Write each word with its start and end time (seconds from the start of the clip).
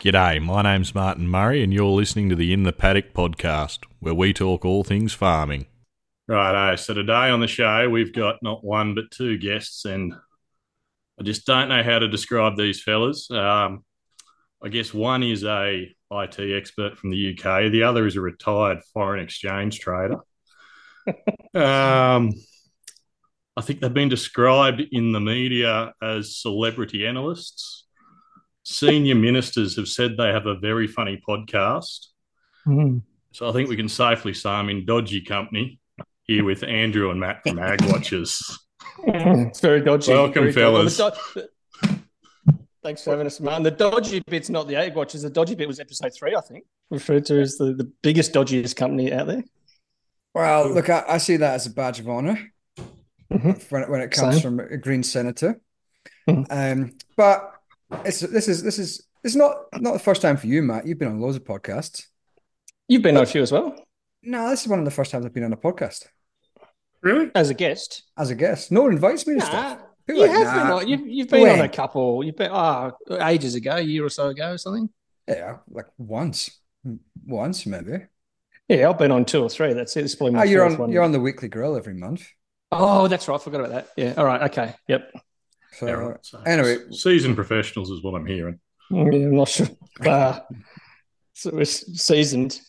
G'day, 0.00 0.40
my 0.40 0.62
name's 0.62 0.94
Martin 0.94 1.26
Murray, 1.26 1.60
and 1.60 1.74
you're 1.74 1.86
listening 1.86 2.28
to 2.28 2.36
the 2.36 2.52
In 2.52 2.62
the 2.62 2.72
Paddock 2.72 3.12
podcast, 3.12 3.80
where 3.98 4.14
we 4.14 4.32
talk 4.32 4.64
all 4.64 4.84
things 4.84 5.12
farming. 5.12 5.66
Righto. 6.28 6.76
So 6.76 6.94
today 6.94 7.30
on 7.30 7.40
the 7.40 7.48
show, 7.48 7.90
we've 7.90 8.12
got 8.12 8.36
not 8.40 8.62
one 8.62 8.94
but 8.94 9.10
two 9.10 9.38
guests, 9.38 9.84
and 9.86 10.14
I 11.18 11.24
just 11.24 11.46
don't 11.46 11.68
know 11.68 11.82
how 11.82 11.98
to 11.98 12.06
describe 12.06 12.56
these 12.56 12.80
fellas. 12.80 13.28
Um, 13.32 13.84
I 14.62 14.68
guess 14.68 14.94
one 14.94 15.24
is 15.24 15.42
a 15.42 15.92
IT 16.12 16.38
expert 16.38 16.96
from 16.96 17.10
the 17.10 17.36
UK. 17.36 17.72
The 17.72 17.82
other 17.82 18.06
is 18.06 18.14
a 18.14 18.20
retired 18.20 18.84
foreign 18.94 19.20
exchange 19.20 19.80
trader. 19.80 20.18
um, 21.56 22.30
I 23.56 23.62
think 23.62 23.80
they've 23.80 23.92
been 23.92 24.08
described 24.08 24.80
in 24.92 25.10
the 25.10 25.20
media 25.20 25.92
as 26.00 26.36
celebrity 26.36 27.04
analysts. 27.04 27.87
Senior 28.72 29.14
ministers 29.14 29.76
have 29.76 29.88
said 29.88 30.18
they 30.18 30.28
have 30.28 30.44
a 30.44 30.54
very 30.58 30.86
funny 30.86 31.18
podcast. 31.26 32.08
Mm. 32.66 33.00
So 33.32 33.48
I 33.48 33.52
think 33.52 33.70
we 33.70 33.76
can 33.76 33.88
safely 33.88 34.34
say 34.34 34.50
I'm 34.50 34.68
in 34.68 34.84
dodgy 34.84 35.22
company 35.22 35.80
here 36.24 36.44
with 36.44 36.62
Andrew 36.62 37.10
and 37.10 37.18
Matt 37.18 37.40
from 37.46 37.58
Ag 37.58 37.80
Watchers. 37.90 38.58
It's 39.06 39.60
very 39.60 39.80
dodgy. 39.80 40.12
Welcome, 40.12 40.42
very 40.42 40.52
fellas. 40.52 40.98
Well, 40.98 41.16
the 41.34 41.48
do- 41.86 41.98
Thanks 42.82 43.02
for 43.02 43.10
having 43.12 43.26
us, 43.26 43.40
Martin. 43.40 43.62
The 43.62 43.70
dodgy 43.70 44.20
bit's 44.26 44.50
not 44.50 44.68
the 44.68 44.76
Ag 44.76 44.94
Watchers. 44.94 45.22
The 45.22 45.30
dodgy 45.30 45.54
bit 45.54 45.66
was 45.66 45.80
episode 45.80 46.12
three, 46.14 46.36
I 46.36 46.40
think, 46.42 46.64
referred 46.90 47.24
to 47.26 47.40
as 47.40 47.56
the, 47.56 47.72
the 47.72 47.90
biggest, 48.02 48.34
dodgiest 48.34 48.76
company 48.76 49.12
out 49.14 49.28
there. 49.28 49.44
Well, 50.34 50.68
look, 50.74 50.90
I, 50.90 51.04
I 51.08 51.18
see 51.18 51.38
that 51.38 51.54
as 51.54 51.64
a 51.66 51.70
badge 51.70 52.00
of 52.00 52.08
honor 52.10 52.38
Mhm. 53.32 53.70
when, 53.72 53.82
it- 53.82 53.88
when 53.90 54.00
it 54.02 54.10
comes 54.10 54.42
Same. 54.42 54.42
from 54.42 54.60
a 54.60 54.76
Green 54.76 55.02
senator. 55.02 55.58
Mhm. 56.28 56.46
Um, 56.50 56.92
but 57.16 57.54
it's 58.04 58.20
this 58.20 58.48
is 58.48 58.62
this 58.62 58.78
is 58.78 59.06
it's 59.24 59.34
not 59.34 59.56
not 59.74 59.92
the 59.92 59.98
first 59.98 60.22
time 60.22 60.36
for 60.36 60.46
you, 60.46 60.62
Matt. 60.62 60.86
You've 60.86 60.98
been 60.98 61.08
on 61.08 61.20
loads 61.20 61.36
of 61.36 61.44
podcasts. 61.44 62.06
You've 62.88 63.02
been 63.02 63.16
on 63.16 63.22
a 63.22 63.26
few 63.26 63.42
as 63.42 63.52
well 63.52 63.74
No, 64.22 64.48
this 64.48 64.62
is 64.62 64.68
one 64.68 64.78
of 64.78 64.84
the 64.86 64.90
first 64.90 65.10
times 65.10 65.26
I've 65.26 65.34
been 65.34 65.44
on 65.44 65.52
a 65.52 65.56
podcast 65.58 66.06
Really? 67.02 67.30
as 67.34 67.50
a 67.50 67.54
guest. 67.54 68.04
as 68.16 68.30
a 68.30 68.34
guest. 68.34 68.72
No 68.72 68.82
one 68.82 68.92
invites 68.92 69.26
me 69.26 69.34
to 69.34 69.40
Nah, 69.40 69.44
stuff. 69.46 69.78
you 70.08 70.14
People 70.14 70.24
are 70.24 70.28
have 70.28 70.46
like, 70.46 70.54
been 70.54 70.72
on. 70.72 70.88
You've, 70.88 71.06
you've 71.06 71.28
been 71.28 71.48
on 71.48 71.60
a 71.60 71.68
couple. 71.68 72.24
You've 72.24 72.36
been 72.36 72.50
oh, 72.50 72.92
ages 73.20 73.54
ago, 73.54 73.76
a 73.76 73.80
year 73.80 74.04
or 74.04 74.08
so 74.08 74.28
ago, 74.28 74.52
or 74.52 74.58
something. 74.58 74.88
Yeah, 75.28 75.58
like 75.68 75.86
once, 75.98 76.50
once 77.26 77.66
maybe. 77.66 78.06
Yeah, 78.68 78.88
I've 78.88 78.98
been 78.98 79.12
on 79.12 79.24
two 79.26 79.42
or 79.42 79.50
three. 79.50 79.74
That's 79.74 79.96
it. 79.96 80.04
It's 80.04 80.14
probably 80.14 80.34
my 80.34 80.40
Oh, 80.40 80.44
you're 80.44 80.64
on 80.64 80.78
one. 80.78 80.90
you're 80.90 81.02
on 81.02 81.12
the 81.12 81.20
weekly 81.20 81.48
grill 81.48 81.76
every 81.76 81.94
month. 81.94 82.26
Oh, 82.72 83.06
that's 83.08 83.28
right. 83.28 83.34
I 83.34 83.38
forgot 83.38 83.60
about 83.60 83.70
that. 83.72 83.88
Yeah. 83.96 84.14
All 84.16 84.24
right. 84.24 84.42
Okay. 84.50 84.74
Yep. 84.88 85.12
So 85.78 85.86
Yeah, 85.86 85.92
right. 85.92 86.16
So 86.22 86.40
anyway, 86.46 86.78
seasoned 86.90 87.36
professionals 87.36 87.90
is 87.90 88.02
what 88.02 88.14
I'm 88.14 88.26
hearing. 88.26 88.58
Yeah, 88.90 89.02
I'm 89.02 89.36
not 89.36 89.48
sure. 89.48 89.68
Uh, 90.06 90.40
so 91.34 91.50
we're 91.52 91.60
s- 91.62 91.84
seasoned. 92.00 92.60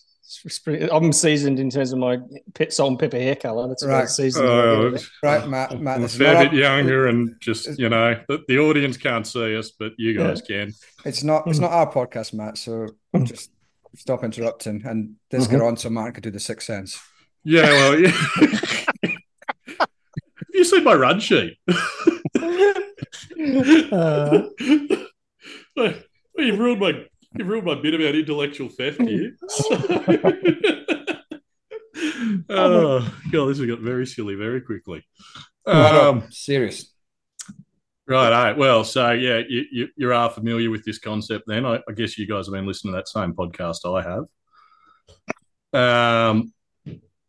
I'm 0.91 1.11
seasoned 1.11 1.59
in 1.59 1.69
terms 1.71 1.91
of 1.91 1.97
my 1.99 2.17
pet 2.53 2.71
salt 2.71 2.89
and 2.91 2.99
pepper 2.99 3.17
hair 3.17 3.35
color. 3.35 3.67
That's 3.67 3.81
about 3.83 3.93
Right. 3.93 4.03
as 4.03 4.15
seasoned. 4.15 4.45
Oh, 4.47 4.93
as 4.93 5.09
right, 5.23 5.47
Matt, 5.47 5.79
Matt, 5.81 5.97
I'm 5.97 6.03
a 6.03 6.07
fair 6.07 6.43
bit 6.43 6.49
our- 6.49 6.55
younger, 6.55 7.07
and 7.07 7.35
just 7.39 7.79
you 7.79 7.89
know, 7.89 8.19
the, 8.27 8.43
the 8.47 8.59
audience 8.59 8.95
can't 8.97 9.25
see 9.25 9.55
us, 9.57 9.71
but 9.71 9.93
you 9.97 10.15
guys 10.17 10.41
can. 10.41 10.71
It's 11.05 11.23
not 11.23 11.47
it's 11.47 11.57
not 11.59 11.71
our 11.71 11.91
podcast, 11.91 12.33
Matt. 12.33 12.57
So 12.59 12.87
just 13.23 13.49
stop 13.95 14.23
interrupting 14.23 14.83
and 14.85 15.15
let's 15.31 15.45
Mm-hmm. 15.47 15.55
get 15.55 15.63
on 15.65 15.77
so 15.77 15.89
Matt 15.89 16.13
can 16.13 16.21
do 16.21 16.29
the 16.31 16.39
sixth 16.39 16.67
sense. 16.67 16.99
Yeah, 17.43 17.63
well, 17.63 17.99
yeah. 17.99 18.11
Have 19.79 20.53
you 20.53 20.63
seen 20.63 20.83
my 20.83 20.93
run 20.93 21.19
sheet? 21.19 21.57
Uh, 23.91 24.41
well, 25.75 25.93
you've 26.37 26.59
ruined 26.59 26.81
my 26.81 27.05
you've 27.37 27.47
ruined 27.47 27.65
my 27.65 27.75
bit 27.75 27.93
about 27.93 28.15
intellectual 28.15 28.67
theft 28.67 29.01
here. 29.01 29.31
oh 32.49 33.13
god, 33.31 33.45
this 33.45 33.59
has 33.59 33.67
got 33.67 33.79
very 33.79 34.05
silly 34.05 34.35
very 34.35 34.59
quickly. 34.59 35.05
Um, 35.65 36.23
Serious. 36.31 36.91
right, 38.07 38.33
all 38.33 38.43
right. 38.43 38.57
Well, 38.57 38.83
so 38.83 39.11
yeah, 39.11 39.41
you, 39.47 39.63
you 39.71 39.87
you 39.95 40.13
are 40.13 40.29
familiar 40.29 40.69
with 40.69 40.83
this 40.83 40.99
concept. 40.99 41.45
Then 41.47 41.65
I, 41.65 41.79
I 41.87 41.93
guess 41.95 42.17
you 42.17 42.27
guys 42.27 42.47
have 42.47 42.53
been 42.53 42.67
listening 42.67 42.93
to 42.93 42.97
that 42.97 43.07
same 43.07 43.33
podcast 43.33 43.85
I 43.85 44.25
have. 45.73 46.31
Um, 46.31 46.53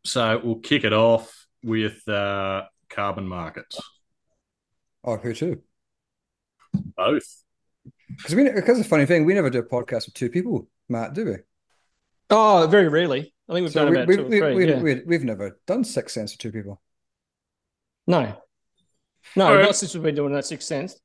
so 0.05 0.41
we'll 0.43 0.57
kick 0.57 0.83
it 0.85 0.93
off 0.93 1.47
with 1.63 2.07
uh, 2.09 2.65
carbon 2.89 3.29
markets. 3.29 3.79
Oh, 5.05 5.17
who 5.17 5.35
too? 5.35 5.63
Both. 6.97 7.43
Because 8.17 8.35
we 8.35 8.51
because 8.51 8.79
the 8.79 8.85
funny 8.85 9.07
thing, 9.07 9.25
we 9.25 9.35
never 9.35 9.51
do 9.51 9.59
a 9.61 9.63
podcast 9.65 10.07
with 10.07 10.15
two 10.15 10.29
people, 10.31 10.69
Matt, 10.89 11.15
do 11.15 11.25
we? 11.25 11.37
oh, 12.31 12.67
very 12.71 12.89
rarely. 12.89 13.33
I 13.49 13.55
think 13.55 13.65
we've 13.65 13.73
So 13.73 13.85
done 13.85 13.91
we, 13.93 13.97
about 13.97 14.09
we, 14.09 14.17
two 14.17 14.23
or 14.25 14.29
three. 14.29 14.55
we, 14.55 14.69
yeah. 14.69 14.81
we, 14.81 15.03
we've 15.07 15.25
never 15.25 15.59
done 15.67 15.83
six 15.85 16.13
cents 16.13 16.33
with 16.33 16.39
two 16.39 16.53
people. 16.53 16.81
No, 18.07 18.37
no, 19.37 19.47
All 19.47 19.55
right. 19.57 19.63
not 19.65 19.77
since 19.77 19.95
we've 19.95 20.03
been 20.03 20.15
doing 20.15 20.33
that 20.35 20.45
six 20.47 20.65
cents. 20.67 20.99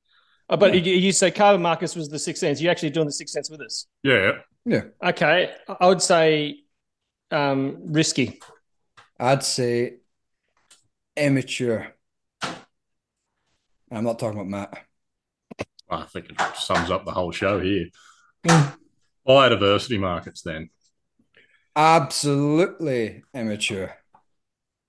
Uh, 0.47 0.57
but 0.57 0.73
you, 0.75 0.93
you 0.93 1.11
say 1.11 1.31
carbon 1.31 1.61
markets 1.63 1.95
was 1.95 2.07
the 2.09 2.19
six 2.19 2.39
cents. 2.39 2.61
You're 2.61 2.71
actually 2.71 2.91
doing 2.91 3.07
the 3.07 3.11
six 3.13 3.31
cents 3.33 3.49
with 3.49 3.61
us. 3.61 3.87
Yeah. 4.03 4.33
Yeah, 4.67 4.81
Okay, 5.03 5.51
I- 5.67 5.75
I 5.79 5.87
would 5.87 6.01
say 6.01 6.61
um, 7.31 7.77
risky. 7.93 8.39
I'd 9.19 9.43
say 9.43 9.97
immature. 11.15 11.93
I'm 13.91 14.03
not 14.03 14.17
talking 14.19 14.39
about 14.39 14.49
Matt. 14.49 14.84
I 15.89 16.03
think 16.03 16.29
it 16.29 16.41
sums 16.55 16.91
up 16.91 17.05
the 17.05 17.11
whole 17.11 17.31
show 17.31 17.59
here. 17.59 17.87
Mm. 18.47 18.77
Biodiversity 19.27 19.99
markets, 19.99 20.41
then. 20.41 20.69
Absolutely 21.75 23.23
immature. 23.33 23.95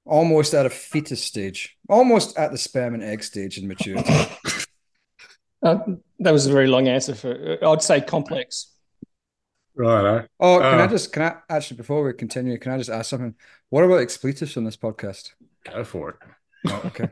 Almost 0.04 0.54
at 0.54 0.66
a 0.66 0.70
fetus 0.70 1.22
stage. 1.22 1.76
Almost 1.88 2.38
at 2.38 2.52
the 2.52 2.58
sperm 2.58 2.94
and 2.94 3.02
egg 3.02 3.22
stage 3.24 3.58
in 3.58 3.66
maturity. 3.66 4.12
Uh, 5.62 5.78
that 6.20 6.32
was 6.32 6.46
a 6.46 6.52
very 6.52 6.68
long 6.68 6.86
answer 6.86 7.14
for. 7.14 7.58
I'd 7.64 7.82
say 7.82 8.00
complex. 8.00 8.72
Right. 9.74 10.26
Oh, 10.38 10.58
can 10.60 10.80
I 10.80 10.84
Uh, 10.84 10.88
just 10.88 11.12
can 11.12 11.22
I 11.22 11.36
actually 11.50 11.78
before 11.78 12.04
we 12.04 12.12
continue, 12.12 12.56
can 12.58 12.72
I 12.72 12.78
just 12.78 12.90
ask 12.90 13.10
something? 13.10 13.34
What 13.68 13.84
about 13.84 14.00
expletives 14.00 14.56
on 14.56 14.64
this 14.64 14.76
podcast? 14.76 15.32
Go 15.64 15.82
for 15.82 16.10
it. 16.10 16.16
Oh, 16.68 16.82
okay. 16.86 17.08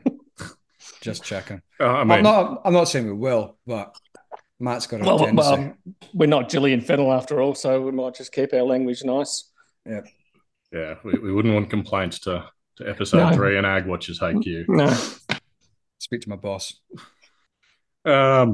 Just 1.05 1.23
checking. 1.23 1.61
Uh, 1.79 1.85
I 1.85 2.01
I'm 2.01 2.07
mean, 2.07 2.23
not 2.23 2.61
I'm 2.65 2.73
not 2.73 2.85
saying 2.89 3.05
we 3.05 3.13
will, 3.13 3.57
but 3.65 3.95
Matt's 4.59 4.87
got 4.87 5.01
a 5.01 5.03
Well, 5.05 5.19
tendency. 5.19 5.49
well, 5.49 5.73
we're 6.13 6.25
not 6.27 6.49
Gillian 6.49 6.81
Fennel 6.81 7.13
after 7.13 7.39
all, 7.41 7.55
so 7.55 7.81
we 7.81 7.91
might 7.91 8.15
just 8.15 8.31
keep 8.33 8.53
our 8.53 8.63
language 8.63 9.03
nice. 9.03 9.51
yeah, 9.85 10.95
we, 11.03 11.13
we 11.19 11.31
wouldn't 11.31 11.53
want 11.53 11.69
complaints 11.69 12.19
to, 12.21 12.45
to 12.77 12.89
episode 12.89 13.29
No. 13.29 13.33
three 13.33 13.57
and 13.57 13.65
Ag 13.67 13.85
Watchers 13.85 14.19
HQ. 14.19 14.45
No, 14.67 14.93
Speak 15.99 16.21
to 16.21 16.29
my 16.29 16.35
boss. 16.35 16.73
Um, 18.03 18.53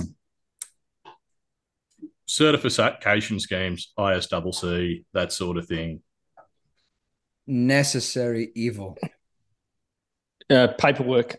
certification 2.27 3.39
schemes, 3.39 3.91
ISCC, 3.97 5.05
that 5.13 5.31
sort 5.33 5.57
of 5.57 5.67
thing. 5.67 6.01
Necessary 7.47 8.51
evil. 8.55 8.97
uh, 10.49 10.67
paperwork. 10.77 11.37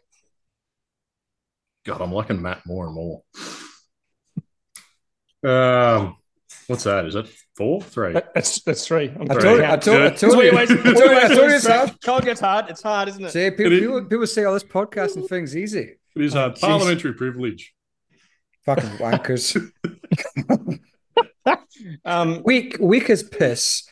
God, 1.84 2.00
I'm 2.00 2.12
liking 2.12 2.40
Matt 2.40 2.64
more 2.66 2.86
and 2.86 2.94
more. 2.94 3.22
Um, 5.44 6.16
what's 6.68 6.84
that? 6.84 7.06
Is 7.06 7.14
it 7.16 7.28
four, 7.56 7.82
three? 7.82 8.12
That's 8.12 8.60
that's 8.62 8.86
three. 8.86 9.08
I'm 9.08 9.22
I 9.30 9.34
Right. 9.34 9.40
told, 9.42 9.56
three. 9.56 9.64
I 9.64 9.76
told, 9.76 10.00
I 10.02 10.08
Good. 10.10 10.18
told 10.18 10.44
you. 10.44 10.52
I 10.58 10.64
told 10.66 10.84
you, 10.86 11.16
I 11.18 11.28
told 11.28 11.50
you 11.50 11.56
it's 11.56 11.66
hard. 11.66 12.00
Can't 12.00 12.24
get 12.24 12.38
hard. 12.40 12.70
It's 12.70 12.82
hard, 12.82 13.08
isn't 13.08 13.24
it? 13.24 13.30
See, 13.32 13.50
people, 13.50 13.70
people, 13.70 14.04
people 14.04 14.26
say, 14.28 14.44
"Oh, 14.44 14.54
this 14.54 14.62
podcasting 14.64 15.28
thing's 15.28 15.56
easy." 15.56 15.96
It 16.14 16.22
is 16.24 16.36
Oh, 16.36 16.42
uh, 16.42 16.54
parliamentary 16.54 17.14
privilege. 17.14 17.74
Fucking 18.64 18.90
wankers. 18.98 19.60
Um, 22.04 22.42
weak, 22.44 22.76
weak 22.78 23.10
as 23.10 23.24
piss. 23.24 23.82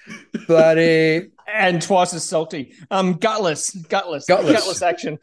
Bloody 0.46 1.30
and 1.52 1.82
twice 1.82 2.14
as 2.14 2.22
salty. 2.22 2.72
Um, 2.90 3.14
gutless, 3.14 3.70
gutless, 3.70 4.26
Gutless. 4.26 4.52
gutless 4.60 4.82
action. 4.82 5.18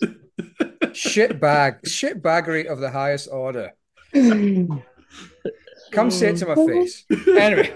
Shit 0.94 1.40
bag, 1.40 1.88
shit 1.88 2.22
baggery 2.22 2.68
of 2.68 2.80
the 2.80 2.90
highest 2.90 3.30
order. 3.32 3.74
Come 5.92 6.12
say 6.12 6.30
it 6.30 6.38
to 6.38 6.48
my 6.48 6.56
face. 6.56 7.06
Anyway, 7.28 7.74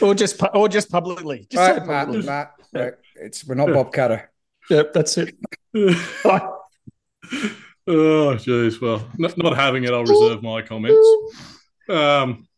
or 0.00 0.14
just 0.14 0.38
pu- 0.38 0.46
or 0.54 0.68
just 0.68 0.90
publicly. 0.90 1.46
Just 1.50 1.60
right, 1.60 1.76
it 1.76 1.86
Matt, 1.86 2.06
publicly. 2.06 2.26
Matt. 2.26 2.52
Right, 2.72 2.94
it's 3.16 3.44
we're 3.46 3.54
not 3.54 3.68
Bob 3.68 3.92
Katter. 3.92 4.28
Yep, 4.70 4.92
that's 4.92 5.18
it. 5.18 5.36
oh, 5.74 6.58
jeez. 7.86 8.80
Well, 8.80 9.06
not, 9.18 9.36
not 9.36 9.56
having 9.56 9.84
it, 9.84 9.92
I'll 9.92 10.04
reserve 10.04 10.42
my 10.42 10.62
comments. 10.62 11.06
Um, 11.88 12.48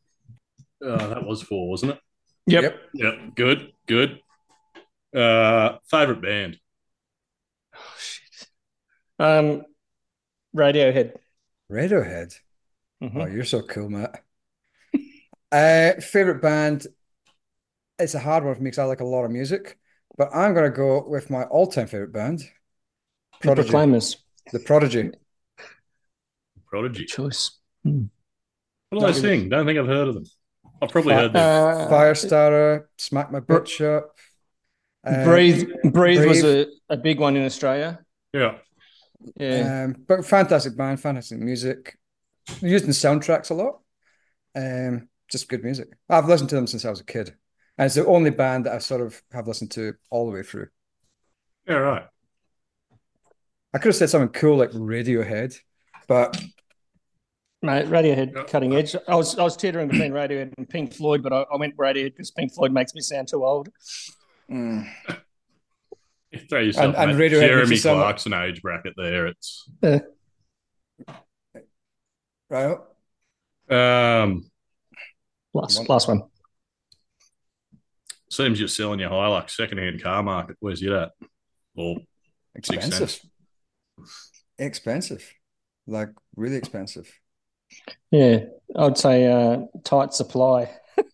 uh, 0.84 1.08
that 1.08 1.24
was 1.26 1.42
four, 1.42 1.68
wasn't 1.68 1.92
it? 1.92 2.00
Yep. 2.46 2.62
Yep. 2.62 2.80
Yep. 2.94 3.34
Good. 3.34 3.72
Good. 3.86 4.20
Uh, 5.14 5.78
favorite 5.90 6.22
band? 6.22 6.58
Shit. 9.20 9.26
Um, 9.26 9.62
Radiohead. 10.56 11.12
Radiohead. 11.70 12.34
Mhm. 13.02 13.22
Oh, 13.22 13.26
you're 13.26 13.44
so 13.44 13.62
cool, 13.62 13.90
Matt. 13.90 14.22
Uh, 15.52 15.92
favorite 16.00 16.42
band. 16.42 16.86
It's 18.00 18.14
a 18.14 18.18
hard 18.18 18.44
one 18.44 18.54
for 18.56 18.60
me 18.60 18.64
because 18.66 18.80
I 18.80 18.84
like 18.84 19.00
a 19.00 19.04
lot 19.04 19.24
of 19.24 19.30
music, 19.30 19.78
but 20.18 20.28
I'm 20.34 20.54
gonna 20.54 20.70
go 20.70 21.06
with 21.08 21.30
my 21.30 21.44
all-time 21.44 21.86
favorite 21.86 22.12
band, 22.12 22.40
The 22.40 22.46
Prodigy. 23.40 23.68
Proclaimers. 23.70 24.16
The 24.52 24.58
Prodigy. 24.58 25.10
Prodigy. 26.66 27.04
Choice. 27.04 27.52
What 27.84 28.10
do 28.90 29.06
they 29.06 29.12
sing? 29.12 29.48
Don't 29.48 29.66
think 29.66 29.78
I've 29.78 29.86
heard 29.86 30.08
of 30.08 30.14
them. 30.14 30.24
I've 30.82 30.90
probably 30.90 31.14
heard 31.14 31.32
them. 31.32 31.42
Uh, 31.42 31.88
Firestarter, 31.90 32.86
Smack 32.98 33.30
My 33.30 33.38
Bitch 33.40 33.80
Up. 33.80 34.16
uh, 35.06 35.24
Breathe. 35.24 35.70
Breathe 35.84 36.26
was 36.26 36.42
a, 36.42 36.66
a 36.90 36.96
big 36.96 37.20
one 37.20 37.36
in 37.36 37.44
Australia. 37.44 38.04
Yeah. 38.32 38.58
Yeah. 39.36 39.84
Um, 39.84 40.04
but 40.06 40.24
fantastic 40.24 40.76
band, 40.76 41.00
fantastic 41.00 41.38
music. 41.38 41.98
Used 42.60 42.84
in 42.84 42.90
soundtracks 42.90 43.50
a 43.50 43.54
lot. 43.54 43.80
Um, 44.54 45.08
just 45.28 45.48
good 45.48 45.64
music. 45.64 45.88
I've 46.08 46.28
listened 46.28 46.50
to 46.50 46.56
them 46.56 46.66
since 46.66 46.84
I 46.84 46.90
was 46.90 47.00
a 47.00 47.04
kid, 47.04 47.34
and 47.78 47.86
it's 47.86 47.94
the 47.94 48.06
only 48.06 48.30
band 48.30 48.66
that 48.66 48.74
I 48.74 48.78
sort 48.78 49.00
of 49.00 49.20
have 49.32 49.48
listened 49.48 49.72
to 49.72 49.94
all 50.10 50.26
the 50.26 50.32
way 50.32 50.42
through. 50.42 50.68
Yeah, 51.66 51.74
right. 51.76 52.06
I 53.74 53.78
could 53.78 53.88
have 53.88 53.96
said 53.96 54.10
something 54.10 54.30
cool 54.30 54.56
like 54.56 54.70
Radiohead, 54.70 55.58
but 56.08 56.40
Mate, 57.62 57.86
Radiohead 57.86 58.32
Yeah. 58.34 58.44
cutting 58.44 58.74
edge. 58.74 58.94
I 59.08 59.14
was 59.14 59.38
I 59.38 59.42
was 59.42 59.56
teetering 59.56 59.88
between 59.88 60.12
Radiohead 60.12 60.52
and 60.56 60.68
Pink 60.68 60.94
Floyd, 60.94 61.22
but 61.22 61.32
I, 61.32 61.42
I 61.52 61.56
went 61.56 61.76
Radiohead 61.76 62.12
because 62.12 62.30
Pink 62.30 62.52
Floyd 62.54 62.72
makes 62.72 62.94
me 62.94 63.00
sound 63.00 63.28
too 63.28 63.44
old. 63.44 63.70
mm, 64.50 64.86
You 66.40 66.46
throw 66.48 66.60
yourself 66.60 66.86
And- 66.86 66.96
and 66.96 67.10
in 67.12 67.16
that 67.18 67.22
Radiohead 67.22 67.40
makes 67.40 67.48
Jeremy 67.48 67.70
you 67.70 67.76
sound 67.76 67.98
Clarkson 68.00 68.32
age 68.32 68.62
bracket 68.62 68.94
there. 68.96 69.26
It's 69.26 69.68
right. 72.50 72.78
um 73.70 74.50
Last 75.54 75.78
One- 75.78 75.86
last 75.88 76.08
one. 76.08 76.22
seems 78.30 78.58
you're 78.58 78.68
selling 78.68 79.00
your 79.00 79.08
Hilux 79.10 79.50
secondhand 79.50 80.02
car 80.02 80.22
market. 80.22 80.56
Where's 80.60 80.82
you 80.82 80.96
at? 80.98 81.12
Well, 81.74 81.96
Expensive. 82.54 83.20
Expensive. 84.58 85.32
Like 85.86 86.08
really 86.36 86.56
expensive. 86.56 87.10
Yeah, 88.10 88.44
I'd 88.74 88.98
say 88.98 89.26
uh, 89.30 89.60
tight 89.84 90.12
supply. 90.14 90.70
it 90.98 91.06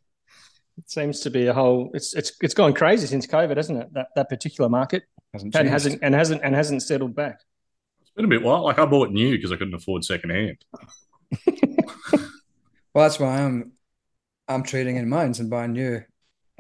seems 0.87 1.21
to 1.21 1.31
be 1.31 1.47
a 1.47 1.53
whole. 1.53 1.91
It's 1.95 2.15
it's 2.15 2.33
it's 2.43 2.55
gone 2.55 2.73
crazy 2.75 3.07
since 3.07 3.27
COVID, 3.27 3.57
hasn't 3.57 3.79
it? 3.81 3.89
That 3.95 4.09
that 4.17 4.29
particular 4.29 4.69
market 4.71 5.05
Hasn't 5.33 5.55
and 5.55 5.65
changed. 5.65 5.73
hasn't 5.73 5.99
and 6.03 6.15
hasn't 6.15 6.43
and 6.45 6.55
hasn't 6.55 6.83
settled 6.83 7.15
back. 7.15 7.41
it's 8.01 8.11
been 8.11 8.25
a 8.25 8.29
bit 8.29 8.43
while. 8.43 8.65
Like 8.65 8.79
I 8.79 8.85
bought 8.85 9.11
new 9.11 9.37
because 9.37 9.53
I 9.53 9.57
couldn't 9.57 9.75
afford 9.75 10.05
secondhand. 10.05 10.59
Well, 12.95 13.05
that's 13.05 13.19
why 13.19 13.41
I'm 13.41 13.73
I'm 14.49 14.63
trading 14.63 14.97
in 14.97 15.09
mines 15.09 15.41
and 15.41 15.49
buying 15.49 15.73
new. 15.73 16.03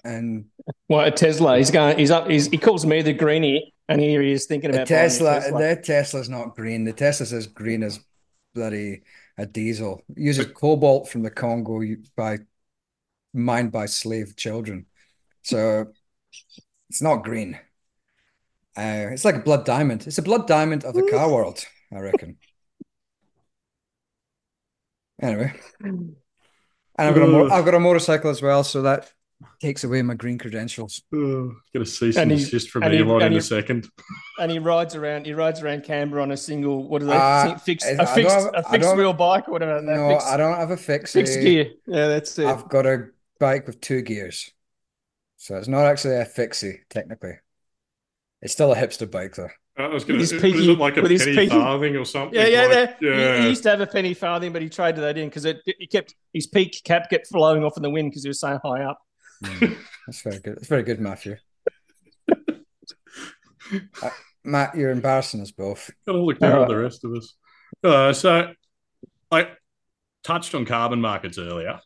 And 0.04 0.46
Well, 0.88 1.06
a 1.06 1.10
Tesla, 1.10 1.58
he's 1.58 1.70
going. 1.70 1.98
He's 1.98 2.10
up. 2.10 2.28
He's, 2.28 2.46
he 2.46 2.58
calls 2.58 2.86
me 2.86 3.02
the 3.02 3.12
greenie, 3.12 3.74
and 3.88 4.00
here 4.00 4.22
he 4.22 4.32
is 4.32 4.46
thinking 4.46 4.70
the 4.70 4.78
about 4.78 4.88
buying 4.88 5.00
a 5.00 5.02
Tesla, 5.02 5.40
Tesla. 5.40 5.58
the 5.60 5.76
Tesla's 5.76 6.28
not 6.28 6.56
green. 6.56 6.84
The 6.84 6.92
Tesla's 6.92 7.32
as 7.32 7.46
green 7.46 7.82
as 7.82 8.00
bloody 8.54 9.02
a 9.38 9.46
diesel. 9.46 10.02
uses 10.16 10.46
cobalt 10.46 11.08
from 11.08 11.22
the 11.22 11.30
Congo 11.30 11.82
by 12.16 12.38
mined 13.34 13.72
by 13.72 13.86
slave 13.86 14.34
children. 14.36 14.86
So 15.42 15.92
it's 16.88 17.02
not 17.02 17.24
green. 17.24 17.58
Uh, 18.76 19.08
it's 19.12 19.24
like 19.24 19.34
a 19.36 19.40
blood 19.40 19.64
diamond. 19.64 20.06
It's 20.06 20.18
a 20.18 20.22
blood 20.22 20.46
diamond 20.46 20.84
of 20.84 20.94
the 20.94 21.06
car 21.10 21.30
world, 21.30 21.64
I 21.94 21.98
reckon. 22.00 22.38
Anyway, 25.20 25.52
and 25.80 26.16
I've 26.98 27.14
got 27.14 27.22
a 27.22 27.26
mo- 27.28 27.48
I've 27.50 27.64
got 27.64 27.74
a 27.74 27.80
motorcycle 27.80 28.30
as 28.30 28.42
well, 28.42 28.64
so 28.64 28.82
that 28.82 29.12
takes 29.60 29.84
away 29.84 30.02
my 30.02 30.14
green 30.14 30.38
credentials. 30.38 31.02
Oh, 31.14 31.52
get 31.72 31.82
a 31.82 31.86
cease 31.86 32.16
And 32.16 32.30
and, 32.32 32.40
he- 32.40 32.44
desist 32.44 32.70
from 32.70 32.82
and 32.82 32.92
he- 32.94 33.00
Elon 33.00 33.22
and 33.22 33.34
in 33.34 33.38
a 33.38 33.42
second. 33.42 33.88
and 34.40 34.50
he 34.50 34.58
rides 34.58 34.96
around. 34.96 35.26
He 35.26 35.32
rides 35.34 35.60
around 35.62 35.84
Canberra 35.84 36.22
on 36.22 36.32
a 36.32 36.36
single. 36.36 36.88
What 36.88 37.02
are 37.02 37.06
they? 37.06 37.12
Uh, 37.16 37.56
fixed, 37.58 37.86
I 37.86 37.90
a 37.90 37.96
don't 37.98 38.08
fixed, 38.08 38.34
have- 38.34 38.54
a 38.54 38.66
I 38.66 38.70
fixed 38.72 38.96
wheel 38.96 39.12
bike 39.12 39.48
or 39.48 39.52
whatever. 39.52 39.80
No, 39.82 40.08
fixed, 40.08 40.26
I 40.26 40.36
don't 40.36 40.56
have 40.56 40.70
a 40.70 40.76
fix. 40.76 41.12
fixed 41.12 41.38
gear. 41.40 41.70
Yeah, 41.86 42.08
that's 42.08 42.36
it. 42.38 42.46
I've 42.46 42.68
got 42.68 42.86
a 42.86 43.08
bike 43.38 43.66
with 43.66 43.80
two 43.80 44.02
gears. 44.02 44.50
So 45.36 45.56
it's 45.56 45.68
not 45.68 45.84
actually 45.86 46.16
a 46.16 46.24
fixie, 46.24 46.80
technically. 46.90 47.34
It's 48.42 48.52
still 48.52 48.72
a 48.72 48.76
hipster 48.76 49.08
bike, 49.10 49.36
though. 49.36 49.48
I 49.78 49.86
was 49.86 50.04
going 50.04 50.20
to. 50.20 50.40
peaky- 50.40 50.58
Is 50.58 50.68
it 50.68 50.78
like 50.78 50.96
a 50.96 51.02
with 51.02 51.10
his 51.12 51.22
penny 51.24 51.36
peaky- 51.36 51.48
farthing 51.50 51.96
or 51.96 52.04
something? 52.04 52.38
Yeah, 52.38 52.46
yeah, 52.46 52.62
Like, 52.66 52.72
yeah. 52.72 52.86
He- 53.00 53.06
yeah. 53.20 53.40
He, 53.42 53.48
used 53.48 53.62
to 53.62 53.70
have 53.70 53.80
a 53.80 53.86
penny 53.86 54.12
farthing, 54.14 54.52
but 54.52 54.60
he 54.62 54.68
traded 54.68 55.02
that 55.02 55.16
in 55.16 55.28
because 55.28 55.44
it, 55.44 55.60
he 55.64 55.86
kept 55.86 56.14
his 56.34 56.46
peak 56.46 56.82
cap 56.84 57.08
kept 57.08 57.28
flowing 57.28 57.64
off 57.64 57.76
in 57.76 57.82
the 57.82 57.90
wind 57.90 58.10
because 58.10 58.24
he 58.24 58.28
was 58.28 58.40
so 58.40 58.58
high 58.62 58.82
up. 58.82 58.98
That's 59.40 60.22
very 60.22 60.38
good. 60.40 60.56
That's 60.56 60.66
very 60.68 60.82
good, 60.82 61.00
Matthew. 61.00 61.36
Uh, 64.02 64.10
Matt, 64.44 64.74
you're 64.76 64.90
embarrassing 64.90 65.40
us 65.40 65.50
both. 65.50 65.90
Got 66.06 66.12
to 66.12 66.20
look 66.22 66.38
down 66.38 66.58
Uh, 66.58 66.62
at 66.62 66.68
the 66.68 66.76
rest 66.76 67.04
of 67.04 67.12
us. 67.14 67.34
Uh, 67.82 68.12
so, 68.12 68.52
I 69.30 69.48
touched 70.24 70.54
on 70.54 70.66
carbon 70.66 71.00
markets 71.00 71.38
earlier. 71.38 71.80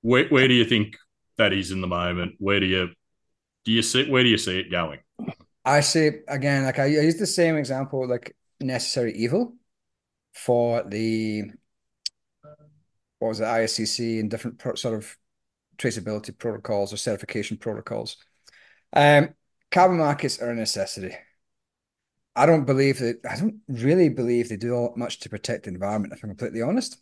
Where, 0.00 0.26
where 0.28 0.48
do 0.48 0.54
you 0.54 0.64
think 0.64 0.96
that 1.36 1.52
is 1.52 1.72
in 1.72 1.80
the 1.82 1.86
moment? 1.86 2.36
Where 2.38 2.58
do 2.60 2.66
you 2.66 2.90
do 3.64 3.72
you 3.72 3.82
see 3.82 4.08
where 4.10 4.22
do 4.22 4.28
you 4.28 4.38
see 4.38 4.58
it 4.58 4.70
going? 4.70 5.00
I 5.64 5.80
say 5.80 6.20
again, 6.28 6.64
like 6.64 6.78
I, 6.78 6.84
I 6.84 6.86
use 6.86 7.16
the 7.18 7.26
same 7.26 7.56
example, 7.56 8.06
like 8.06 8.36
necessary 8.60 9.12
evil 9.14 9.56
for 10.34 10.82
the 10.84 11.44
what 13.18 13.28
was 13.28 13.40
it, 13.40 13.44
ISCC 13.44 14.20
and 14.20 14.30
different 14.30 14.58
pro 14.58 14.74
sort 14.74 14.94
of 14.94 15.16
traceability 15.78 16.36
protocols 16.36 16.92
or 16.92 16.96
certification 16.96 17.56
protocols. 17.56 18.18
Um, 18.92 19.34
carbon 19.70 19.98
markets 19.98 20.40
are 20.40 20.50
a 20.50 20.54
necessity. 20.54 21.16
I 22.36 22.46
don't 22.46 22.64
believe 22.64 22.98
that, 22.98 23.20
I 23.28 23.36
don't 23.36 23.60
really 23.68 24.08
believe 24.08 24.48
they 24.48 24.56
do 24.56 24.74
all 24.74 24.94
much 24.96 25.20
to 25.20 25.30
protect 25.30 25.64
the 25.64 25.70
environment, 25.70 26.12
if 26.12 26.22
I'm 26.22 26.30
completely 26.30 26.62
honest. 26.62 26.98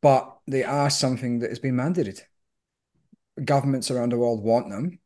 But 0.00 0.38
they 0.46 0.64
are 0.64 0.90
something 0.90 1.40
that 1.40 1.50
has 1.50 1.58
been 1.58 1.74
mandated. 1.76 2.20
Governments 3.42 3.90
around 3.90 4.12
the 4.12 4.18
world 4.18 4.42
want 4.42 4.70
them. 4.70 4.98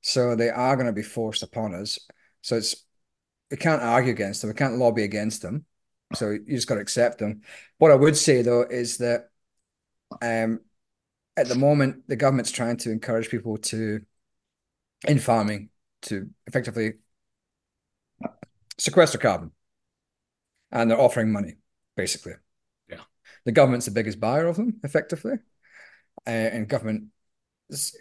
So 0.00 0.34
they 0.34 0.48
are 0.48 0.76
going 0.76 0.86
to 0.86 0.92
be 0.92 1.02
forced 1.02 1.42
upon 1.42 1.74
us. 1.74 1.98
So 2.42 2.56
it's 2.56 2.84
we 3.50 3.56
can't 3.56 3.82
argue 3.82 4.12
against 4.12 4.42
them. 4.42 4.50
We 4.50 4.54
can't 4.54 4.78
lobby 4.78 5.02
against 5.02 5.42
them. 5.42 5.64
So 6.14 6.30
you 6.30 6.56
just 6.56 6.68
got 6.68 6.76
to 6.76 6.80
accept 6.80 7.18
them. 7.18 7.42
What 7.78 7.90
I 7.90 7.96
would 7.96 8.16
say 8.16 8.42
though 8.42 8.62
is 8.62 8.98
that 8.98 9.28
um, 10.22 10.60
at 11.36 11.48
the 11.48 11.54
moment 11.54 12.08
the 12.08 12.16
government's 12.16 12.50
trying 12.50 12.76
to 12.78 12.90
encourage 12.90 13.28
people 13.28 13.58
to 13.58 14.00
in 15.06 15.18
farming 15.18 15.70
to 16.02 16.30
effectively 16.46 16.94
sequester 18.78 19.18
carbon, 19.18 19.50
and 20.72 20.90
they're 20.90 21.00
offering 21.00 21.32
money 21.32 21.56
basically. 21.96 22.32
Yeah. 22.88 23.00
the 23.44 23.52
government's 23.52 23.86
the 23.86 23.92
biggest 23.92 24.20
buyer 24.20 24.46
of 24.46 24.56
them 24.56 24.80
effectively, 24.82 25.34
uh, 26.26 26.30
and 26.30 26.68
government 26.68 27.04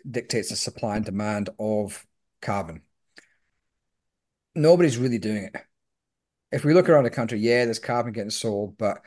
dictates 0.10 0.50
the 0.50 0.56
supply 0.56 0.96
and 0.96 1.06
demand 1.06 1.50
of 1.60 2.06
carbon. 2.42 2.82
Nobody's 4.56 4.98
really 4.98 5.20
doing 5.20 5.46
it. 5.46 5.56
If 6.52 6.64
we 6.66 6.74
look 6.74 6.90
around 6.90 7.04
the 7.04 7.12
country, 7.12 7.40
yeah, 7.40 7.66
there's 7.66 7.80
carbon 7.80 8.12
getting 8.12 8.32
sold, 8.32 8.78
but 8.78 9.02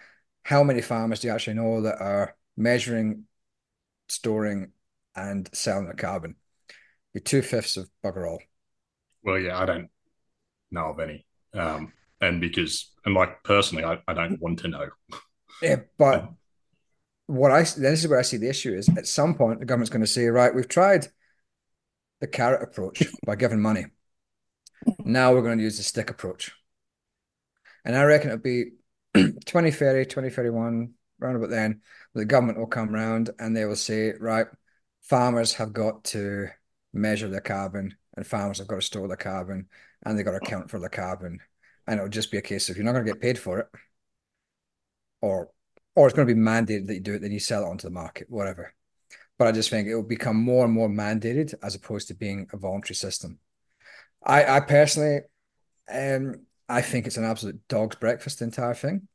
how 0.44 0.62
many 0.62 0.80
farmers 0.80 1.20
do 1.20 1.28
you 1.28 1.34
actually 1.34 1.54
know 1.54 1.82
that 1.82 2.00
are 2.00 2.36
measuring, 2.56 3.24
storing, 4.08 4.72
and 5.16 5.48
selling 5.52 5.88
the 5.88 5.94
carbon? 5.94 6.36
Be 7.14 7.20
two 7.20 7.42
fifths 7.42 7.76
of 7.76 7.90
bugger 8.04 8.28
all. 8.28 8.40
Well, 9.22 9.38
yeah, 9.38 9.58
I 9.58 9.66
don't 9.66 9.90
know 10.70 10.86
of 10.86 11.00
any, 11.00 11.26
um, 11.54 11.92
and 12.20 12.40
because 12.40 12.92
and 13.04 13.14
like 13.14 13.42
personally, 13.44 13.84
I, 13.84 13.98
I 14.08 14.14
don't 14.14 14.40
want 14.40 14.60
to 14.60 14.68
know. 14.68 14.88
Yeah, 15.60 15.80
but 15.98 16.30
what 17.32 17.50
I 17.50 17.62
this 17.62 18.04
is 18.04 18.08
where 18.08 18.18
I 18.18 18.22
see 18.22 18.36
the 18.36 18.50
issue 18.50 18.74
is 18.74 18.90
at 18.90 19.06
some 19.06 19.34
point 19.34 19.60
the 19.60 19.64
government's 19.64 19.90
going 19.90 20.02
to 20.02 20.06
say, 20.06 20.26
right, 20.26 20.54
we've 20.54 20.68
tried 20.68 21.06
the 22.20 22.26
carrot 22.26 22.62
approach 22.62 23.02
by 23.26 23.36
giving 23.36 23.60
money. 23.60 23.86
Now 25.04 25.32
we're 25.32 25.42
going 25.42 25.56
to 25.56 25.64
use 25.64 25.78
the 25.78 25.82
stick 25.82 26.10
approach. 26.10 26.52
And 27.84 27.96
I 27.96 28.04
reckon 28.04 28.30
it'll 28.30 28.42
be 28.42 28.72
2030, 29.14 30.04
2031, 30.04 30.92
around 31.20 31.36
about 31.36 31.50
then, 31.50 31.80
the 32.14 32.24
government 32.26 32.58
will 32.58 32.66
come 32.66 32.90
round 32.90 33.30
and 33.38 33.56
they 33.56 33.64
will 33.64 33.76
say, 33.76 34.12
right, 34.20 34.46
farmers 35.00 35.54
have 35.54 35.72
got 35.72 36.04
to 36.04 36.48
measure 36.92 37.28
their 37.28 37.40
carbon 37.40 37.96
and 38.14 38.26
farmers 38.26 38.58
have 38.58 38.66
got 38.66 38.76
to 38.76 38.82
store 38.82 39.08
their 39.08 39.16
carbon 39.16 39.68
and 40.04 40.18
they've 40.18 40.24
got 40.24 40.32
to 40.32 40.36
account 40.36 40.70
for 40.70 40.78
the 40.78 40.90
carbon. 40.90 41.40
And 41.86 41.98
it'll 41.98 42.10
just 42.10 42.30
be 42.30 42.38
a 42.38 42.42
case 42.42 42.68
of 42.68 42.76
you're 42.76 42.84
not 42.84 42.92
going 42.92 43.06
to 43.06 43.12
get 43.12 43.22
paid 43.22 43.38
for 43.38 43.58
it 43.60 43.68
or 45.22 45.48
or 45.94 46.06
it's 46.06 46.16
going 46.16 46.26
to 46.26 46.34
be 46.34 46.40
mandated 46.40 46.86
that 46.86 46.94
you 46.94 47.00
do 47.00 47.14
it, 47.14 47.20
then 47.20 47.32
you 47.32 47.40
sell 47.40 47.64
it 47.64 47.68
onto 47.70 47.86
the 47.86 47.92
market, 47.92 48.28
whatever. 48.30 48.74
But 49.38 49.48
I 49.48 49.52
just 49.52 49.70
think 49.70 49.88
it 49.88 49.94
will 49.94 50.02
become 50.02 50.36
more 50.36 50.64
and 50.64 50.72
more 50.72 50.88
mandated 50.88 51.54
as 51.62 51.74
opposed 51.74 52.08
to 52.08 52.14
being 52.14 52.48
a 52.52 52.56
voluntary 52.56 52.94
system. 52.94 53.38
I, 54.24 54.44
I 54.56 54.60
personally, 54.60 55.20
um, 55.92 56.46
I 56.68 56.82
think 56.82 57.06
it's 57.06 57.16
an 57.16 57.24
absolute 57.24 57.60
dog's 57.68 57.96
breakfast, 57.96 58.38
the 58.38 58.44
entire 58.44 58.74
thing. 58.74 59.08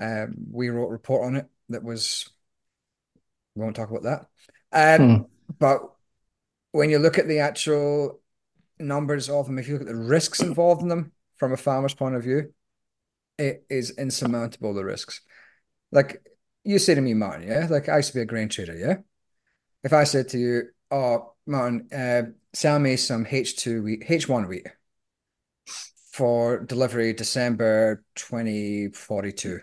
Um, 0.00 0.34
we 0.50 0.70
wrote 0.70 0.88
a 0.88 0.92
report 0.92 1.26
on 1.26 1.36
it 1.36 1.46
that 1.68 1.82
was 1.84 2.28
We 3.54 3.62
won't 3.62 3.76
talk 3.76 3.90
about 3.90 4.04
that. 4.04 5.00
Um, 5.00 5.06
Hmm. 5.06 5.22
But 5.58 5.82
when 6.72 6.90
you 6.90 6.98
look 6.98 7.18
at 7.18 7.28
the 7.28 7.40
actual 7.40 8.20
numbers 8.78 9.28
of 9.28 9.46
them, 9.46 9.58
if 9.58 9.68
you 9.68 9.74
look 9.74 9.82
at 9.82 9.88
the 9.88 9.94
risks 9.94 10.42
involved 10.42 10.82
in 10.82 10.88
them 10.88 11.12
from 11.36 11.52
a 11.52 11.56
farmer's 11.56 11.94
point 11.94 12.14
of 12.14 12.22
view, 12.22 12.52
it 13.38 13.64
is 13.68 13.90
insurmountable, 13.98 14.74
the 14.74 14.84
risks. 14.84 15.20
Like 15.92 16.26
you 16.64 16.78
say 16.78 16.94
to 16.94 17.00
me, 17.00 17.14
Martin, 17.14 17.46
yeah? 17.48 17.66
Like 17.70 17.88
I 17.88 17.98
used 17.98 18.08
to 18.08 18.14
be 18.14 18.22
a 18.22 18.26
grain 18.26 18.48
trader, 18.48 18.76
yeah? 18.76 18.96
If 19.84 19.92
I 19.92 20.04
said 20.04 20.28
to 20.30 20.38
you, 20.38 20.62
oh, 20.90 21.34
Martin, 21.46 21.88
uh, 21.92 22.22
sell 22.52 22.78
me 22.78 22.96
some 22.96 23.24
H2 23.24 23.82
wheat, 23.82 24.06
H1 24.08 24.48
wheat 24.48 24.66
for 26.12 26.60
delivery 26.64 27.12
December 27.12 28.04
2042. 28.14 29.60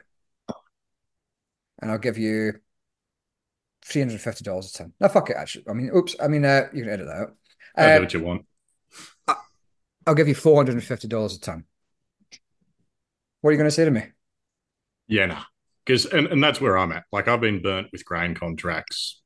And 1.82 1.92
I'll 1.92 1.98
give 1.98 2.18
you 2.18 2.54
$350 3.86 4.76
a 4.76 4.78
ton. 4.78 4.94
No, 5.00 5.08
fuck 5.08 5.30
it, 5.30 5.38
actually. 5.38 5.66
I 5.70 5.74
mean, 5.74 5.92
oops. 5.96 6.16
I 6.20 6.28
mean, 6.28 6.44
uh, 6.44 6.68
you 6.74 6.84
can 6.84 6.94
edit 6.94 7.08
that 7.08 7.16
out. 7.16 7.36
I'll 7.76 7.86
Uh, 7.90 7.96
do 7.96 8.02
what 8.02 8.14
you 8.14 8.24
want. 8.24 8.46
I'll 10.06 10.16
give 10.16 10.28
you 10.28 10.36
$450 10.36 11.36
a 11.36 11.40
ton. 11.40 11.66
What 13.42 13.50
are 13.50 13.52
you 13.54 13.58
going 13.58 13.70
to 13.70 13.76
say 13.76 13.86
to 13.86 13.92
me? 13.92 14.04
Yeah, 15.08 15.28
no. 15.28 15.40
Because 15.90 16.06
and, 16.06 16.28
and 16.28 16.44
that's 16.44 16.62
where 16.62 16.78
I'm 16.78 16.92
at. 16.92 17.06
Like 17.12 17.28
I've 17.28 17.42
been 17.42 17.64
burnt 17.64 17.88
with 17.92 18.06
grain 18.06 18.36
contracts, 18.36 19.24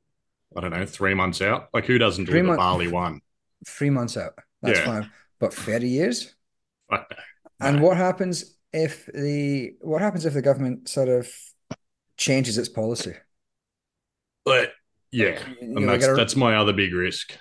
I 0.56 0.62
don't 0.62 0.72
know, 0.72 0.86
three 0.86 1.14
months 1.14 1.42
out. 1.42 1.68
Like 1.74 1.86
who 1.86 1.98
doesn't 1.98 2.26
Three 2.26 2.40
do 2.40 2.48
the 2.48 2.56
barley 2.56 2.88
one? 2.88 3.20
Three 3.68 3.90
months 3.90 4.16
out. 4.16 4.32
That's 4.62 4.80
Yeah. 4.80 4.86
fine. 4.86 5.12
But 5.42 5.54
30 5.54 5.90
years? 5.90 6.34
Fuck 6.90 7.12
no. 7.60 7.68
And 7.68 7.82
what 7.82 7.98
happens 7.98 8.56
if 8.72 9.08
the 9.08 9.74
what 9.82 10.02
happens 10.02 10.26
if 10.26 10.34
the 10.36 10.42
government 10.42 10.88
sort 10.88 11.10
of 11.10 11.30
changes 12.16 12.58
its 12.58 12.70
policy? 12.70 13.14
But 14.46 14.72
yeah, 15.12 15.40
You 15.50 15.58
and 15.60 15.74
know, 15.74 15.86
that's 15.88 16.06
gotta- 16.06 16.16
that's 16.18 16.38
my 16.38 16.56
other 16.56 16.72
big 16.72 16.94
risk. 16.94 17.38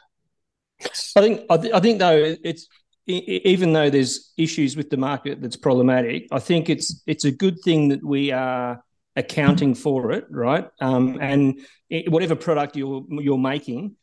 I 1.16 1.20
think 1.20 1.42
I, 1.48 1.58
th- 1.58 1.72
I 1.72 1.78
think 1.78 2.00
though 2.00 2.34
it's 2.42 2.66
even 3.06 3.72
though 3.72 3.88
there's 3.88 4.32
issues 4.36 4.76
with 4.76 4.90
the 4.90 4.96
market 4.96 5.40
that's 5.40 5.54
problematic, 5.56 6.26
I 6.32 6.40
think 6.40 6.68
it's 6.68 7.04
it's 7.06 7.24
a 7.24 7.30
good 7.30 7.60
thing 7.60 7.90
that 7.90 8.04
we 8.04 8.32
are 8.32 8.82
accounting 9.16 9.74
for 9.74 10.12
it, 10.12 10.26
right? 10.30 10.68
Um, 10.80 11.18
and 11.20 11.60
it, 11.90 12.10
whatever 12.10 12.34
product 12.34 12.76
you're 12.76 13.04
you're 13.10 13.38
making, 13.38 13.96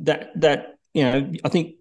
that 0.00 0.30
that 0.40 0.78
you 0.94 1.04
know, 1.04 1.32
I 1.44 1.48
think 1.48 1.76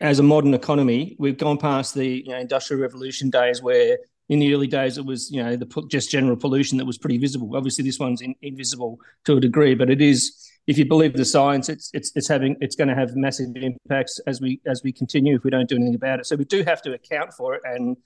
as 0.00 0.18
a 0.18 0.22
modern 0.22 0.54
economy, 0.54 1.16
we've 1.18 1.38
gone 1.38 1.58
past 1.58 1.94
the 1.94 2.06
you 2.06 2.30
know, 2.30 2.38
industrial 2.38 2.82
revolution 2.82 3.30
days 3.30 3.62
where 3.62 3.98
in 4.28 4.40
the 4.40 4.54
early 4.54 4.66
days 4.66 4.98
it 4.98 5.04
was 5.04 5.30
you 5.30 5.42
know 5.42 5.56
the 5.56 5.86
just 5.88 6.10
general 6.10 6.36
pollution 6.36 6.78
that 6.78 6.84
was 6.84 6.98
pretty 6.98 7.18
visible. 7.18 7.56
Obviously, 7.56 7.84
this 7.84 7.98
one's 7.98 8.20
in, 8.20 8.34
invisible 8.42 8.98
to 9.24 9.36
a 9.36 9.40
degree, 9.40 9.74
but 9.74 9.90
it 9.90 10.00
is 10.00 10.48
if 10.66 10.76
you 10.76 10.84
believe 10.84 11.14
the 11.14 11.24
science, 11.24 11.68
it's 11.68 11.90
it's 11.94 12.12
it's 12.14 12.28
having 12.28 12.56
it's 12.60 12.76
going 12.76 12.88
to 12.88 12.94
have 12.94 13.16
massive 13.16 13.56
impacts 13.56 14.20
as 14.26 14.40
we 14.40 14.60
as 14.66 14.82
we 14.84 14.92
continue 14.92 15.36
if 15.36 15.44
we 15.44 15.50
don't 15.50 15.68
do 15.68 15.76
anything 15.76 15.94
about 15.94 16.20
it. 16.20 16.26
So 16.26 16.36
we 16.36 16.44
do 16.44 16.62
have 16.62 16.82
to 16.82 16.92
account 16.92 17.32
for 17.32 17.54
it 17.54 17.62
and 17.64 17.96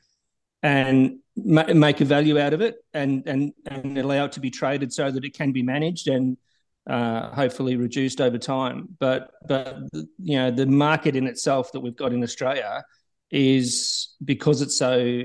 and 0.63 1.19
ma- 1.37 1.73
make 1.75 2.01
a 2.01 2.05
value 2.05 2.39
out 2.39 2.53
of 2.53 2.61
it 2.61 2.77
and 2.95 3.23
and 3.27 3.53
and 3.67 3.99
allow 3.99 4.25
it 4.25 4.33
to 4.33 4.41
be 4.41 4.51
traded 4.51 4.93
so 4.93 5.11
that 5.11 5.25
it 5.25 5.35
can 5.35 5.53
be 5.53 5.63
managed 5.63 6.09
and 6.09 6.37
uh, 6.89 7.31
hopefully 7.31 7.77
reduced 7.77 8.21
over 8.21 8.39
time. 8.39 8.89
But 8.99 9.31
but 9.47 9.77
you 10.19 10.37
know 10.37 10.51
the 10.51 10.67
market 10.67 11.17
in 11.17 11.27
itself 11.27 11.73
that 11.73 11.81
we've 11.81 11.97
got 11.97 12.13
in 12.13 12.23
Australia 12.23 12.85
is 13.31 14.15
because 14.25 14.63
it's 14.63 14.77
so 14.77 15.23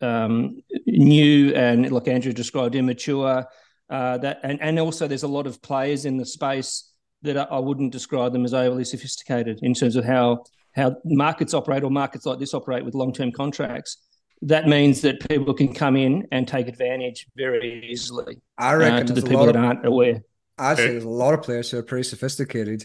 um, 0.00 0.60
new 0.86 1.54
and 1.54 1.90
like 1.90 2.08
Andrew 2.08 2.32
described 2.32 2.74
immature 2.74 3.46
uh, 3.88 4.18
that 4.18 4.40
and, 4.42 4.60
and 4.60 4.78
also 4.78 5.06
there's 5.06 5.22
a 5.22 5.28
lot 5.28 5.46
of 5.46 5.62
players 5.62 6.04
in 6.04 6.16
the 6.16 6.26
space 6.26 6.92
that 7.22 7.36
I, 7.36 7.42
I 7.44 7.58
wouldn't 7.58 7.92
describe 7.92 8.32
them 8.32 8.44
as 8.44 8.52
overly 8.52 8.84
sophisticated 8.84 9.60
in 9.62 9.74
terms 9.74 9.96
of 9.96 10.04
how 10.04 10.44
how 10.74 10.96
markets 11.04 11.54
operate 11.54 11.82
or 11.82 11.90
markets 11.90 12.26
like 12.26 12.38
this 12.38 12.52
operate 12.52 12.84
with 12.84 12.94
long-term 12.94 13.32
contracts. 13.32 13.96
That 14.42 14.68
means 14.68 15.00
that 15.00 15.26
people 15.28 15.54
can 15.54 15.72
come 15.72 15.96
in 15.96 16.28
and 16.30 16.46
take 16.46 16.68
advantage 16.68 17.26
very 17.36 17.88
easily 17.90 18.36
I 18.58 18.74
uh, 18.74 18.78
reckon 18.78 19.06
to 19.06 19.12
the 19.12 19.20
there's 19.20 19.24
a 19.24 19.26
people 19.28 19.40
lot 19.46 19.52
that 19.52 19.56
of 19.58 19.64
aren't 19.64 19.86
aware. 19.86 20.22
I'd 20.58 20.76
there's 20.76 21.04
a 21.04 21.08
lot 21.08 21.34
of 21.34 21.42
players 21.42 21.70
who 21.70 21.78
are 21.78 21.82
pretty 21.82 22.04
sophisticated 22.04 22.84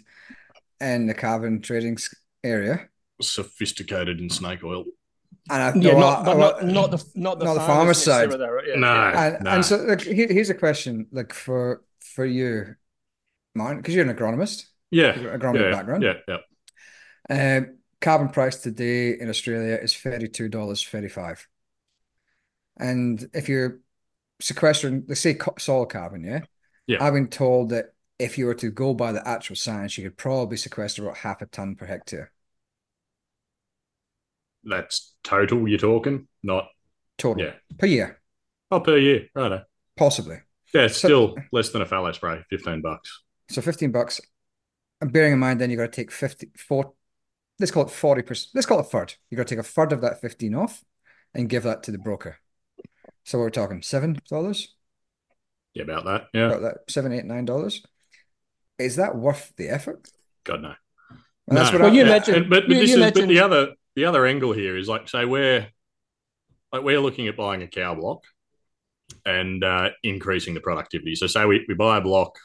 in 0.79 1.07
the 1.07 1.13
carbon 1.13 1.61
trading 1.61 1.93
s- 1.93 2.13
area. 2.43 2.87
Sophisticated 3.21 4.19
in 4.19 4.29
snake 4.29 4.63
oil. 4.63 4.85
And 5.49 5.61
I, 5.61 5.73
Yeah, 5.79 5.93
well, 5.95 5.99
not, 5.99 6.19
I- 6.19 6.23
but 6.25 6.37
well, 6.37 6.51
not, 6.61 6.63
not 6.73 6.91
the 6.91 7.05
not 7.15 7.39
the 7.39 7.45
not 7.45 7.53
the 7.53 7.59
farmers 7.59 7.67
farmer's 7.67 7.97
side. 8.03 8.29
necessarily, 8.29 8.69
yeah. 8.69 8.75
No. 8.79 8.87
and, 8.93 9.43
Nah. 9.43 9.53
and 9.55 9.65
so 9.65 9.77
like, 9.77 10.01
here, 10.01 10.27
here's 10.29 10.49
a 10.49 10.53
question 10.55 11.07
like 11.11 11.33
for 11.33 11.83
for 12.15 12.25
you, 12.25 12.75
Martin, 13.55 13.77
because 13.77 13.93
you're 13.95 14.09
an 14.09 14.15
agronomist, 14.15 14.65
Yeah. 14.89 15.15
you've 15.15 15.23
got 15.25 15.33
an 15.33 15.39
agronomy 15.41 15.61
Yeah. 15.65 15.71
background. 15.71 16.03
Yeah. 16.03 16.13
Yeah. 16.27 17.57
Um, 17.57 17.77
carbon 18.01 18.29
price 18.29 18.57
today 18.57 19.17
in 19.19 19.29
Australia 19.29 19.77
is 19.81 19.93
$32.35. 19.93 21.45
And 22.77 23.29
if 23.33 23.47
you're 23.47 23.79
sequestering, 24.41 25.05
let's 25.07 25.21
say 25.21 25.37
soil 25.59 25.85
carbon, 25.85 26.23
yeah? 26.23 26.41
Yeah. 26.87 27.03
I've 27.03 27.13
been 27.13 27.27
told 27.27 27.69
that 27.69 27.93
if 28.17 28.37
you 28.37 28.45
were 28.47 28.55
to 28.55 28.71
go 28.71 28.93
by 28.93 29.11
the 29.11 29.25
actual 29.27 29.55
science, 29.55 29.97
you 29.97 30.03
could 30.03 30.17
probably 30.17 30.57
sequester 30.57 31.03
about 31.03 31.17
half 31.17 31.41
a 31.41 31.45
ton 31.45 31.75
per 31.75 31.85
hectare 31.85 32.31
That's 34.63 35.13
total 35.23 35.67
you're 35.67 35.79
talking, 35.79 36.27
not 36.43 36.67
total 37.17 37.43
yeah. 37.45 37.53
per 37.79 37.85
year, 37.87 38.19
Oh, 38.71 38.79
per 38.79 38.97
year. 38.97 39.27
Right. 39.35 39.61
possibly. 39.97 40.37
Yeah, 40.73 40.85
it's 40.85 40.97
So- 40.97 41.07
still 41.07 41.35
less 41.51 41.69
than 41.69 41.81
a 41.81 41.85
fallow 41.85 42.11
spray, 42.11 42.43
15 42.49 42.81
bucks. 42.81 43.23
So 43.49 43.61
15 43.61 43.91
bucks. 43.91 44.21
And 45.01 45.11
bearing 45.11 45.33
in 45.33 45.39
mind, 45.39 45.59
then 45.59 45.69
you've 45.69 45.79
got 45.79 45.91
to 45.91 45.95
take 46.01 46.11
50, 46.11 46.51
4, 46.57 46.93
let's 47.61 47.71
call 47.71 47.83
it 47.83 47.89
40%, 47.89 48.47
let's 48.53 48.65
call 48.67 48.79
it 48.79 48.87
a 48.87 48.89
third. 48.89 49.13
You 49.29 49.37
got 49.37 49.47
to 49.47 49.55
take 49.55 49.63
a 49.63 49.67
third 49.67 49.93
of 49.93 50.01
that 50.01 50.19
15 50.19 50.55
off 50.55 50.83
and 51.33 51.47
give 51.47 51.63
that 51.63 51.83
to 51.83 51.91
the 51.91 51.97
broker. 51.99 52.37
So 53.23 53.37
we're 53.37 53.49
talking 53.51 53.81
$7, 53.81 54.67
Yeah, 55.73 55.83
about 55.83 56.05
that. 56.05 56.23
Yeah. 56.33 56.47
about 56.47 56.61
that, 56.63 56.77
seven, 56.91 57.13
eight, 57.13 57.23
nine 57.25 57.45
dollars. 57.45 57.81
Is 58.79 58.95
that 58.97 59.15
worth 59.15 59.53
the 59.57 59.69
effort? 59.69 60.07
God 60.43 60.61
no. 60.63 60.73
And 61.47 61.57
that's 61.57 61.71
No. 61.71 61.77
what 61.77 61.81
Well, 61.83 61.91
I, 61.91 61.93
you 61.95 62.03
Yeah, 62.03 62.09
mentioned- 62.09 62.37
and- 62.37 62.49
but, 62.49 62.63
but 62.67 62.69
you- 62.75 62.81
this 62.81 62.89
you 62.89 62.95
is 62.95 62.99
mentioned- 62.99 63.27
but 63.27 63.33
the 63.33 63.39
other 63.39 63.73
the 63.95 64.05
other 64.05 64.25
angle 64.25 64.53
here 64.53 64.75
is 64.77 64.87
like 64.87 65.07
say 65.09 65.25
we're 65.25 65.67
like 66.71 66.81
we're 66.83 66.99
looking 67.01 67.27
at 67.27 67.35
buying 67.35 67.61
a 67.61 67.67
cow 67.67 67.93
block 67.93 68.23
and 69.25 69.61
uh, 69.63 69.89
increasing 70.01 70.53
the 70.53 70.61
productivity. 70.61 71.13
So 71.15 71.27
say 71.27 71.45
we, 71.45 71.65
we 71.67 71.73
buy 71.75 71.97
a 71.97 72.01
block, 72.01 72.39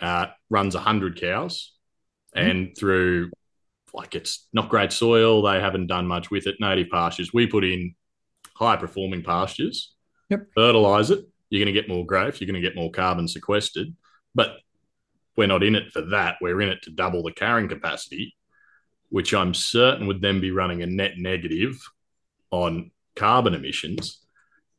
uh, 0.00 0.26
runs 0.50 0.74
hundred 0.74 1.20
cows, 1.20 1.74
Mm-hmm. 2.36 2.50
and 2.50 2.76
through 2.78 3.30
like 3.94 4.14
it's 4.14 4.46
not 4.52 4.68
great 4.68 4.92
soil, 4.92 5.42
they 5.42 5.60
haven't 5.60 5.86
done 5.86 6.06
much 6.06 6.30
with 6.30 6.46
it. 6.46 6.56
Native 6.60 6.88
pastures, 6.90 7.32
we 7.32 7.46
put 7.46 7.64
in 7.64 7.94
high 8.54 8.76
performing 8.76 9.22
pastures, 9.22 9.94
Yep. 10.30 10.48
fertilize 10.54 11.10
it. 11.10 11.24
You're 11.50 11.64
going 11.64 11.74
to 11.74 11.80
get 11.80 11.88
more 11.88 12.04
growth. 12.04 12.40
You're 12.40 12.50
going 12.50 12.60
to 12.60 12.66
get 12.68 12.76
more 12.76 12.90
carbon 12.90 13.26
sequestered, 13.28 13.94
but 14.34 14.56
we're 15.36 15.46
not 15.46 15.62
in 15.62 15.74
it 15.74 15.92
for 15.92 16.02
that. 16.02 16.36
We're 16.40 16.60
in 16.60 16.68
it 16.68 16.82
to 16.82 16.90
double 16.90 17.22
the 17.22 17.32
carrying 17.32 17.68
capacity, 17.68 18.36
which 19.08 19.32
I'm 19.32 19.54
certain 19.54 20.06
would 20.06 20.20
then 20.20 20.40
be 20.40 20.50
running 20.50 20.82
a 20.82 20.86
net 20.86 21.12
negative 21.16 21.80
on 22.50 22.90
carbon 23.16 23.54
emissions. 23.54 24.18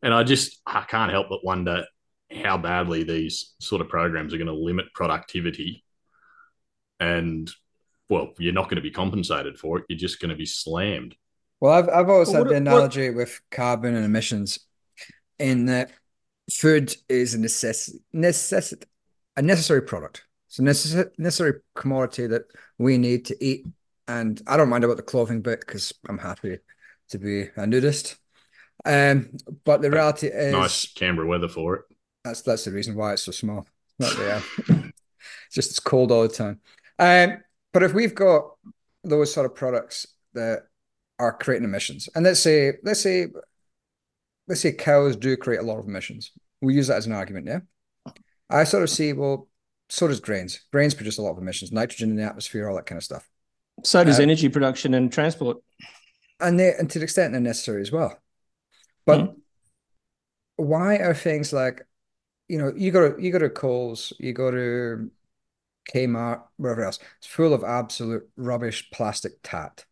And 0.03 0.13
I 0.13 0.23
just 0.23 0.61
I 0.65 0.81
can't 0.81 1.11
help 1.11 1.29
but 1.29 1.43
wonder 1.43 1.85
how 2.31 2.57
badly 2.57 3.03
these 3.03 3.55
sort 3.59 3.81
of 3.81 3.89
programs 3.89 4.33
are 4.33 4.37
going 4.37 4.47
to 4.47 4.53
limit 4.53 4.93
productivity. 4.93 5.83
And 6.99 7.49
well, 8.09 8.33
you're 8.37 8.53
not 8.53 8.65
going 8.65 8.75
to 8.77 8.81
be 8.81 8.91
compensated 8.91 9.57
for 9.57 9.79
it. 9.79 9.85
You're 9.89 9.99
just 9.99 10.19
going 10.19 10.29
to 10.29 10.35
be 10.35 10.45
slammed. 10.45 11.15
well, 11.59 11.73
I've 11.73 11.89
I've 11.89 12.09
always 12.09 12.27
Well, 12.29 12.37
had 12.37 12.41
what- 12.41 12.47
the 12.49 12.53
what- 12.55 12.61
analogy 12.61 13.09
with 13.11 13.39
carbon 13.51 13.95
and 13.95 14.05
emissions 14.05 14.59
in 15.37 15.65
that 15.67 15.91
food 16.51 16.95
is 17.07 17.33
a 17.33 17.39
necessity, 17.39 17.99
necessit 18.13 18.83
a 19.37 19.41
necessary 19.41 19.81
product. 19.81 20.23
It's 20.47 20.59
a 20.59 20.63
necess- 20.63 21.11
necessary 21.19 21.61
commodity 21.75 22.27
that 22.27 22.43
we 22.77 22.97
need 22.97 23.25
to 23.25 23.43
eat. 23.43 23.65
And 24.07 24.41
I 24.47 24.57
don't 24.57 24.69
mind 24.69 24.83
about 24.83 24.97
the 24.97 25.03
clothing 25.03 25.41
bit 25.41 25.59
because 25.59 25.93
I'm 26.09 26.17
happy 26.17 26.57
to 27.09 27.17
be 27.19 27.43
a 27.55 27.67
nudist. 27.67 28.17
Um, 28.85 29.29
but 29.65 29.81
the 29.81 29.91
reality 29.91 30.27
is 30.27 30.51
nice 30.53 30.87
Canberra 30.93 31.27
weather 31.27 31.47
for 31.49 31.75
it. 31.75 31.81
That's 32.23 32.41
that's 32.41 32.65
the 32.65 32.71
reason 32.71 32.95
why 32.95 33.13
it's 33.13 33.23
so 33.23 33.31
small. 33.31 33.67
Not 33.99 34.15
the, 34.17 34.31
uh, 34.35 34.41
it's 35.45 35.53
just 35.55 35.69
it's 35.71 35.79
cold 35.79 36.11
all 36.11 36.23
the 36.23 36.29
time. 36.29 36.59
Um, 36.97 37.37
but 37.73 37.83
if 37.83 37.93
we've 37.93 38.15
got 38.15 38.51
those 39.03 39.33
sort 39.33 39.45
of 39.45 39.55
products 39.55 40.05
that 40.33 40.63
are 41.17 41.33
creating 41.33 41.65
emissions, 41.65 42.09
and 42.15 42.25
let's 42.25 42.39
say 42.39 42.73
let's 42.83 43.01
say 43.01 43.27
let's 44.47 44.61
say 44.61 44.71
cows 44.71 45.15
do 45.15 45.37
create 45.37 45.59
a 45.59 45.63
lot 45.63 45.79
of 45.79 45.87
emissions, 45.87 46.31
we 46.61 46.73
use 46.73 46.87
that 46.87 46.97
as 46.97 47.05
an 47.05 47.13
argument. 47.13 47.47
Yeah, 47.47 47.59
I 48.49 48.63
sort 48.63 48.83
of 48.83 48.89
see 48.89 49.13
well, 49.13 49.47
so 49.89 50.07
does 50.07 50.19
grains. 50.19 50.61
Grains 50.71 50.93
produce 50.93 51.17
a 51.17 51.21
lot 51.21 51.31
of 51.31 51.37
emissions, 51.37 51.71
nitrogen 51.71 52.09
in 52.09 52.15
the 52.15 52.23
atmosphere, 52.23 52.67
all 52.69 52.75
that 52.75 52.85
kind 52.85 52.97
of 52.97 53.03
stuff, 53.03 53.27
So 53.83 54.03
does 54.03 54.19
Uh, 54.19 54.23
energy 54.23 54.49
production 54.49 54.93
and 54.93 55.11
transport. 55.11 55.57
and 56.39 56.59
they 56.59 56.73
and 56.73 56.89
to 56.89 56.99
the 56.99 57.03
extent 57.03 57.31
they're 57.33 57.41
necessary 57.41 57.81
as 57.81 57.91
well. 57.91 58.17
But 59.05 59.35
why 60.57 60.97
are 60.97 61.13
things 61.13 61.53
like, 61.53 61.85
you 62.47 62.57
know, 62.57 62.71
you 62.75 62.91
go 62.91 63.11
to 63.11 63.21
you 63.21 63.31
go 63.31 63.39
to 63.39 63.49
Coles, 63.49 64.13
you 64.19 64.33
go 64.33 64.51
to 64.51 65.09
Kmart, 65.93 66.41
wherever 66.57 66.83
else. 66.83 66.99
It's 67.17 67.27
full 67.27 67.53
of 67.53 67.63
absolute 67.63 68.29
rubbish 68.35 68.89
plastic 68.91 69.33
tat, 69.43 69.85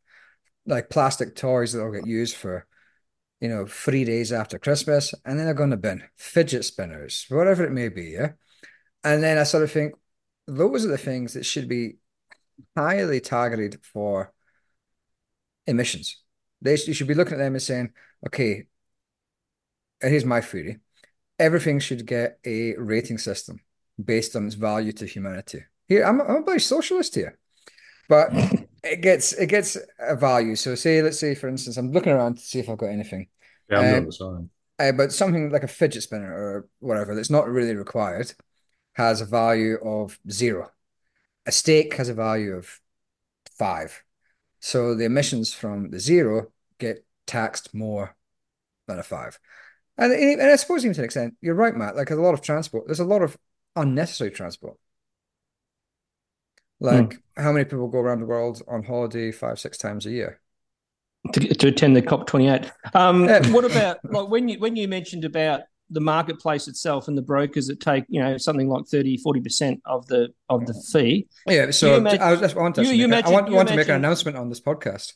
like 0.66 0.90
plastic 0.90 1.36
toys 1.36 1.74
that 1.74 1.84
will 1.84 1.92
get 1.92 2.08
used 2.08 2.36
for, 2.36 2.66
you 3.40 3.50
know, 3.50 3.66
three 3.66 4.06
days 4.06 4.32
after 4.32 4.60
Christmas, 4.60 5.14
and 5.26 5.38
then 5.38 5.46
they're 5.46 5.54
going 5.54 5.72
to 5.72 5.78
bin 5.78 6.04
fidget 6.16 6.66
spinners, 6.66 7.26
whatever 7.30 7.64
it 7.64 7.72
may 7.72 7.90
be. 7.90 8.12
Yeah. 8.12 8.32
And 9.04 9.24
then 9.24 9.38
I 9.38 9.44
sort 9.44 9.64
of 9.64 9.72
think 9.72 9.94
those 10.48 10.86
are 10.86 10.90
the 10.90 10.98
things 10.98 11.34
that 11.34 11.46
should 11.46 11.68
be 11.68 11.98
highly 12.76 13.20
targeted 13.20 13.80
for 13.84 14.34
emissions. 15.66 16.22
They 16.62 16.76
you 16.76 16.94
should 16.94 17.08
be 17.08 17.14
looking 17.14 17.34
at 17.34 17.40
them 17.40 17.54
and 17.54 17.62
saying, 17.62 17.94
okay, 18.26 18.66
and 20.02 20.12
here's 20.12 20.26
my 20.26 20.42
theory 20.42 20.80
everything 21.40 21.80
should 21.80 22.06
get 22.06 22.40
a 22.46 22.76
rating 22.78 23.20
system 23.20 23.60
based 24.04 24.36
on 24.36 24.48
its 24.48 24.56
value 24.56 24.92
to 24.92 25.06
humanity. 25.06 25.64
Here, 25.88 26.04
I'm, 26.04 26.22
I'm 26.22 26.38
a 26.38 26.42
British 26.42 26.66
socialist 26.66 27.16
here, 27.16 27.38
but 28.10 28.30
it 28.84 29.02
gets 29.02 29.34
it 29.34 29.48
gets 29.48 29.78
a 30.00 30.16
value. 30.16 30.56
So, 30.56 30.76
say, 30.76 31.02
let's 31.02 31.20
say, 31.20 31.36
for 31.36 31.48
instance, 31.48 31.78
I'm 31.78 31.92
looking 31.92 32.12
around 32.12 32.36
to 32.36 32.42
see 32.42 32.60
if 32.60 32.70
I've 32.70 32.78
got 32.78 32.88
anything. 32.88 33.28
Yeah, 33.70 33.80
I'm 33.80 33.96
um, 33.96 34.06
the 34.06 34.12
same. 34.12 34.50
Uh, 34.80 34.92
but 34.92 35.12
something 35.12 35.50
like 35.50 35.64
a 35.64 35.68
fidget 35.68 36.04
spinner 36.04 36.32
or 36.32 36.68
whatever 36.80 37.16
that's 37.16 37.30
not 37.30 37.50
really 37.50 37.76
required 37.76 38.34
has 38.94 39.22
a 39.22 39.26
value 39.26 39.78
of 39.84 40.20
zero. 40.30 40.72
A 41.46 41.52
steak 41.52 41.96
has 41.96 42.10
a 42.10 42.14
value 42.14 42.54
of 42.54 42.80
five. 43.58 44.04
So 44.60 44.96
the 44.96 45.06
emissions 45.06 45.54
from 45.54 45.92
the 45.92 46.00
zero 46.00 46.52
get 46.80 47.06
taxed 47.26 47.74
more 47.74 48.16
than 48.88 49.00
a 49.00 49.04
five. 49.04 49.40
And, 49.98 50.14
and 50.14 50.42
I 50.42 50.56
suppose 50.58 50.86
even 50.86 50.94
to 50.96 51.02
an 51.02 51.06
extent, 51.06 51.36
you're 51.42 51.56
right, 51.56 51.76
Matt. 51.76 51.96
Like 51.96 52.12
a 52.12 52.16
lot 52.16 52.34
of 52.34 52.42
transport, 52.42 52.86
there's 52.86 53.00
a 53.00 53.06
lot 53.06 53.22
of 53.22 53.38
unnecessary 53.76 54.32
transport. 54.32 54.78
Like 56.80 57.10
mm. 57.10 57.18
how 57.38 57.52
many 57.52 57.66
people 57.66 57.88
go 57.88 58.00
around 58.00 58.20
the 58.20 58.26
world 58.26 58.62
on 58.68 58.84
holiday 58.84 59.32
five, 59.32 59.60
six 59.60 59.78
times 59.78 60.06
a 60.06 60.12
year? 60.12 60.40
To, 61.34 61.40
to 61.42 61.68
attend 61.68 61.96
the 61.96 62.02
COP 62.02 62.28
twenty 62.28 62.48
eight. 62.48 62.72
Um, 62.94 63.26
yeah. 63.26 63.46
what 63.50 63.66
about 63.66 63.98
like 64.04 64.30
when 64.30 64.48
you 64.48 64.60
when 64.60 64.76
you 64.76 64.88
mentioned 64.88 65.26
about 65.26 65.62
the 65.90 66.00
marketplace 66.02 66.68
itself 66.68 67.08
and 67.08 67.18
the 67.18 67.22
brokers 67.22 67.68
that 67.68 67.80
take 67.80 68.04
you 68.10 68.22
know 68.22 68.38
something 68.38 68.68
like 68.68 68.86
30 68.88 69.18
40 69.18 69.40
percent 69.40 69.82
of 69.86 70.06
the 70.08 70.28
of 70.50 70.66
the 70.66 70.74
fee 70.92 71.28
yeah 71.48 71.72
so 71.72 71.96
imagine, 71.96 72.22
I, 72.22 72.34
was, 72.34 72.54
I 72.54 72.60
want 72.60 72.76
to, 72.76 72.84
you, 72.84 72.92
you 72.92 73.06
imagine, 73.06 73.30
I 73.30 73.32
want, 73.32 73.50
want 73.52 73.70
to 73.70 73.76
make 73.78 73.88
an 73.88 73.96
announcement 73.96 74.36
on 74.36 74.50
this 74.50 74.60
podcast 74.60 75.14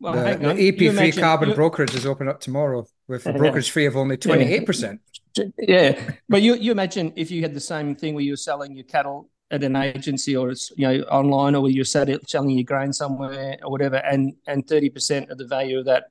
well, 0.00 0.14
the, 0.14 0.38
the 0.38 0.72
EP3 0.72 0.80
imagine, 0.80 1.20
carbon 1.20 1.54
brokerage 1.54 1.94
is 1.94 2.06
open 2.06 2.26
up 2.26 2.40
tomorrow 2.40 2.86
with 3.06 3.26
a 3.26 3.34
brokerage 3.34 3.70
fee 3.70 3.84
of 3.84 3.98
only 3.98 4.16
28%. 4.16 4.98
Yeah. 5.58 6.00
But 6.26 6.40
you, 6.40 6.54
you 6.54 6.72
imagine 6.72 7.12
if 7.16 7.30
you 7.30 7.42
had 7.42 7.52
the 7.52 7.60
same 7.60 7.94
thing 7.94 8.14
where 8.14 8.24
you 8.24 8.32
were 8.32 8.38
selling 8.38 8.74
your 8.74 8.86
cattle 8.86 9.28
at 9.50 9.64
an 9.64 9.76
agency 9.76 10.36
or 10.36 10.50
it's 10.50 10.72
you 10.76 10.86
know 10.86 11.02
online 11.04 11.54
or 11.54 11.68
you're 11.68 11.84
selling 11.84 12.50
your 12.50 12.64
grain 12.64 12.92
somewhere 12.92 13.56
or 13.62 13.70
whatever 13.70 13.96
and 13.96 14.34
and 14.46 14.66
30% 14.66 15.30
of 15.30 15.38
the 15.38 15.46
value 15.46 15.78
of 15.78 15.86
that 15.86 16.04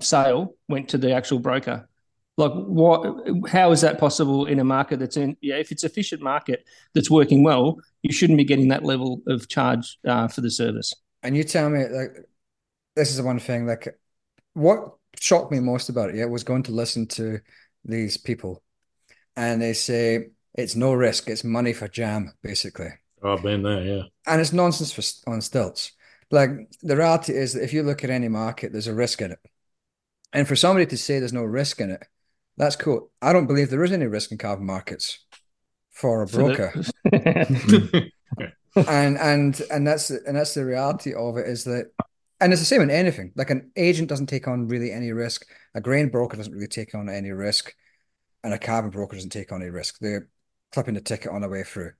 sale 0.00 0.54
went 0.68 0.88
to 0.90 0.98
the 0.98 1.12
actual 1.12 1.38
broker. 1.38 1.88
Like 2.36 2.52
what 2.52 3.26
how 3.48 3.72
is 3.72 3.80
that 3.80 3.98
possible 3.98 4.46
in 4.46 4.60
a 4.60 4.64
market 4.64 5.00
that's 5.00 5.16
in 5.16 5.36
yeah 5.40 5.56
if 5.56 5.72
it's 5.72 5.82
efficient 5.82 6.22
market 6.22 6.64
that's 6.94 7.10
working 7.10 7.42
well 7.42 7.78
you 8.02 8.12
shouldn't 8.12 8.36
be 8.36 8.44
getting 8.44 8.68
that 8.68 8.84
level 8.84 9.22
of 9.26 9.48
charge 9.48 9.98
uh, 10.06 10.28
for 10.28 10.40
the 10.40 10.50
service. 10.50 10.94
And 11.22 11.36
you 11.36 11.42
tell 11.42 11.68
me 11.68 11.86
like 11.88 12.10
this 12.94 13.10
is 13.10 13.16
the 13.16 13.24
one 13.24 13.40
thing 13.40 13.66
like 13.66 13.88
what 14.52 14.94
shocked 15.20 15.50
me 15.50 15.58
most 15.58 15.88
about 15.88 16.10
it 16.10 16.16
yeah 16.16 16.26
was 16.26 16.44
going 16.44 16.62
to 16.64 16.72
listen 16.72 17.06
to 17.06 17.40
these 17.84 18.16
people. 18.16 18.62
And 19.36 19.60
they 19.60 19.72
say 19.72 20.28
it's 20.54 20.76
no 20.76 20.92
risk. 20.92 21.28
It's 21.28 21.44
money 21.44 21.72
for 21.72 21.88
jam 21.88 22.34
basically. 22.42 22.90
Oh 23.22 23.34
i've 23.34 23.42
been 23.42 23.62
there 23.62 23.82
yeah. 23.82 24.02
And 24.26 24.40
it's 24.40 24.52
nonsense 24.52 24.92
for 24.92 25.30
on 25.30 25.40
stilts. 25.40 25.92
Like 26.30 26.50
the 26.82 26.96
reality 26.96 27.32
is 27.32 27.54
that 27.54 27.64
if 27.64 27.72
you 27.72 27.82
look 27.82 28.04
at 28.04 28.10
any 28.10 28.28
market 28.28 28.72
there's 28.72 28.86
a 28.86 28.94
risk 28.94 29.20
in 29.20 29.32
it. 29.32 29.38
And 30.32 30.46
for 30.46 30.56
somebody 30.56 30.86
to 30.86 30.96
say 30.96 31.18
there's 31.18 31.32
no 31.32 31.44
risk 31.44 31.80
in 31.80 31.90
it 31.90 32.04
that's 32.58 32.76
cool. 32.76 33.10
I 33.22 33.32
don't 33.32 33.46
believe 33.46 33.70
there 33.70 33.84
is 33.84 33.92
any 33.92 34.06
risk 34.06 34.32
in 34.32 34.38
carbon 34.38 34.66
markets 34.66 35.24
for 35.90 36.22
a 36.22 36.26
broker. 36.26 36.74
Hmm. 38.74 38.82
and 38.86 39.18
and 39.18 39.62
and 39.70 39.86
that's 39.86 40.10
and 40.10 40.36
that's 40.36 40.52
the 40.52 40.64
reality 40.64 41.14
of 41.14 41.38
it 41.38 41.46
is 41.46 41.64
that 41.64 41.86
and 42.38 42.52
it's 42.52 42.60
the 42.60 42.66
same 42.66 42.82
in 42.82 42.90
anything. 42.90 43.32
Like 43.34 43.48
an 43.48 43.70
agent 43.76 44.10
doesn't 44.10 44.26
take 44.26 44.46
on 44.46 44.68
really 44.68 44.92
any 44.92 45.10
risk. 45.10 45.46
A 45.74 45.80
grain 45.80 46.10
broker 46.10 46.36
doesn't 46.36 46.52
really 46.52 46.68
take 46.68 46.94
on 46.94 47.08
any 47.08 47.30
risk, 47.30 47.72
and 48.44 48.52
a 48.52 48.58
carbon 48.58 48.90
broker 48.90 49.16
doesn't 49.16 49.30
take 49.30 49.52
on 49.52 49.62
any 49.62 49.70
risk. 49.70 49.98
They're 50.00 50.28
clipping 50.72 50.94
the 50.94 51.00
ticket 51.00 51.30
on 51.30 51.42
the 51.42 51.48
way 51.48 51.62
through. 51.62 51.92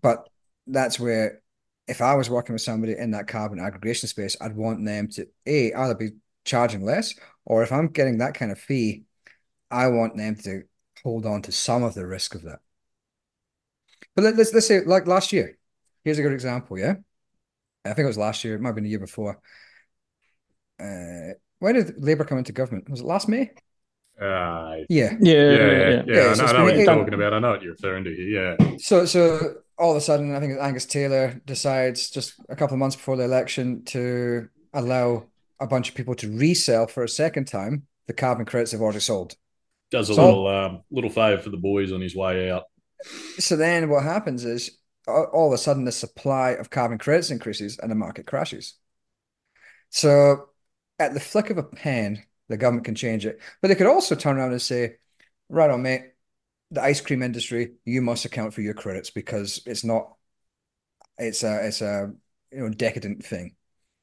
But 0.00 0.28
that's 0.66 0.98
where, 0.98 1.42
if 1.88 2.00
I 2.00 2.14
was 2.14 2.30
working 2.30 2.52
with 2.52 2.62
somebody 2.62 2.96
in 2.96 3.10
that 3.12 3.26
carbon 3.26 3.58
aggregation 3.58 4.08
space, 4.08 4.36
I'd 4.40 4.56
want 4.56 4.84
them 4.84 5.08
to 5.08 5.26
a 5.46 5.72
either 5.72 5.94
be 5.94 6.10
charging 6.44 6.84
less, 6.84 7.14
or 7.44 7.62
if 7.62 7.72
I'm 7.72 7.88
getting 7.88 8.18
that 8.18 8.34
kind 8.34 8.52
of 8.52 8.58
fee, 8.58 9.04
I 9.70 9.88
want 9.88 10.16
them 10.16 10.36
to 10.36 10.62
hold 11.02 11.26
on 11.26 11.42
to 11.42 11.52
some 11.52 11.82
of 11.82 11.94
the 11.94 12.06
risk 12.06 12.34
of 12.34 12.42
that. 12.42 12.60
But 14.14 14.24
let's 14.24 14.52
let's 14.52 14.66
say 14.66 14.80
like 14.84 15.06
last 15.06 15.32
year. 15.32 15.58
Here's 16.04 16.18
a 16.18 16.22
good 16.22 16.32
example. 16.32 16.78
Yeah 16.78 16.94
I 17.84 17.94
think 17.94 18.04
it 18.04 18.08
was 18.08 18.18
last 18.18 18.44
year. 18.44 18.54
It 18.54 18.60
might 18.60 18.70
have 18.70 18.74
been 18.76 18.84
the 18.84 18.90
year 18.90 18.98
before. 18.98 19.40
Uh, 20.80 21.34
when 21.58 21.74
did 21.74 22.02
Labour 22.02 22.24
come 22.24 22.38
into 22.38 22.52
government? 22.52 22.88
Was 22.88 23.00
it 23.00 23.06
last 23.06 23.28
May? 23.28 23.50
Uh, 24.22 24.84
yeah. 24.88 25.16
Yeah. 25.20 25.32
Yeah. 25.32 25.50
Yeah. 25.50 25.88
yeah, 25.90 26.02
yeah. 26.06 26.20
I 26.20 26.28
know, 26.28 26.34
so 26.34 26.44
I 26.44 26.52
know 26.52 26.64
what 26.64 26.76
you're 26.76 26.86
talking 26.86 27.14
about. 27.14 27.34
I 27.34 27.38
know 27.40 27.50
what 27.50 27.62
you're 27.62 27.72
referring 27.72 28.04
to 28.04 28.14
here. 28.14 28.56
Yeah. 28.60 28.76
So, 28.78 29.04
so 29.04 29.54
all 29.78 29.90
of 29.90 29.96
a 29.96 30.00
sudden, 30.00 30.34
I 30.34 30.40
think 30.40 30.58
Angus 30.60 30.86
Taylor 30.86 31.40
decides 31.44 32.10
just 32.10 32.34
a 32.48 32.54
couple 32.54 32.74
of 32.74 32.78
months 32.78 32.96
before 32.96 33.16
the 33.16 33.24
election 33.24 33.84
to 33.86 34.48
allow 34.72 35.26
a 35.58 35.66
bunch 35.66 35.88
of 35.88 35.94
people 35.94 36.14
to 36.16 36.30
resell 36.36 36.86
for 36.86 37.02
a 37.02 37.08
second 37.08 37.46
time 37.46 37.86
the 38.06 38.12
carbon 38.12 38.44
credits 38.44 38.72
they've 38.72 38.80
already 38.80 39.00
sold. 39.00 39.34
Does 39.90 40.10
a 40.10 40.14
so, 40.14 40.24
little 40.24 40.46
um, 40.46 40.82
little 40.90 41.10
favour 41.10 41.42
for 41.42 41.50
the 41.50 41.56
boys 41.56 41.92
on 41.92 42.00
his 42.00 42.16
way 42.16 42.50
out. 42.50 42.64
So 43.38 43.56
then 43.56 43.88
what 43.88 44.04
happens 44.04 44.44
is 44.44 44.78
all 45.06 45.48
of 45.48 45.52
a 45.52 45.58
sudden 45.58 45.84
the 45.84 45.92
supply 45.92 46.50
of 46.50 46.70
carbon 46.70 46.98
credits 46.98 47.30
increases 47.30 47.78
and 47.78 47.90
the 47.90 47.96
market 47.96 48.26
crashes. 48.26 48.74
So 49.90 50.48
at 50.98 51.14
the 51.14 51.20
flick 51.20 51.50
of 51.50 51.58
a 51.58 51.62
pen, 51.62 52.22
the 52.48 52.56
government 52.56 52.84
can 52.84 52.94
change 52.94 53.26
it. 53.26 53.40
But 53.60 53.68
they 53.68 53.74
could 53.74 53.86
also 53.86 54.14
turn 54.14 54.36
around 54.38 54.52
and 54.52 54.62
say, 54.62 54.96
right 55.48 55.70
on, 55.70 55.82
mate, 55.82 56.12
the 56.70 56.82
ice 56.82 57.00
cream 57.00 57.22
industry, 57.22 57.72
you 57.84 58.02
must 58.02 58.24
account 58.24 58.54
for 58.54 58.62
your 58.62 58.74
credits 58.74 59.10
because 59.10 59.62
it's 59.66 59.84
not 59.84 60.14
it's 61.18 61.42
a 61.42 61.66
it's 61.66 61.82
a 61.82 62.12
you 62.50 62.58
know 62.58 62.68
decadent 62.70 63.24
thing. 63.24 63.54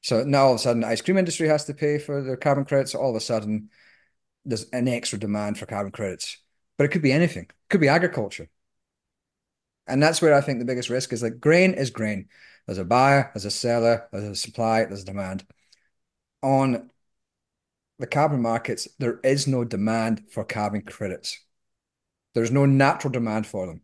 So 0.02 0.24
now 0.24 0.46
all 0.46 0.54
of 0.54 0.56
a 0.56 0.62
sudden 0.62 0.82
the 0.82 0.88
ice 0.88 1.02
cream 1.02 1.18
industry 1.18 1.48
has 1.48 1.64
to 1.66 1.74
pay 1.74 1.98
for 1.98 2.22
their 2.22 2.36
carbon 2.36 2.64
credits. 2.64 2.94
All 2.94 3.10
of 3.10 3.16
a 3.16 3.20
sudden 3.20 3.70
there's 4.44 4.68
an 4.70 4.88
extra 4.88 5.18
demand 5.18 5.58
for 5.58 5.66
carbon 5.66 5.92
credits. 5.92 6.38
But 6.78 6.84
it 6.84 6.88
could 6.88 7.02
be 7.02 7.12
anything. 7.12 7.44
It 7.44 7.68
could 7.68 7.80
be 7.80 7.88
agriculture. 7.88 8.48
And 9.86 10.02
that's 10.02 10.22
where 10.22 10.34
I 10.34 10.40
think 10.40 10.58
the 10.58 10.64
biggest 10.64 10.88
risk 10.88 11.12
is 11.12 11.22
like 11.22 11.40
grain 11.40 11.74
is 11.74 11.90
grain. 11.90 12.28
There's 12.66 12.78
a 12.78 12.84
buyer, 12.84 13.30
there's 13.34 13.44
a 13.44 13.50
seller, 13.50 14.08
there's 14.12 14.24
a 14.24 14.36
supply, 14.36 14.84
there's 14.84 15.02
a 15.02 15.06
demand. 15.06 15.44
On 16.42 16.89
the 18.00 18.06
carbon 18.06 18.40
markets, 18.40 18.88
there 18.98 19.20
is 19.22 19.46
no 19.46 19.62
demand 19.62 20.22
for 20.30 20.42
carbon 20.42 20.80
credits. 20.80 21.38
There's 22.34 22.50
no 22.50 22.64
natural 22.64 23.12
demand 23.12 23.46
for 23.46 23.66
them. 23.66 23.82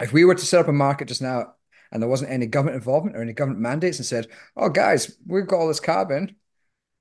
If 0.00 0.12
we 0.12 0.24
were 0.24 0.34
to 0.34 0.44
set 0.44 0.60
up 0.60 0.68
a 0.68 0.72
market 0.72 1.06
just 1.06 1.22
now 1.22 1.54
and 1.92 2.02
there 2.02 2.10
wasn't 2.10 2.32
any 2.32 2.46
government 2.46 2.74
involvement 2.74 3.16
or 3.16 3.22
any 3.22 3.32
government 3.32 3.62
mandates 3.62 3.98
and 3.98 4.06
said, 4.06 4.26
oh, 4.56 4.68
guys, 4.68 5.16
we've 5.24 5.46
got 5.46 5.58
all 5.60 5.68
this 5.68 5.78
carbon, 5.78 6.34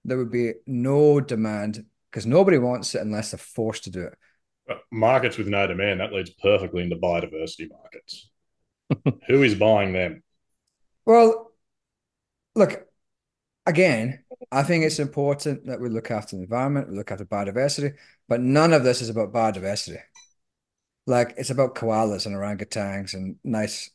there 0.05 0.17
would 0.17 0.31
be 0.31 0.53
no 0.67 1.19
demand 1.19 1.85
because 2.11 2.27
nobody 2.27 2.59
wants 2.59 2.93
it 2.93 3.01
unless 3.01 3.31
they're 3.31 3.39
forced 3.39 3.85
to 3.85 3.89
do 3.89 4.01
it. 4.03 4.13
But 4.67 4.81
markets 4.91 5.37
with 5.37 5.47
no 5.47 5.65
demand, 5.65 6.01
that 6.01 6.13
leads 6.13 6.29
perfectly 6.29 6.83
into 6.83 6.97
biodiversity 6.97 7.69
markets. 7.71 8.29
Who 9.27 9.41
is 9.41 9.55
buying 9.55 9.91
them? 9.91 10.21
Well, 11.03 11.51
look, 12.53 12.85
again, 13.65 14.07
mm-hmm. 14.09 14.57
I 14.57 14.63
think 14.63 14.83
it's 14.83 14.99
important 14.99 15.65
that 15.67 15.79
we 15.79 15.89
look 15.89 16.11
after 16.11 16.35
the 16.35 16.43
environment, 16.43 16.89
we 16.89 16.97
look 16.97 17.11
after 17.11 17.25
biodiversity, 17.25 17.95
but 18.27 18.41
none 18.41 18.73
of 18.73 18.83
this 18.83 19.01
is 19.01 19.09
about 19.09 19.33
biodiversity. 19.33 19.99
Like 21.05 21.33
it's 21.37 21.49
about 21.49 21.75
koalas 21.75 22.25
and 22.25 22.35
orangutans 22.35 23.13
and 23.13 23.35
nice 23.43 23.89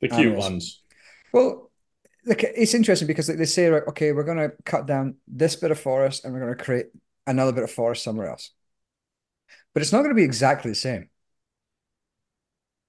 the 0.00 0.08
cute 0.08 0.20
animals. 0.20 0.44
ones. 0.44 0.82
Well, 1.32 1.70
look, 2.24 2.42
it's 2.42 2.74
interesting 2.74 3.06
because 3.06 3.26
they 3.26 3.44
say, 3.44 3.68
right, 3.68 3.82
okay, 3.88 4.12
we're 4.12 4.24
going 4.24 4.38
to 4.38 4.52
cut 4.64 4.86
down 4.86 5.16
this 5.28 5.56
bit 5.56 5.70
of 5.70 5.78
forest 5.78 6.24
and 6.24 6.32
we're 6.32 6.40
going 6.40 6.56
to 6.56 6.64
create 6.64 6.86
another 7.26 7.52
bit 7.52 7.64
of 7.64 7.70
forest 7.70 8.02
somewhere 8.02 8.30
else. 8.30 8.52
But 9.74 9.82
it's 9.82 9.92
not 9.92 9.98
going 9.98 10.10
to 10.10 10.14
be 10.14 10.24
exactly 10.24 10.70
the 10.70 10.76
same. 10.76 11.10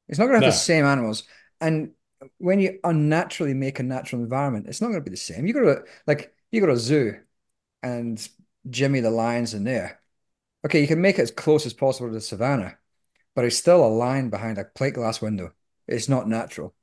It's 0.08 0.20
not 0.20 0.26
going 0.26 0.40
to 0.40 0.46
have 0.46 0.54
no. 0.54 0.56
the 0.56 0.64
same 0.64 0.86
animals. 0.86 1.24
And 1.60 1.92
when 2.38 2.60
you 2.60 2.80
unnaturally 2.84 3.54
make 3.54 3.80
a 3.80 3.84
natural 3.84 4.22
environment, 4.22 4.68
it's 4.68 4.82
not 4.82 4.88
going 4.88 5.00
to 5.00 5.10
be 5.10 5.12
the 5.12 5.18
same. 5.18 5.46
You 5.46 5.54
go 5.54 5.62
to 5.62 5.84
like 6.06 6.34
you 6.52 6.62
go 6.62 6.68
to 6.68 6.74
a 6.74 6.78
zoo, 6.78 7.16
and 7.84 8.28
Jimmy 8.70 9.00
the 9.00 9.12
lion's 9.12 9.54
in 9.54 9.64
there. 9.64 10.02
Okay, 10.66 10.82
you 10.82 10.88
can 10.88 11.02
make 11.02 11.20
it 11.20 11.24
as 11.24 11.32
close 11.32 11.66
as 11.66 11.74
possible 11.74 12.10
to 12.10 12.14
the 12.14 12.22
savannah, 12.22 12.78
but 13.36 13.46
it's 13.46 13.58
still 13.58 13.86
a 13.86 13.88
lion 13.88 14.30
behind 14.30 14.58
a 14.58 14.66
plate 14.66 14.96
glass 14.96 15.22
window. 15.22 15.54
It's 15.88 16.10
not 16.10 16.28
natural. 16.28 16.74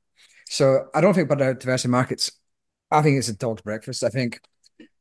So 0.47 0.87
I 0.93 1.01
don't 1.01 1.13
think 1.13 1.29
biodiversity 1.29 1.89
markets. 1.89 2.31
I 2.89 3.01
think 3.01 3.17
it's 3.17 3.29
a 3.29 3.35
dog's 3.35 3.61
breakfast. 3.61 4.03
I 4.03 4.09
think 4.09 4.41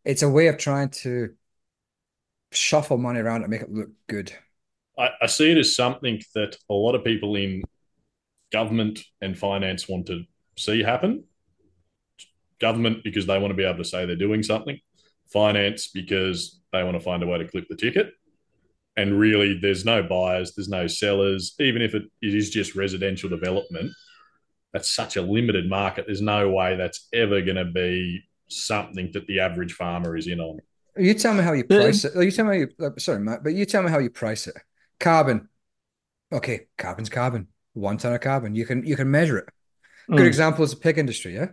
it's 0.04 0.22
a 0.22 0.28
way 0.28 0.48
of 0.48 0.58
trying 0.58 0.90
to 0.90 1.34
shuffle 2.52 2.98
money 2.98 3.20
around 3.20 3.42
and 3.42 3.50
make 3.50 3.62
it 3.62 3.72
look 3.72 3.90
good. 4.08 4.32
I, 4.98 5.10
I 5.22 5.26
see 5.26 5.52
it 5.52 5.58
as 5.58 5.74
something 5.74 6.22
that 6.34 6.56
a 6.68 6.74
lot 6.74 6.94
of 6.94 7.04
people 7.04 7.36
in 7.36 7.62
government 8.54 9.00
and 9.20 9.36
finance 9.36 9.88
want 9.88 10.06
to 10.06 10.22
see 10.56 10.80
happen. 10.80 11.24
Government 12.60 13.02
because 13.02 13.26
they 13.26 13.36
want 13.36 13.50
to 13.50 13.56
be 13.56 13.64
able 13.64 13.78
to 13.78 13.84
say 13.84 14.06
they're 14.06 14.14
doing 14.14 14.44
something. 14.44 14.78
Finance 15.26 15.88
because 15.88 16.60
they 16.72 16.84
want 16.84 16.94
to 16.94 17.00
find 17.00 17.24
a 17.24 17.26
way 17.26 17.38
to 17.38 17.48
clip 17.48 17.66
the 17.68 17.74
ticket. 17.74 18.12
And 18.96 19.18
really, 19.18 19.58
there's 19.60 19.84
no 19.84 20.04
buyers, 20.04 20.54
there's 20.54 20.68
no 20.68 20.86
sellers. 20.86 21.56
Even 21.58 21.82
if 21.82 21.96
it, 21.96 22.04
it 22.22 22.32
is 22.32 22.50
just 22.50 22.76
residential 22.76 23.28
development, 23.28 23.90
that's 24.72 24.94
such 24.94 25.16
a 25.16 25.22
limited 25.22 25.68
market. 25.68 26.06
There's 26.06 26.22
no 26.22 26.48
way 26.48 26.76
that's 26.76 27.08
ever 27.12 27.40
going 27.40 27.56
to 27.56 27.64
be 27.64 28.22
something 28.46 29.10
that 29.14 29.26
the 29.26 29.40
average 29.40 29.72
farmer 29.72 30.16
is 30.16 30.28
in 30.28 30.38
on. 30.38 30.60
You 30.96 31.14
tell 31.14 31.34
me 31.34 31.42
how 31.42 31.54
you 31.54 31.64
price 31.64 32.04
it. 32.04 32.14
You 32.14 32.30
tell 32.30 32.44
me, 32.44 32.50
how 32.54 32.60
you, 32.60 32.68
uh, 32.86 32.90
sorry, 32.98 33.18
Matt, 33.18 33.42
but 33.42 33.54
you 33.54 33.66
tell 33.66 33.82
me 33.82 33.90
how 33.90 33.98
you 33.98 34.10
price 34.10 34.46
it. 34.46 34.54
Carbon. 35.00 35.48
Okay, 36.30 36.68
carbon's 36.78 37.08
carbon. 37.08 37.48
One 37.74 37.98
ton 37.98 38.12
of 38.12 38.20
carbon. 38.20 38.54
You 38.54 38.66
can 38.66 38.84
you 38.84 38.96
can 38.96 39.10
measure 39.10 39.38
it. 39.38 39.48
Good 40.08 40.20
mm. 40.20 40.26
example 40.26 40.64
is 40.64 40.70
the 40.70 40.76
pig 40.76 40.98
industry. 40.98 41.34
Yeah, 41.34 41.48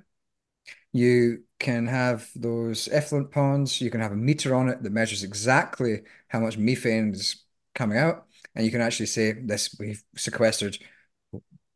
you 0.94 1.44
can 1.60 1.88
have 1.88 2.30
those 2.36 2.88
effluent 2.90 3.32
ponds. 3.32 3.82
You 3.82 3.90
can 3.90 4.02
have 4.02 4.12
a 4.12 4.16
meter 4.16 4.56
on 4.56 4.70
it 4.70 4.84
that 4.84 4.92
measures 4.92 5.24
exactly 5.24 6.02
how 6.28 6.40
much 6.40 6.58
methane 6.58 7.14
is 7.14 7.44
coming 7.74 7.98
out, 7.98 8.26
and 8.56 8.66
you 8.66 8.72
can 8.72 8.82
actually 8.82 9.08
say 9.08 9.32
this: 9.32 9.76
we've 9.80 10.04
sequestered. 10.16 10.78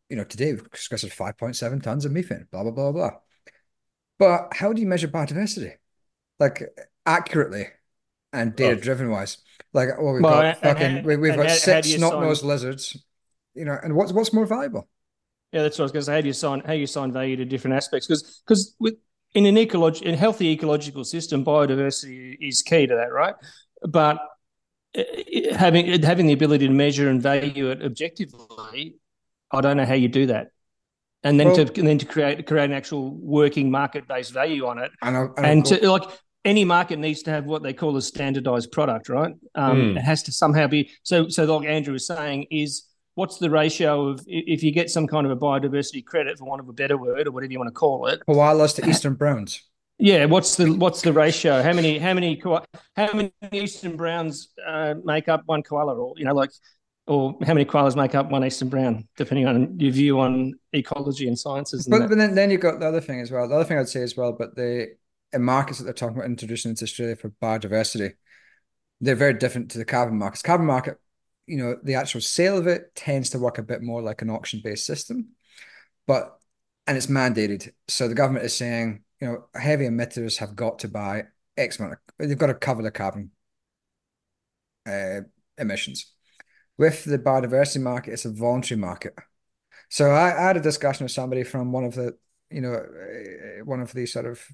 You 0.10 0.17
know, 0.17 0.23
today 0.23 0.53
we've 0.53 0.67
sequestered 0.75 1.12
five 1.12 1.38
point 1.38 1.55
seven 1.55 1.81
tons 1.81 2.05
of 2.05 2.12
methane. 2.12 2.47
Blah 2.51 2.63
blah 2.63 2.71
blah 2.71 2.91
blah. 2.91 3.12
But 4.19 4.53
how 4.53 4.71
do 4.73 4.81
you 4.81 4.88
measure 4.88 5.08
biodiversity? 5.08 5.73
Like 6.39 6.63
accurately 7.05 7.67
and 8.36 8.55
data 8.55 8.75
driven 8.75 9.10
wise. 9.10 9.38
Like, 9.73 9.89
well, 9.99 10.13
we've 10.13 10.23
well, 10.23 10.41
got 10.41 10.62
fucking, 10.62 10.97
and, 10.97 11.05
we, 11.05 11.29
have 11.29 11.38
got 11.38 11.51
six 11.51 11.89
snot 11.89 12.21
nosed 12.21 12.43
lizards, 12.43 12.97
you 13.55 13.65
know, 13.65 13.77
and 13.81 13.95
what's 13.95 14.11
what's 14.11 14.33
more 14.33 14.45
valuable? 14.45 14.87
Yeah, 15.51 15.63
that's 15.63 15.77
what 15.77 15.83
I 15.83 15.85
was 15.85 15.91
going 15.91 16.01
to 16.01 16.05
say. 16.05 16.13
How 16.15 16.21
do 16.21 16.27
you 16.27 16.31
assign 16.31 16.61
how 16.65 16.73
you 16.73 16.83
assign 16.83 17.11
value 17.11 17.37
to 17.37 17.45
different 17.45 17.77
aspects? 17.77 18.07
Because 18.07 18.41
because 18.45 18.75
with 18.79 18.95
in 19.33 19.45
an 19.45 19.57
ecological, 19.57 20.07
in 20.07 20.15
a 20.15 20.17
healthy 20.17 20.49
ecological 20.49 21.03
system, 21.03 21.45
biodiversity 21.45 22.37
is 22.41 22.61
key 22.61 22.87
to 22.87 22.95
that, 22.95 23.11
right? 23.11 23.35
But 23.87 24.19
uh, 24.97 25.03
having 25.53 26.01
having 26.03 26.27
the 26.27 26.33
ability 26.33 26.67
to 26.67 26.73
measure 26.73 27.09
and 27.09 27.21
value 27.21 27.69
it 27.69 27.81
objectively, 27.83 28.95
I 29.51 29.61
don't 29.61 29.77
know 29.77 29.85
how 29.85 29.93
you 29.93 30.07
do 30.07 30.27
that. 30.27 30.51
And 31.23 31.39
then 31.39 31.47
well, 31.47 31.65
to 31.65 31.79
and 31.79 31.87
then 31.87 31.97
to 31.99 32.05
create 32.05 32.45
create 32.45 32.65
an 32.65 32.73
actual 32.73 33.15
working 33.15 33.71
market 33.71 34.07
based 34.07 34.31
value 34.31 34.67
on 34.67 34.77
it, 34.77 34.91
and, 35.01 35.17
I, 35.17 35.27
and 35.37 35.65
to 35.65 35.89
like 35.89 36.03
any 36.45 36.63
market 36.63 36.99
needs 36.99 37.23
to 37.23 37.31
have 37.31 37.45
what 37.45 37.63
they 37.63 37.73
call 37.73 37.97
a 37.97 38.01
standardized 38.01 38.71
product, 38.71 39.09
right? 39.09 39.33
Um, 39.55 39.77
mm. 39.77 39.97
It 39.97 40.03
has 40.03 40.23
to 40.23 40.31
somehow 40.31 40.67
be 40.67 40.91
so. 41.01 41.27
So, 41.27 41.45
like 41.45 41.67
Andrew 41.67 41.93
was 41.93 42.05
saying, 42.05 42.45
is 42.51 42.83
what's 43.15 43.38
the 43.39 43.49
ratio 43.49 44.10
of 44.10 44.23
if 44.28 44.63
you 44.63 44.71
get 44.71 44.89
some 44.89 45.08
kind 45.08 45.25
of 45.25 45.32
a 45.32 45.36
biodiversity 45.36 46.06
credit, 46.06 46.38
for 46.38 46.45
want 46.45 46.62
of 46.62 46.69
a 46.69 46.73
better 46.73 46.97
word, 46.97 47.28
or 47.28 47.32
whatever 47.32 47.51
you 47.51 47.60
want 47.60 47.69
to 47.69 47.73
call 47.73 48.08
it, 48.08 48.21
koalas 48.30 48.75
to 48.75 48.88
eastern 48.88 49.15
browns. 49.15 49.63
Yeah, 49.97 50.25
what's 50.25 50.58
the 50.58 50.73
what's 50.73 51.01
the 51.01 51.13
ratio? 51.13 51.62
How 51.62 51.73
many 51.73 51.97
how 51.97 52.13
many 52.13 52.41
how 52.95 53.13
many 53.13 53.32
eastern 53.51 53.95
browns 53.95 54.49
uh, 54.65 54.95
make 55.04 55.30
up 55.30 55.43
one 55.45 55.63
koala, 55.63 55.95
or 55.95 56.13
you 56.17 56.25
know, 56.25 56.34
like, 56.34 56.51
or 57.08 57.38
how 57.45 57.54
many 57.54 57.65
koalas 57.65 57.95
make 57.95 58.13
up 58.13 58.30
one 58.30 58.43
eastern 58.43 58.67
brown, 58.67 59.08
depending 59.15 59.47
on 59.47 59.80
your 59.80 59.91
view 59.91 60.19
on 60.19 60.54
ecology 60.73 61.28
and 61.30 61.39
sciences. 61.39 61.88
And 61.88 61.97
but, 61.97 62.10
but 62.10 62.17
then 62.17 62.36
then 62.36 62.51
you've 62.51 62.60
got 62.60 62.80
the 62.80 62.88
other 62.88 62.99
thing 62.99 63.21
as 63.21 63.32
well. 63.32 63.47
The 63.47 63.56
other 63.56 63.63
thing 63.63 63.78
I'd 63.78 63.88
say 63.88 64.01
as 64.01 64.17
well, 64.17 64.34
but 64.34 64.56
the 64.56 64.95
markets 65.34 65.80
that 65.80 65.86
they're 65.86 65.93
talking 65.93 66.17
about 66.17 66.25
introducing 66.25 66.71
into 66.71 66.84
Australia 66.84 67.15
for 67.15 67.30
biodiversity, 67.41 68.15
they're 68.99 69.15
very 69.15 69.34
different 69.34 69.71
to 69.71 69.78
the 69.78 69.86
carbon 69.86 70.17
markets. 70.17 70.41
Carbon 70.41 70.65
market, 70.65 70.97
you 71.47 71.58
know, 71.58 71.77
the 71.84 71.95
actual 71.95 72.21
sale 72.21 72.58
of 72.58 72.67
it 72.67 72.95
tends 72.95 73.29
to 73.31 73.39
work 73.39 73.58
a 73.58 73.63
bit 73.63 73.81
more 73.81 74.01
like 74.01 74.21
an 74.21 74.29
auction 74.29 74.62
based 74.63 74.86
system, 74.86 75.29
but 76.08 76.39
and 76.88 76.97
it's 76.97 77.08
mandated. 77.08 77.71
So 77.88 78.08
the 78.08 78.15
government 78.15 78.45
is 78.45 78.55
saying, 78.55 79.03
you 79.19 79.27
know, 79.27 79.45
heavy 79.60 79.86
emitters 79.86 80.38
have 80.38 80.55
got 80.55 80.79
to 80.79 80.88
buy 80.88 81.25
X 81.58 81.79
amount. 81.79 81.93
Of, 81.93 82.27
they've 82.27 82.38
got 82.38 82.47
to 82.47 82.53
cover 82.53 82.84
the 82.84 82.91
carbon 82.91 83.31
uh, 84.88 85.21
emissions. 85.58 86.12
With 86.77 87.05
the 87.05 87.17
biodiversity 87.17 87.81
market, 87.81 88.13
it's 88.13 88.25
a 88.25 88.31
voluntary 88.31 88.79
market. 88.79 89.13
So 89.89 90.12
I, 90.12 90.38
I 90.38 90.47
had 90.47 90.58
a 90.58 90.62
discussion 90.62 91.05
with 91.05 91.12
somebody 91.12 91.43
from 91.43 91.71
one 91.71 91.86
of 91.86 91.95
the, 91.95 92.17
you 92.49 92.62
know, 92.62 92.73
uh, 92.73 93.63
one 93.63 93.79
of 93.79 93.93
these 93.93 94.12
sort 94.12 94.25
of 94.25 94.45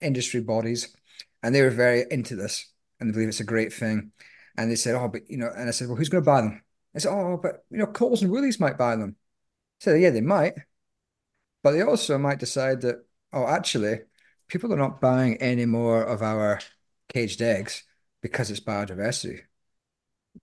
industry 0.00 0.40
bodies, 0.40 0.94
and 1.42 1.54
they 1.54 1.62
were 1.62 1.70
very 1.70 2.04
into 2.10 2.36
this 2.36 2.70
and 2.98 3.08
they 3.08 3.12
believe 3.12 3.28
it's 3.28 3.40
a 3.40 3.44
great 3.44 3.72
thing. 3.72 4.12
And 4.56 4.70
they 4.70 4.76
said, 4.76 4.94
"Oh, 4.94 5.08
but 5.08 5.30
you 5.30 5.38
know," 5.38 5.50
and 5.56 5.68
I 5.68 5.72
said, 5.72 5.88
"Well, 5.88 5.96
who's 5.96 6.08
going 6.08 6.22
to 6.24 6.30
buy 6.30 6.40
them?" 6.42 6.62
I 6.94 6.98
said, 7.00 7.10
"Oh, 7.12 7.38
but 7.42 7.64
you 7.70 7.78
know, 7.78 7.86
Coles 7.86 8.22
and 8.22 8.30
Woolies 8.30 8.60
might 8.60 8.78
buy 8.78 8.96
them." 8.96 9.16
I 9.80 9.84
said, 9.84 10.00
"Yeah, 10.00 10.10
they 10.10 10.20
might, 10.20 10.54
but 11.62 11.72
they 11.72 11.82
also 11.82 12.18
might 12.18 12.38
decide 12.38 12.82
that, 12.82 13.04
oh, 13.32 13.46
actually, 13.46 14.00
people 14.48 14.72
are 14.72 14.76
not 14.76 15.00
buying 15.00 15.36
any 15.38 15.64
more 15.66 16.02
of 16.02 16.22
our 16.22 16.60
caged 17.08 17.42
eggs 17.42 17.84
because 18.20 18.50
it's 18.50 18.60
biodiversity, 18.60 19.40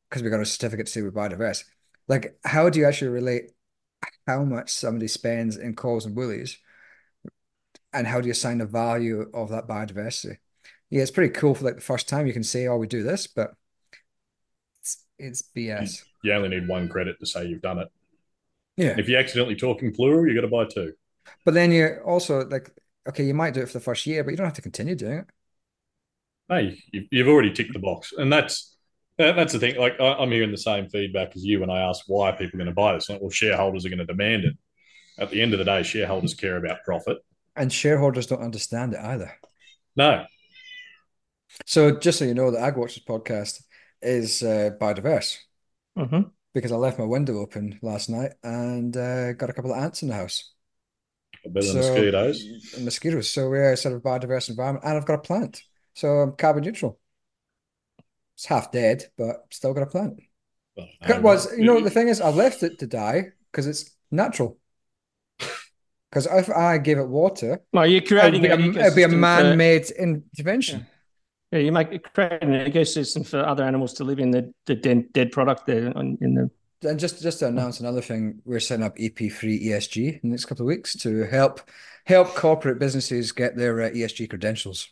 because 0.10 0.24
we 0.24 0.30
got 0.30 0.41
a 0.41 0.45
certificate 0.45 0.88
to 0.88 0.91
say 0.91 1.02
we're 1.02 1.12
biodiverse. 1.12 1.63
Like, 2.08 2.38
how 2.43 2.69
do 2.69 2.80
you 2.80 2.86
actually 2.86 3.10
relate 3.10 3.52
how 4.28 4.43
much 4.43 4.71
somebody 4.74 5.08
spends 5.08 5.58
in 5.58 5.76
Coles 5.76 6.06
and 6.06 6.15
Woolies 6.15 6.58
and 7.93 8.08
how 8.08 8.21
do 8.21 8.28
you 8.28 8.32
assign 8.32 8.58
the 8.58 8.65
value 8.65 9.30
of 9.34 9.50
that 9.50 9.67
biodiversity? 9.67 10.38
Yeah, 10.89 11.02
it's 11.02 11.12
pretty 11.12 11.34
cool 11.34 11.56
for 11.56 11.65
like 11.65 11.76
the 11.76 11.82
first 11.82 12.08
time 12.10 12.28
you 12.28 12.34
can 12.34 12.43
say, 12.43 12.67
"Oh, 12.67 12.78
we 12.78 12.88
do 12.88 13.04
this," 13.04 13.28
but 13.28 13.56
it's 15.21 15.43
BS. 15.55 16.03
You, 16.23 16.31
you 16.31 16.38
only 16.38 16.49
need 16.49 16.67
one 16.67 16.88
credit 16.88 17.19
to 17.19 17.25
say 17.25 17.45
you've 17.45 17.62
done 17.62 17.79
it. 17.79 17.88
Yeah. 18.77 18.95
If 18.97 19.07
you're 19.10 19.19
accidentally 19.19 19.55
talking 19.55 19.93
plural, 19.93 20.27
you 20.27 20.36
got 20.36 20.41
to 20.41 20.47
buy 20.47 20.65
two. 20.65 20.93
But 21.45 21.53
then 21.53 21.71
you're 21.71 22.03
also 22.03 22.47
like, 22.47 22.71
okay, 23.07 23.23
you 23.23 23.34
might 23.34 23.53
do 23.53 23.62
it 23.62 23.67
for 23.67 23.73
the 23.73 23.79
first 23.79 24.05
year, 24.05 24.23
but 24.23 24.31
you 24.31 24.38
don't 24.38 24.45
have 24.45 24.55
to 24.55 24.62
continue 24.62 24.95
doing 24.95 25.19
it. 25.19 25.25
Hey, 26.49 26.81
you've 27.12 27.27
already 27.27 27.53
ticked 27.53 27.73
the 27.73 27.79
box, 27.79 28.13
and 28.17 28.31
that's 28.31 28.75
that's 29.17 29.53
the 29.53 29.60
thing. 29.60 29.77
Like 29.77 29.99
I'm 29.99 30.31
hearing 30.31 30.51
the 30.51 30.57
same 30.57 30.89
feedback 30.89 31.36
as 31.36 31.45
you 31.45 31.60
when 31.60 31.69
I 31.69 31.81
ask 31.81 32.03
why 32.07 32.31
people 32.31 32.60
are 32.60 32.63
going 32.63 32.65
to 32.65 32.73
buy 32.73 32.93
this. 32.93 33.10
Like, 33.10 33.21
well, 33.21 33.29
shareholders 33.29 33.86
are 33.86 33.89
going 33.89 33.99
to 33.99 34.05
demand 34.05 34.45
it. 34.45 34.57
At 35.17 35.29
the 35.29 35.41
end 35.41 35.53
of 35.53 35.60
the 35.60 35.65
day, 35.65 35.84
shareholders 35.84 36.34
care 36.34 36.57
about 36.57 36.84
profit 36.84 37.19
and 37.55 37.71
shareholders 37.71 38.27
don't 38.27 38.41
understand 38.41 38.93
it 38.93 38.99
either. 38.99 39.31
No. 39.95 40.25
So 41.65 41.97
just 41.97 42.19
so 42.19 42.25
you 42.25 42.34
know, 42.34 42.51
the 42.51 42.60
Ag 42.60 42.77
Watchers 42.77 43.03
podcast 43.03 43.62
is 44.01 44.43
uh, 44.43 44.71
biodiverse 44.79 45.37
mm-hmm. 45.97 46.21
because 46.53 46.71
I 46.71 46.75
left 46.75 46.99
my 46.99 47.05
window 47.05 47.39
open 47.39 47.79
last 47.81 48.09
night 48.09 48.33
and 48.43 48.95
uh, 48.95 49.33
got 49.33 49.49
a 49.49 49.53
couple 49.53 49.71
of 49.71 49.77
ants 49.77 50.01
in 50.01 50.09
the 50.09 50.15
house. 50.15 50.53
A 51.45 51.49
bit 51.49 51.63
so, 51.63 51.71
of 51.71 51.75
mosquitoes. 51.77 52.45
Mosquitoes. 52.79 53.29
So 53.29 53.49
we're 53.49 53.73
a 53.73 53.77
sort 53.77 53.95
of 53.95 54.01
biodiverse 54.01 54.49
environment, 54.49 54.85
and 54.85 54.97
I've 54.97 55.05
got 55.05 55.15
a 55.15 55.19
plant, 55.19 55.63
so 55.93 56.07
I'm 56.07 56.33
carbon 56.33 56.63
neutral. 56.63 56.99
It's 58.35 58.45
half 58.45 58.71
dead, 58.71 59.05
but 59.17 59.45
still 59.49 59.73
got 59.73 59.83
a 59.83 59.87
plant. 59.87 60.19
Well, 60.75 61.21
was 61.21 61.51
you 61.57 61.65
know 61.65 61.81
the 61.81 61.89
thing 61.89 62.07
is 62.07 62.21
I 62.21 62.29
left 62.29 62.63
it 62.63 62.79
to 62.79 62.87
die 62.87 63.33
because 63.51 63.67
it's 63.67 63.91
natural. 64.09 64.57
Because 66.09 66.27
if 66.29 66.49
I 66.49 66.77
give 66.77 66.97
it 66.97 67.07
water, 67.07 67.61
well, 67.71 67.87
you're 67.87 68.01
creating 68.01 68.43
it'd 68.43 68.73
be 68.73 68.77
a, 68.77 68.83
it'd 68.83 68.95
be 68.97 69.03
a 69.03 69.07
man-made 69.07 69.89
intervention. 69.91 70.79
Yeah. 70.79 70.85
Yeah, 71.51 71.59
you 71.59 71.71
make 71.71 72.13
creating 72.13 72.55
an 72.55 72.71
ecosystem 72.71 73.25
for 73.25 73.45
other 73.45 73.63
animals 73.63 73.93
to 73.93 74.03
live 74.03 74.19
in 74.19 74.31
the, 74.31 74.53
the 74.65 74.75
dead, 74.75 75.11
dead 75.11 75.31
product 75.31 75.65
there 75.65 75.87
in 75.87 76.33
the. 76.35 76.49
And 76.87 76.99
just 76.99 77.21
just 77.21 77.39
to 77.39 77.47
announce 77.47 77.79
another 77.79 78.01
thing, 78.01 78.41
we're 78.43 78.59
setting 78.59 78.85
up 78.85 78.97
EP3 78.97 79.65
ESG 79.65 80.13
in 80.13 80.19
the 80.23 80.29
next 80.29 80.45
couple 80.45 80.63
of 80.63 80.67
weeks 80.67 80.95
to 80.99 81.25
help 81.25 81.61
help 82.05 82.33
corporate 82.33 82.79
businesses 82.79 83.31
get 83.31 83.55
their 83.55 83.81
uh, 83.81 83.89
ESG 83.89 84.29
credentials. 84.29 84.89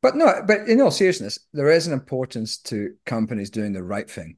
But 0.00 0.16
no, 0.16 0.42
but 0.46 0.68
in 0.68 0.80
all 0.80 0.90
seriousness, 0.90 1.38
there 1.52 1.70
is 1.70 1.86
an 1.86 1.92
importance 1.92 2.58
to 2.58 2.94
companies 3.04 3.50
doing 3.50 3.72
the 3.72 3.82
right 3.82 4.10
thing. 4.10 4.36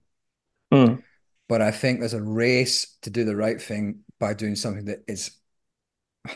Mm. 0.73 1.03
But 1.49 1.63
I 1.63 1.71
think 1.71 2.01
there's 2.01 2.15
a 2.15 2.23
race 2.23 2.97
to 3.03 3.11
do 3.11 3.25
the 3.25 3.37
right 3.37 3.61
thing 3.61 4.01
by 4.19 4.35
doing 4.35 4.57
something 4.57 4.87
that 4.87 5.05
is 5.07 5.31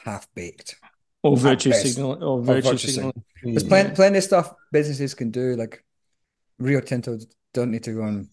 half 0.05 0.33
baked. 0.35 0.77
Or 1.23 1.37
virtue 1.37 1.73
signal 1.73 2.23
or 2.23 2.43
virtue, 2.43 2.69
or 2.69 2.73
virtue 2.73 2.89
signal. 2.89 3.13
There's 3.43 3.63
plenty, 3.63 3.95
plenty 3.95 4.19
of 4.19 4.25
stuff 4.25 4.55
businesses 4.73 5.15
can 5.15 5.31
do. 5.31 5.55
Like 5.55 5.85
Rio 6.59 6.81
Tinto 6.81 7.19
don't 7.55 7.71
need 7.71 7.85
to 7.85 7.93
go 7.93 8.03
and 8.03 8.29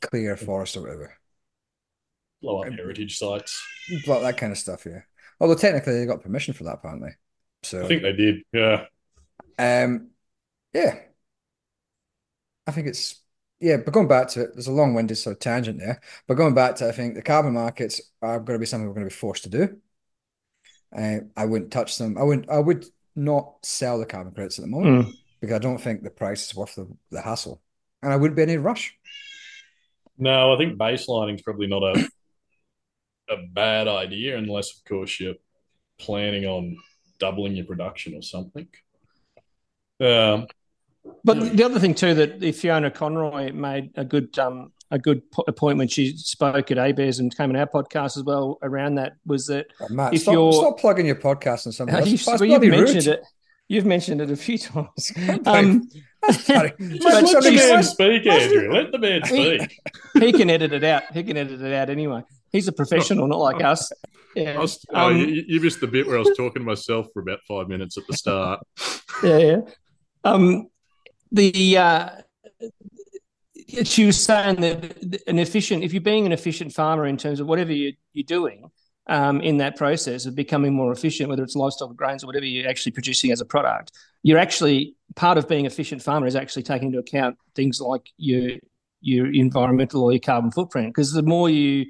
clear 0.00 0.36
forest 0.36 0.76
or 0.76 0.82
whatever. 0.82 1.14
Blow 2.42 2.62
up 2.62 2.72
heritage 2.72 3.18
sites. 3.18 3.62
Blow 4.04 4.20
that 4.20 4.36
kind 4.36 4.52
of 4.52 4.58
stuff, 4.58 4.84
yeah. 4.84 5.02
Although 5.40 5.54
technically 5.54 5.98
they 5.98 6.06
got 6.06 6.22
permission 6.22 6.54
for 6.54 6.64
that, 6.64 6.74
apparently. 6.74 7.10
So 7.62 7.84
I 7.84 7.88
think 7.88 8.02
they 8.02 8.12
did, 8.12 8.42
yeah. 8.52 8.84
Um, 9.58 10.10
yeah. 10.72 10.98
I 12.66 12.72
think 12.72 12.88
it's 12.88 13.22
yeah, 13.60 13.78
but 13.78 13.92
going 13.92 14.08
back 14.08 14.28
to 14.28 14.42
it, 14.42 14.50
there's 14.54 14.68
a 14.68 14.72
long-winded 14.72 15.18
sort 15.18 15.34
of 15.34 15.40
tangent 15.40 15.80
there. 15.80 16.00
But 16.26 16.34
going 16.34 16.54
back 16.54 16.76
to, 16.76 16.88
I 16.88 16.92
think 16.92 17.14
the 17.14 17.22
carbon 17.22 17.54
markets 17.54 18.00
are 18.22 18.38
going 18.38 18.56
to 18.56 18.60
be 18.60 18.66
something 18.66 18.86
we're 18.86 18.94
going 18.94 19.08
to 19.08 19.14
be 19.14 19.18
forced 19.18 19.44
to 19.44 19.50
do. 19.50 19.78
Uh, 20.96 21.18
I 21.36 21.44
wouldn't 21.44 21.70
touch 21.70 21.98
them. 21.98 22.16
I 22.18 22.22
wouldn't. 22.22 22.48
I 22.50 22.58
would 22.58 22.86
not 23.14 23.54
sell 23.62 23.98
the 23.98 24.06
carbon 24.06 24.32
credits 24.32 24.58
at 24.58 24.62
the 24.62 24.70
moment 24.70 25.06
Mm. 25.06 25.12
because 25.40 25.56
I 25.56 25.58
don't 25.58 25.78
think 25.80 26.02
the 26.02 26.10
price 26.10 26.46
is 26.46 26.54
worth 26.54 26.74
the, 26.76 26.86
the 27.10 27.20
hassle, 27.20 27.60
and 28.02 28.12
I 28.12 28.16
wouldn't 28.16 28.36
be 28.36 28.42
in 28.42 28.48
any 28.48 28.58
rush. 28.58 28.96
No, 30.16 30.54
I 30.54 30.56
think 30.58 30.78
baselining 30.78 31.34
is 31.34 31.42
probably 31.42 31.66
not 31.66 31.82
a 31.82 32.08
a 33.30 33.36
bad 33.52 33.88
idea 33.88 34.38
unless, 34.38 34.74
of 34.74 34.84
course, 34.84 35.20
you're 35.20 35.34
planning 35.98 36.46
on 36.46 36.78
doubling 37.18 37.54
your 37.56 37.66
production 37.66 38.14
or 38.14 38.22
something. 38.22 38.66
Um, 40.00 40.46
But 41.24 41.36
Yeah. 41.36 41.48
the 41.50 41.64
other 41.64 41.78
thing 41.80 41.94
too 41.94 42.14
that 42.14 42.40
the 42.40 42.52
Fiona 42.52 42.90
Conroy 42.90 43.52
made 43.52 43.90
a 43.96 44.04
good 44.04 44.38
um, 44.38 44.72
a 44.90 44.98
good 44.98 45.30
po- 45.30 45.44
point 45.52 45.78
when 45.78 45.88
she 45.88 46.16
spoke 46.16 46.70
at 46.70 46.78
ABARES 46.78 47.20
and 47.20 47.36
came 47.36 47.50
on 47.50 47.56
our 47.56 47.66
podcast 47.66 48.16
as 48.16 48.22
well 48.24 48.58
around 48.62 48.94
that 48.96 49.14
was 49.26 49.46
that 49.46 49.66
Oh, 49.80 49.88
Matt, 49.90 50.14
If 50.14 50.22
stop, 50.22 50.32
you're- 50.34 50.52
stop 50.52 50.78
plugging 50.80 51.06
your 51.06 51.16
podcast 51.16 51.66
and 51.66 51.74
something. 51.74 51.94
you've, 52.06 52.06
That's, 52.06 52.24
that's 52.26 52.40
well, 52.40 52.48
you've 52.50 52.60
bloody 52.62 52.70
mentioned 52.70 53.06
rude. 53.06 53.14
it. 53.18 53.22
You've 53.70 53.84
mentioned 53.84 54.20
it 54.22 54.30
a 54.30 54.36
few 54.36 54.56
times. 54.58 55.12
Um, 55.46 55.88
Sorry. 56.32 56.72
But 56.78 57.22
let 57.22 57.42
the 57.44 57.52
man 57.54 57.82
speak, 57.84 58.26
Andrew. 58.26 58.72
Let 58.72 58.90
the 58.92 58.98
man 58.98 59.24
speak. 59.24 59.78
he 60.18 60.32
can 60.32 60.48
edit 60.50 60.72
it 60.72 60.82
out. 60.84 61.02
He 61.12 61.22
can 61.22 61.36
edit 61.36 61.60
it 61.60 61.72
out 61.74 61.90
anyway. 61.90 62.22
He's 62.50 62.66
a 62.66 62.72
professional, 62.72 63.26
not 63.28 63.38
like 63.40 63.62
us. 63.62 63.92
Yeah. 64.34 64.54
I 64.54 64.58
was, 64.58 64.84
oh, 64.94 65.08
Um, 65.10 65.16
you, 65.18 65.44
you 65.46 65.60
missed 65.60 65.80
the 65.80 65.86
bit 65.86 66.06
where 66.06 66.16
I 66.16 66.20
was 66.20 66.34
talking 66.36 66.62
to 66.62 66.66
myself 66.66 67.08
for 67.12 67.20
about 67.20 67.40
five 67.46 67.68
minutes 67.68 67.96
at 67.98 68.04
the 68.08 68.16
start. 68.16 68.60
yeah, 69.22 69.38
yeah. 69.38 69.60
Um, 70.24 70.68
the 71.30 71.76
uh, 71.76 72.08
she 73.68 74.06
was 74.06 74.22
saying 74.22 74.60
that 74.62 75.22
an 75.26 75.38
efficient, 75.38 75.84
if 75.84 75.92
you're 75.92 76.00
being 76.00 76.26
an 76.26 76.32
efficient 76.32 76.72
farmer 76.72 77.06
in 77.06 77.16
terms 77.16 77.40
of 77.40 77.46
whatever 77.46 77.72
you, 77.72 77.92
you're 78.12 78.24
doing 78.24 78.70
um, 79.08 79.40
in 79.40 79.58
that 79.58 79.76
process 79.76 80.26
of 80.26 80.34
becoming 80.34 80.72
more 80.74 80.92
efficient, 80.92 81.28
whether 81.28 81.42
it's 81.42 81.56
livestock 81.56 81.90
or 81.90 81.94
grains 81.94 82.24
or 82.24 82.26
whatever 82.26 82.44
you're 82.44 82.68
actually 82.68 82.92
producing 82.92 83.30
as 83.30 83.40
a 83.40 83.44
product, 83.44 83.92
you're 84.22 84.38
actually 84.38 84.94
part 85.16 85.38
of 85.38 85.48
being 85.48 85.66
efficient 85.66 86.02
farmer 86.02 86.26
is 86.26 86.36
actually 86.36 86.62
taking 86.62 86.88
into 86.88 86.98
account 86.98 87.36
things 87.54 87.80
like 87.80 88.10
your 88.16 88.52
your 89.00 89.32
environmental 89.32 90.02
or 90.02 90.12
your 90.12 90.20
carbon 90.20 90.50
footprint. 90.50 90.88
Because 90.88 91.12
the 91.12 91.22
more 91.22 91.48
you 91.48 91.86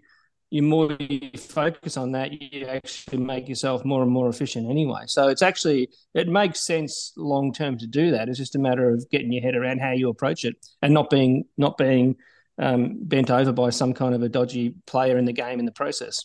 you 0.50 0.62
more 0.62 0.96
you 0.98 1.30
focus 1.36 1.96
on 1.96 2.12
that, 2.12 2.32
you 2.32 2.66
actually 2.66 3.18
make 3.18 3.48
yourself 3.48 3.84
more 3.84 4.02
and 4.02 4.10
more 4.10 4.28
efficient 4.28 4.70
anyway. 4.70 5.02
So 5.06 5.28
it's 5.28 5.42
actually 5.42 5.90
it 6.14 6.28
makes 6.28 6.60
sense 6.60 7.12
long 7.16 7.52
term 7.52 7.76
to 7.78 7.86
do 7.86 8.10
that. 8.12 8.28
It's 8.28 8.38
just 8.38 8.54
a 8.56 8.58
matter 8.58 8.90
of 8.90 9.08
getting 9.10 9.32
your 9.32 9.42
head 9.42 9.54
around 9.54 9.80
how 9.80 9.92
you 9.92 10.08
approach 10.08 10.44
it 10.44 10.56
and 10.80 10.94
not 10.94 11.10
being 11.10 11.44
not 11.56 11.76
being 11.76 12.16
um, 12.58 12.98
bent 13.02 13.30
over 13.30 13.52
by 13.52 13.70
some 13.70 13.92
kind 13.92 14.14
of 14.14 14.22
a 14.22 14.28
dodgy 14.28 14.74
player 14.86 15.18
in 15.18 15.24
the 15.24 15.32
game 15.32 15.58
in 15.58 15.66
the 15.66 15.72
process. 15.72 16.24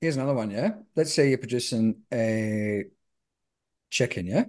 Here's 0.00 0.16
another 0.16 0.34
one, 0.34 0.50
yeah. 0.50 0.70
Let's 0.96 1.12
say 1.12 1.28
you're 1.28 1.38
producing 1.38 2.02
a 2.12 2.84
chicken, 3.90 4.26
yeah, 4.26 4.44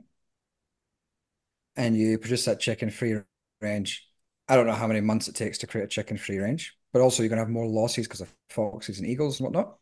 and 1.75 1.97
you 1.97 2.17
produce 2.17 2.45
that 2.45 2.59
chicken 2.59 2.89
free 2.89 3.17
range. 3.59 4.07
I 4.47 4.55
don't 4.55 4.65
know 4.67 4.73
how 4.73 4.87
many 4.87 5.01
months 5.01 5.27
it 5.27 5.35
takes 5.35 5.57
to 5.59 5.67
create 5.67 5.85
a 5.85 5.87
chicken 5.87 6.17
free 6.17 6.37
range, 6.37 6.77
but 6.93 7.01
also 7.01 7.23
you're 7.23 7.29
gonna 7.29 7.41
have 7.41 7.49
more 7.49 7.67
losses 7.67 8.07
because 8.07 8.21
of 8.21 8.33
foxes 8.49 8.99
and 8.99 9.07
eagles 9.07 9.39
and 9.39 9.45
whatnot. 9.45 9.77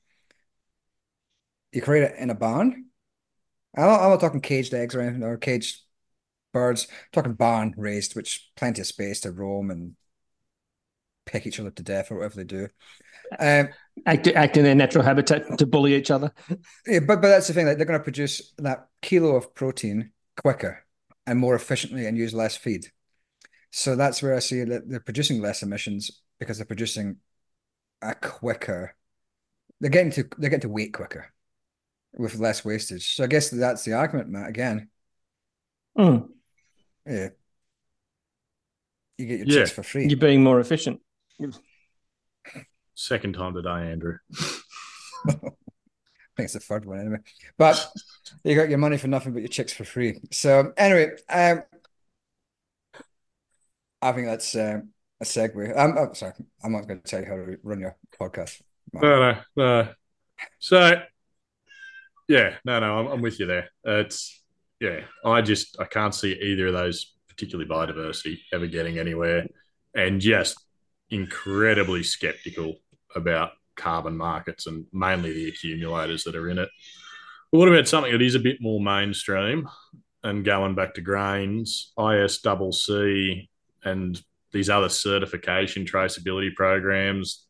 You 1.71 1.81
create 1.81 2.03
it 2.03 2.15
in 2.17 2.29
a 2.29 2.35
barn. 2.35 2.85
I'm 3.77 3.85
not, 3.85 4.01
I'm 4.01 4.09
not 4.09 4.19
talking 4.19 4.41
caged 4.41 4.73
eggs 4.73 4.95
or 4.95 5.01
anything 5.01 5.23
or 5.23 5.37
caged 5.37 5.81
birds. 6.53 6.87
I'm 6.89 6.95
talking 7.13 7.33
barn 7.33 7.73
raised, 7.77 8.15
which 8.15 8.49
plenty 8.55 8.81
of 8.81 8.87
space 8.87 9.21
to 9.21 9.31
roam 9.31 9.69
and 9.69 9.95
pick 11.25 11.45
each 11.45 11.59
other 11.59 11.71
to 11.71 11.83
death 11.83 12.11
or 12.11 12.15
whatever 12.15 12.35
they 12.37 12.43
do. 12.43 12.67
Um, 13.37 13.69
Act, 14.05 14.27
act 14.29 14.57
in 14.57 14.63
their 14.63 14.75
natural 14.75 15.03
habitat 15.03 15.57
to 15.57 15.65
bully 15.65 15.93
each 15.93 16.09
other. 16.09 16.31
Yeah, 16.87 16.99
but 16.99 17.21
but 17.21 17.27
that's 17.27 17.47
the 17.47 17.53
thing. 17.53 17.67
Like 17.67 17.77
they're 17.77 17.85
going 17.85 17.99
to 17.99 18.03
produce 18.03 18.53
that 18.57 18.87
kilo 19.01 19.35
of 19.35 19.53
protein 19.53 20.11
quicker 20.41 20.85
and 21.27 21.37
more 21.37 21.53
efficiently 21.53 22.05
and 22.05 22.17
use 22.17 22.33
less 22.33 22.55
feed. 22.55 22.87
So 23.71 23.95
that's 23.95 24.23
where 24.23 24.35
I 24.35 24.39
see 24.39 24.63
that 24.63 24.89
they're 24.89 24.99
producing 25.01 25.41
less 25.41 25.61
emissions 25.61 26.21
because 26.39 26.57
they're 26.57 26.65
producing 26.65 27.17
a 28.01 28.15
quicker. 28.15 28.95
They're 29.79 29.89
getting 29.89 30.11
to 30.13 30.27
they're 30.37 30.49
getting 30.49 30.61
to 30.61 30.69
weight 30.69 30.93
quicker 30.93 31.31
with 32.17 32.35
less 32.35 32.65
wastage. 32.65 33.15
So 33.15 33.23
I 33.23 33.27
guess 33.27 33.49
that's 33.49 33.83
the 33.83 33.93
argument, 33.93 34.29
Matt. 34.29 34.49
Again, 34.49 34.89
Mm, 35.97 36.29
yeah, 37.05 37.29
you 39.17 39.25
get 39.25 39.39
your 39.39 39.47
Yeah. 39.47 39.53
chicks 39.63 39.71
for 39.71 39.83
free. 39.83 40.07
you're 40.07 40.17
being 40.17 40.43
more 40.43 40.59
efficient. 40.59 41.01
Second 42.95 43.33
time 43.33 43.53
today, 43.53 43.91
Andrew. 43.91 44.17
I 45.27 45.31
think 45.31 46.45
it's 46.45 46.53
the 46.53 46.59
third 46.61 46.85
one 46.85 46.99
anyway. 46.99 47.17
But 47.57 47.85
you 48.43 48.55
got 48.55 48.69
your 48.69 48.77
money 48.77 48.97
for 48.97 49.07
nothing 49.07 49.33
but 49.33 49.39
your 49.39 49.49
chicks 49.49 49.73
for 49.73 49.83
free. 49.83 50.21
So 50.31 50.73
anyway, 50.77 51.11
um, 51.29 51.63
I 54.01 54.11
think 54.13 54.27
that's 54.27 54.55
uh, 54.55 54.81
a 55.21 55.25
segue. 55.25 55.77
I'm, 55.77 55.97
I'm 55.97 56.15
sorry, 56.15 56.33
I'm 56.63 56.71
not 56.71 56.87
going 56.87 57.01
to 57.01 57.07
tell 57.07 57.21
you 57.21 57.25
how 57.27 57.35
to 57.35 57.57
run 57.63 57.79
your 57.79 57.95
podcast. 58.19 58.61
No, 58.93 59.01
no, 59.01 59.37
no. 59.55 59.89
So, 60.59 61.01
yeah, 62.27 62.55
no, 62.63 62.79
no, 62.79 62.99
I'm, 62.99 63.07
I'm 63.07 63.21
with 63.21 63.39
you 63.39 63.45
there. 63.45 63.69
It's 63.83 64.41
yeah, 64.79 65.01
I 65.25 65.41
just 65.41 65.79
I 65.79 65.85
can't 65.85 66.15
see 66.15 66.33
either 66.33 66.67
of 66.67 66.73
those, 66.73 67.13
particularly 67.27 67.69
biodiversity, 67.69 68.39
ever 68.53 68.67
getting 68.67 68.97
anywhere, 68.97 69.47
and 69.93 70.21
just 70.21 70.57
incredibly 71.09 72.03
skeptical 72.03 72.75
about 73.15 73.51
carbon 73.75 74.15
markets 74.15 74.67
and 74.67 74.85
mainly 74.93 75.33
the 75.33 75.49
accumulators 75.49 76.23
that 76.23 76.35
are 76.35 76.49
in 76.49 76.59
it. 76.59 76.69
But 77.51 77.57
what 77.59 77.69
about 77.69 77.87
something 77.87 78.11
that 78.11 78.21
is 78.21 78.35
a 78.35 78.39
bit 78.39 78.61
more 78.61 78.79
mainstream 78.79 79.67
and 80.23 80.45
going 80.45 80.75
back 80.75 80.93
to 80.95 81.01
grains, 81.01 81.93
ISCC, 81.97 83.47
and 83.83 84.21
these 84.51 84.69
other 84.69 84.89
certification 84.89 85.85
traceability 85.85 86.53
programs? 86.55 87.45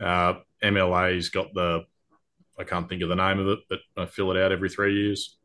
Uh, 0.00 0.34
MLA's 0.62 1.30
got 1.30 1.54
the, 1.54 1.82
I 2.58 2.64
can't 2.64 2.88
think 2.88 3.02
of 3.02 3.08
the 3.10 3.16
name 3.16 3.38
of 3.40 3.48
it, 3.48 3.60
but 3.68 3.80
I 3.96 4.06
fill 4.06 4.32
it 4.32 4.38
out 4.42 4.52
every 4.52 4.70
three 4.70 4.96
years. 4.96 5.38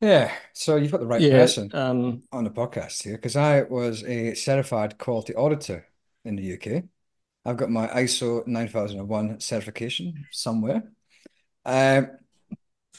Yeah, 0.00 0.34
so 0.52 0.76
you've 0.76 0.92
got 0.92 1.00
the 1.00 1.06
right 1.06 1.22
yeah. 1.22 1.28
person 1.28 1.70
Um, 1.72 2.22
on 2.30 2.44
the 2.44 2.50
podcast 2.50 3.02
here 3.02 3.16
because 3.16 3.36
I 3.36 3.62
was 3.62 4.04
a 4.04 4.34
certified 4.34 4.98
quality 4.98 5.34
auditor 5.34 5.86
in 6.24 6.36
the 6.36 6.42
UK. 6.42 6.84
I've 7.44 7.56
got 7.56 7.70
my 7.70 7.86
ISO 7.88 8.46
9001 8.46 9.40
certification 9.40 10.26
somewhere. 10.32 10.82
Um, 11.66 12.10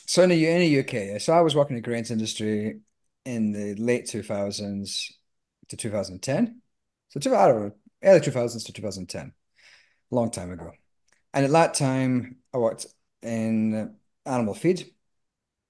so 0.07 0.23
in 0.23 0.29
the, 0.29 0.47
in 0.47 0.59
the 0.61 0.79
UK, 0.79 0.93
yeah, 0.93 1.17
so 1.19 1.33
I 1.33 1.41
was 1.41 1.55
working 1.55 1.77
in 1.77 1.83
the 1.83 1.87
grains 1.87 2.11
industry 2.11 2.81
in 3.25 3.51
the 3.53 3.75
late 3.75 4.07
2000s 4.07 5.13
to 5.69 5.77
2010. 5.77 6.61
So 7.09 7.19
I 7.35 7.47
don't 7.47 7.61
know, 7.61 7.71
early 8.03 8.19
2000s 8.19 8.65
to 8.65 8.73
2010, 8.73 9.33
long 10.11 10.31
time 10.31 10.51
ago. 10.51 10.71
And 11.33 11.45
at 11.45 11.51
that 11.51 11.73
time, 11.73 12.37
I 12.53 12.57
worked 12.57 12.87
in 13.21 13.95
animal 14.25 14.53
feed. 14.53 14.91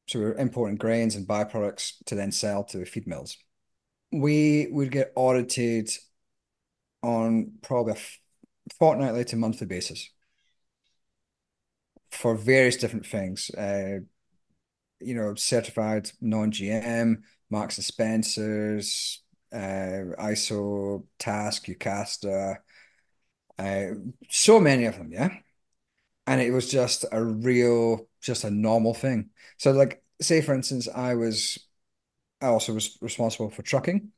So 0.07 0.19
we 0.19 0.25
were 0.25 0.35
importing 0.35 0.77
grains 0.77 1.15
and 1.15 1.27
byproducts 1.27 1.93
to 2.05 2.15
then 2.15 2.31
sell 2.31 2.63
to 2.65 2.85
feed 2.85 3.07
mills. 3.07 3.37
We 4.11 4.67
would 4.71 4.91
get 4.91 5.11
audited 5.15 5.89
on 7.03 7.53
probably 7.61 7.93
a 7.93 8.73
fortnightly 8.79 9.25
to 9.25 9.35
monthly 9.35 9.67
basis 9.67 10.09
for 12.11 12.35
various 12.35 12.77
different 12.77 13.05
things. 13.05 13.49
Uh, 13.51 13.99
you 14.99 15.13
know, 15.13 15.35
certified 15.35 16.09
non-GM, 16.21 17.17
Marks 17.49 17.77
and 17.77 17.85
Spencers, 17.85 19.21
uh, 19.53 20.15
ISO, 20.19 21.05
TASCC, 21.19 21.77
UKASTA, 21.77 22.57
uh, 23.59 23.87
so 24.29 24.59
many 24.59 24.85
of 24.85 24.97
them, 24.97 25.11
yeah. 25.11 25.29
And 26.27 26.41
it 26.41 26.51
was 26.51 26.69
just 26.69 27.05
a 27.11 27.23
real, 27.23 28.07
just 28.21 28.43
a 28.43 28.51
normal 28.51 28.93
thing. 28.93 29.29
So, 29.57 29.71
like, 29.71 30.03
say 30.21 30.41
for 30.41 30.53
instance, 30.53 30.87
I 30.93 31.15
was, 31.15 31.57
I 32.41 32.47
also 32.47 32.73
was 32.73 32.97
responsible 33.01 33.49
for 33.49 33.63
trucking. 33.63 34.11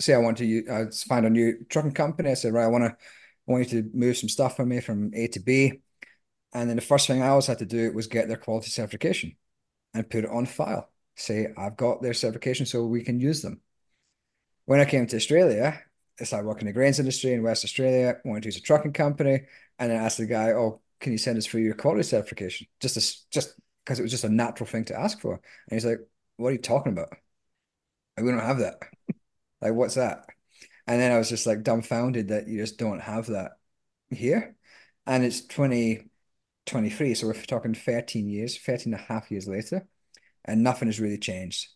Say 0.00 0.14
I 0.14 0.18
want 0.18 0.38
to, 0.38 0.46
u- 0.46 0.66
I 0.70 0.86
find 1.08 1.26
a 1.26 1.30
new 1.30 1.64
trucking 1.68 1.92
company. 1.92 2.30
I 2.30 2.34
said, 2.34 2.54
right, 2.54 2.64
I 2.64 2.68
want 2.68 2.84
to, 2.84 2.90
I 2.90 3.52
want 3.52 3.70
you 3.72 3.82
to 3.82 3.90
move 3.92 4.16
some 4.16 4.28
stuff 4.28 4.56
for 4.56 4.64
me 4.64 4.80
from 4.80 5.12
A 5.14 5.28
to 5.28 5.40
B. 5.40 5.80
And 6.52 6.68
then 6.68 6.76
the 6.76 6.82
first 6.82 7.06
thing 7.06 7.22
I 7.22 7.28
always 7.28 7.46
had 7.46 7.58
to 7.60 7.66
do 7.66 7.92
was 7.92 8.06
get 8.06 8.28
their 8.28 8.36
quality 8.36 8.70
certification 8.70 9.36
and 9.94 10.08
put 10.08 10.24
it 10.24 10.30
on 10.30 10.46
file. 10.46 10.90
Say, 11.16 11.48
I've 11.56 11.76
got 11.76 12.02
their 12.02 12.14
certification 12.14 12.66
so 12.66 12.86
we 12.86 13.02
can 13.04 13.20
use 13.20 13.42
them. 13.42 13.60
When 14.70 14.78
I 14.78 14.84
came 14.84 15.04
to 15.08 15.16
Australia, 15.16 15.82
I 16.20 16.22
started 16.22 16.46
working 16.46 16.60
in 16.60 16.66
the 16.68 16.78
grains 16.78 17.00
industry 17.00 17.32
in 17.32 17.42
West 17.42 17.64
Australia, 17.64 18.18
wanted 18.24 18.44
to 18.44 18.46
use 18.50 18.56
a 18.56 18.60
trucking 18.60 18.92
company, 18.92 19.40
and 19.80 19.90
then 19.90 20.00
asked 20.00 20.18
the 20.18 20.26
guy, 20.26 20.52
Oh, 20.52 20.80
can 21.00 21.10
you 21.10 21.18
send 21.18 21.36
us 21.38 21.44
for 21.44 21.58
your 21.58 21.74
quality 21.74 22.04
certification? 22.04 22.68
Just 22.78 22.96
as 22.96 23.24
just 23.32 23.60
because 23.84 23.98
it 23.98 24.02
was 24.02 24.12
just 24.12 24.22
a 24.22 24.28
natural 24.28 24.68
thing 24.68 24.84
to 24.84 24.96
ask 24.96 25.20
for. 25.20 25.32
And 25.32 25.42
he's 25.72 25.84
like, 25.84 25.98
What 26.36 26.50
are 26.50 26.52
you 26.52 26.58
talking 26.58 26.92
about? 26.92 27.08
Like, 28.16 28.24
we 28.24 28.30
don't 28.30 28.38
have 28.38 28.60
that. 28.60 28.76
Like, 29.60 29.74
what's 29.74 29.96
that? 29.96 30.26
And 30.86 31.00
then 31.00 31.10
I 31.10 31.18
was 31.18 31.28
just 31.28 31.48
like 31.48 31.64
dumbfounded 31.64 32.28
that 32.28 32.46
you 32.46 32.56
just 32.56 32.78
don't 32.78 33.00
have 33.00 33.26
that 33.26 33.58
here. 34.08 34.54
And 35.04 35.24
it's 35.24 35.40
2023, 35.40 37.14
so 37.14 37.26
we're 37.26 37.34
talking 37.34 37.74
13 37.74 38.28
years, 38.28 38.56
13 38.56 38.94
and 38.94 39.02
a 39.02 39.04
half 39.04 39.32
years 39.32 39.48
later, 39.48 39.88
and 40.44 40.62
nothing 40.62 40.86
has 40.86 41.00
really 41.00 41.18
changed. 41.18 41.70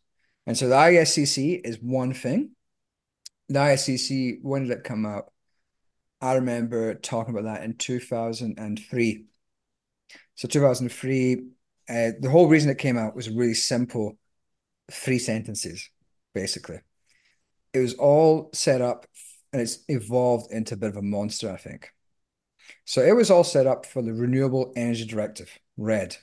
And 0.46 0.56
so 0.56 0.68
the 0.68 0.76
ISCC 0.76 1.60
is 1.64 1.80
one 1.82 2.14
thing. 2.14 2.52
The 3.48 3.58
ISCC, 3.58 4.38
when 4.42 4.62
did 4.62 4.78
it 4.78 4.84
come 4.84 5.04
out? 5.04 5.32
I 6.20 6.34
remember 6.34 6.94
talking 6.94 7.34
about 7.36 7.44
that 7.52 7.64
in 7.64 7.74
2003. 7.76 9.24
So 10.36 10.48
2003, 10.48 11.34
uh, 11.88 12.10
the 12.18 12.30
whole 12.30 12.48
reason 12.48 12.70
it 12.70 12.78
came 12.78 12.96
out 12.96 13.14
was 13.14 13.28
really 13.28 13.54
simple, 13.54 14.16
three 14.90 15.18
sentences, 15.18 15.90
basically. 16.32 16.80
It 17.72 17.80
was 17.80 17.94
all 17.94 18.50
set 18.54 18.80
up 18.80 19.06
and 19.52 19.60
it's 19.60 19.78
evolved 19.88 20.50
into 20.50 20.74
a 20.74 20.76
bit 20.76 20.90
of 20.90 20.96
a 20.96 21.02
monster, 21.02 21.50
I 21.52 21.56
think. 21.56 21.92
So 22.86 23.02
it 23.02 23.14
was 23.14 23.30
all 23.30 23.44
set 23.44 23.66
up 23.66 23.84
for 23.84 24.02
the 24.02 24.12
Renewable 24.12 24.72
Energy 24.76 25.04
Directive, 25.04 25.58
RED, 25.76 26.16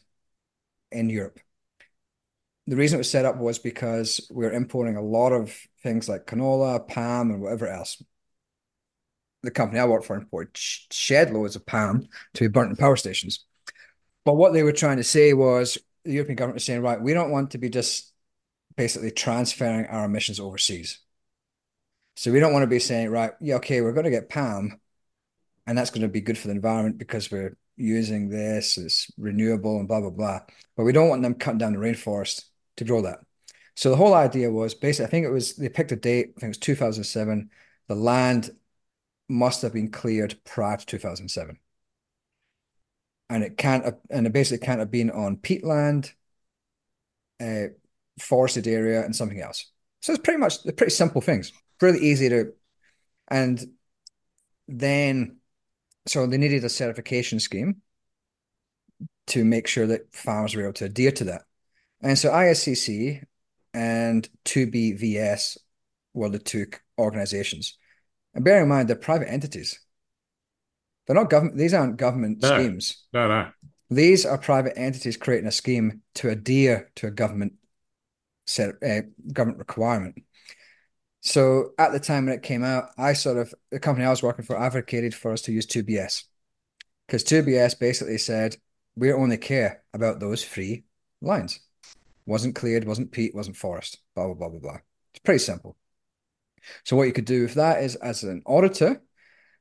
in 0.91 1.10
Europe. 1.10 1.39
The 2.67 2.76
reason 2.76 2.97
it 2.97 3.00
was 3.00 3.10
set 3.10 3.26
up 3.26 3.38
was 3.38 3.60
because 3.60 4.28
we 4.30 4.45
we're 4.45 4.54
importing 4.54 4.95
a 4.95 5.02
lot 5.02 5.32
of 5.32 5.56
things 5.82 6.08
like 6.08 6.28
canola, 6.28 6.88
palm, 6.88 7.32
and 7.32 7.41
whatever 7.41 7.67
else. 7.67 8.02
The 9.43 9.52
company 9.52 9.80
I 9.80 9.86
work 9.86 10.04
for 10.04 10.15
imported 10.15 10.56
shed 10.56 11.32
loads 11.32 11.56
of 11.56 11.65
palm 11.65 12.08
to 12.36 12.43
be 12.43 12.47
burnt 12.47 12.69
in 12.69 12.76
power 12.76 12.95
stations. 12.95 13.45
But 14.24 14.36
what 14.36 14.54
they 14.54 14.62
were 14.62 14.71
trying 14.71 14.97
to 14.97 15.04
say 15.04 15.34
was 15.34 15.80
the 16.04 16.13
European 16.13 16.36
government 16.36 16.56
was 16.56 16.65
saying, 16.65 16.82
right, 16.82 17.02
we 17.02 17.13
don't 17.13 17.32
want 17.32 17.52
to 17.52 17.58
be 17.58 17.69
just 17.69 18.13
basically 18.76 19.12
transferring 19.12 19.88
our 19.88 20.06
emissions 20.06 20.39
overseas. 20.39 21.00
So 22.15 22.32
we 22.32 22.39
don't 22.39 22.54
want 22.54 22.63
to 22.63 22.67
be 22.67 22.80
saying, 22.80 23.10
right, 23.10 23.32
yeah, 23.41 23.56
okay, 23.56 23.82
we're 23.82 23.93
going 23.93 24.06
to 24.06 24.12
get 24.12 24.30
palm, 24.30 24.80
and 25.65 25.78
that's 25.78 25.89
going 25.89 26.04
to 26.04 26.08
be 26.08 26.21
good 26.21 26.38
for 26.38 26.47
the 26.47 26.54
environment 26.54 27.00
because 27.00 27.32
we're 27.32 27.58
using 27.78 28.30
this, 28.30 28.78
it's 28.78 29.10
renewable 29.17 29.80
and 29.80 29.88
blah, 29.88 30.02
blah, 30.02 30.10
blah. 30.10 30.39
But 30.78 30.84
we 30.84 30.91
don't 30.91 31.10
want 31.10 31.24
them 31.24 31.34
cutting 31.34 31.58
down 31.58 31.74
the 31.74 31.80
rainforest 31.80 32.43
to 32.82 32.88
grow 32.88 33.02
that. 33.02 33.20
So 33.76 33.89
the 33.89 33.96
whole 33.96 34.13
idea 34.13 34.52
was 34.52 34.74
basically, 34.74 35.08
I 35.08 35.10
think 35.10 35.26
it 35.26 35.32
was, 35.32 35.56
they 35.56 35.70
picked 35.70 35.91
a 35.91 35.96
date, 35.96 36.34
I 36.38 36.39
think 36.39 36.44
it 36.44 36.48
was 36.50 36.58
2007. 36.58 37.50
The 37.88 37.96
land 37.96 38.52
must 39.30 39.62
have 39.62 39.74
been 39.74 39.89
cleared 39.89 40.36
prior 40.44 40.78
to 40.78 40.86
2007 40.86 41.58
and 43.32 43.46
it 43.46 43.58
can't 43.58 43.96
and 44.10 44.28
it 44.28 44.34
basically 44.34 44.63
can't 44.63 44.80
have 44.80 44.91
been 44.91 45.10
on 45.10 45.38
peatland, 45.38 46.13
uh, 47.39 47.67
forested 48.20 48.67
area, 48.67 49.04
and 49.06 49.15
something 49.15 49.39
else. 49.39 49.72
So 50.02 50.12
it's 50.13 50.22
pretty 50.22 50.39
much 50.39 50.63
the 50.63 50.74
pretty 50.74 50.91
simple 50.91 51.22
things, 51.22 51.54
really 51.80 52.00
easy 52.00 52.28
to, 52.28 52.54
and 53.30 53.65
then 54.67 55.38
so 56.08 56.28
they 56.28 56.38
needed 56.38 56.65
a 56.65 56.70
certification 56.70 57.39
scheme 57.39 57.82
to 59.28 59.46
make 59.46 59.65
sure 59.65 59.88
that 59.88 60.13
farmers 60.13 60.54
were 60.54 60.63
able 60.63 60.74
to 60.74 60.86
adhere 60.86 61.12
to 61.13 61.24
that. 61.26 61.44
And 62.02 62.18
so 62.18 62.32
ISCC 62.32 63.24
and 63.74 64.28
2BVS 64.46 65.58
were 66.14 66.30
the 66.30 66.40
two 66.40 66.68
organizations. 66.98 67.78
And 68.34 68.44
bear 68.44 68.62
in 68.62 68.70
mind, 68.70 68.90
they're 68.90 68.96
private 68.96 69.32
entities. 69.32 69.80
They're 71.06 71.16
not 71.16 71.30
government. 71.30 71.58
These 71.58 71.74
aren't 71.74 71.98
government 71.98 72.42
No. 72.42 72.48
schemes. 72.48 73.06
No, 73.14 73.28
no. 73.28 73.50
These 73.90 74.26
are 74.26 74.38
private 74.38 74.78
entities 74.78 75.18
creating 75.18 75.48
a 75.48 75.52
scheme 75.52 76.02
to 76.16 76.30
adhere 76.30 76.92
to 76.96 77.08
a 77.08 77.12
government 77.12 77.54
set 78.46 78.76
uh, 78.82 79.02
government 79.34 79.60
requirement. 79.60 80.24
So 81.22 81.72
at 81.78 81.92
the 81.92 82.00
time 82.00 82.26
when 82.26 82.34
it 82.36 82.42
came 82.42 82.64
out, 82.64 82.90
I 82.98 83.14
sort 83.14 83.38
of 83.38 83.54
the 83.70 83.80
company 83.80 84.06
I 84.06 84.10
was 84.10 84.24
working 84.24 84.46
for 84.46 84.58
advocated 84.58 85.14
for 85.14 85.32
us 85.32 85.42
to 85.44 85.52
use 85.52 85.68
2BS 85.68 86.24
because 87.06 87.24
2BS 87.24 87.78
basically 87.80 88.18
said 88.18 88.56
we 88.96 89.12
only 89.12 89.38
care 89.38 89.84
about 89.94 90.20
those 90.20 90.44
three 90.44 90.86
lines. 91.22 91.60
Wasn't 92.25 92.55
cleared, 92.55 92.86
wasn't 92.86 93.12
peat, 93.12 93.36
wasn't 93.36 93.57
forest, 93.57 93.99
blah 94.15 94.25
blah 94.25 94.36
blah 94.36 94.49
blah 94.49 94.60
blah. 94.60 94.77
It's 95.13 95.21
pretty 95.23 95.39
simple. 95.39 95.77
So 96.84 96.95
what 96.95 97.07
you 97.07 97.13
could 97.13 97.25
do 97.25 97.43
with 97.43 97.55
that 97.55 97.84
is, 97.84 97.95
as 97.95 98.23
an 98.23 98.43
auditor, 98.45 99.01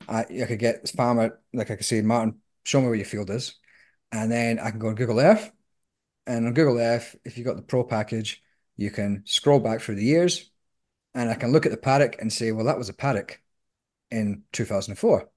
I, 0.09 0.21
I 0.21 0.47
could 0.47 0.59
get 0.59 0.89
farmer, 0.91 1.41
like 1.53 1.71
I 1.71 1.77
could 1.77 1.87
say, 1.87 2.03
Martin, 2.03 2.41
show 2.65 2.81
me 2.81 2.87
where 2.87 2.95
your 2.95 3.07
field 3.07 3.31
is. 3.31 3.55
And 4.13 4.31
then 4.31 4.59
I 4.59 4.71
can 4.71 4.79
go 4.79 4.89
on 4.89 4.95
Google 4.97 5.21
Earth. 5.21 5.51
And 6.27 6.47
on 6.47 6.55
Google 6.55 6.79
Earth, 6.79 7.17
if 7.25 7.37
you've 7.39 7.47
got 7.47 7.57
the 7.57 7.63
pro 7.63 7.85
package, 7.85 8.43
you 8.77 8.91
can 8.91 9.23
scroll 9.27 9.61
back 9.61 9.81
through 9.81 9.97
the 9.97 10.05
years 10.05 10.51
and 11.15 11.29
I 11.29 11.35
can 11.35 11.53
look 11.53 11.67
at 11.67 11.73
the 11.73 11.79
paddock 11.79 12.17
and 12.21 12.33
say, 12.33 12.53
well, 12.53 12.67
that 12.67 12.79
was 12.79 12.89
a 12.89 12.95
paddock 12.95 13.41
in 14.11 14.43
2004. 14.53 15.29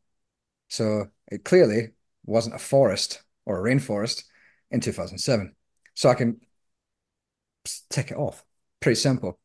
So 0.69 1.07
it 1.31 1.43
clearly 1.43 1.89
wasn't 2.25 2.55
a 2.55 2.59
forest 2.59 3.21
or 3.45 3.59
a 3.59 3.69
rainforest 3.73 4.23
in 4.71 4.79
2007. 4.79 5.55
So 5.95 6.09
I 6.09 6.15
can 6.15 6.39
tick 7.89 8.11
it 8.11 8.17
off. 8.17 8.43
Pretty 8.79 8.99
simple. 8.99 9.39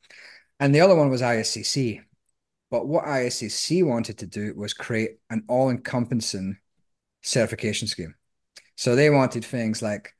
And 0.60 0.74
the 0.74 0.80
other 0.80 0.94
one 0.94 1.10
was 1.10 1.22
ISCC. 1.22 2.02
But 2.70 2.86
what 2.86 3.04
ISCC 3.04 3.84
wanted 3.84 4.18
to 4.18 4.26
do 4.26 4.54
was 4.54 4.74
create 4.74 5.18
an 5.30 5.44
all 5.48 5.70
encompassing 5.70 6.58
certification 7.22 7.88
scheme. 7.88 8.14
So 8.76 8.94
they 8.94 9.10
wanted 9.10 9.44
things 9.44 9.80
like 9.80 10.14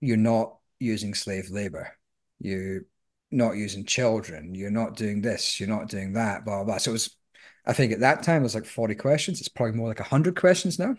you're 0.00 0.16
not 0.16 0.56
using 0.78 1.14
slave 1.14 1.50
labor, 1.50 1.96
you're 2.38 2.82
not 3.30 3.52
using 3.52 3.84
children, 3.84 4.54
you're 4.54 4.70
not 4.70 4.96
doing 4.96 5.20
this, 5.20 5.60
you're 5.60 5.68
not 5.68 5.88
doing 5.88 6.14
that, 6.14 6.44
blah, 6.44 6.56
blah, 6.56 6.64
blah. 6.64 6.78
So 6.78 6.90
it 6.90 6.92
was, 6.92 7.16
I 7.66 7.72
think 7.72 7.92
at 7.92 8.00
that 8.00 8.22
time, 8.22 8.40
it 8.40 8.44
was 8.44 8.54
like 8.54 8.64
40 8.64 8.94
questions. 8.94 9.40
It's 9.40 9.48
probably 9.48 9.76
more 9.76 9.88
like 9.88 10.00
100 10.00 10.38
questions 10.38 10.78
now. 10.78 10.94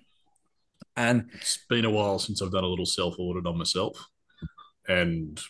And 0.96 1.30
It's 1.34 1.60
been 1.70 1.86
a 1.86 1.90
while 1.90 2.20
since 2.20 2.42
I've 2.42 2.52
done 2.52 2.64
a 2.64 2.68
little 2.68 2.86
self 2.86 3.16
audit 3.18 3.46
on 3.46 3.58
myself. 3.58 3.98
And 4.88 5.42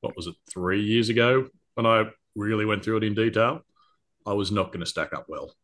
what 0.00 0.16
was 0.16 0.26
it, 0.26 0.34
three 0.50 0.82
years 0.82 1.08
ago 1.08 1.48
when 1.74 1.86
I 1.86 2.04
really 2.34 2.64
went 2.64 2.84
through 2.84 2.98
it 2.98 3.04
in 3.04 3.14
detail? 3.14 3.62
I 4.26 4.32
was 4.34 4.50
not 4.52 4.68
going 4.68 4.80
to 4.80 4.86
stack 4.86 5.12
up 5.12 5.26
well. 5.28 5.54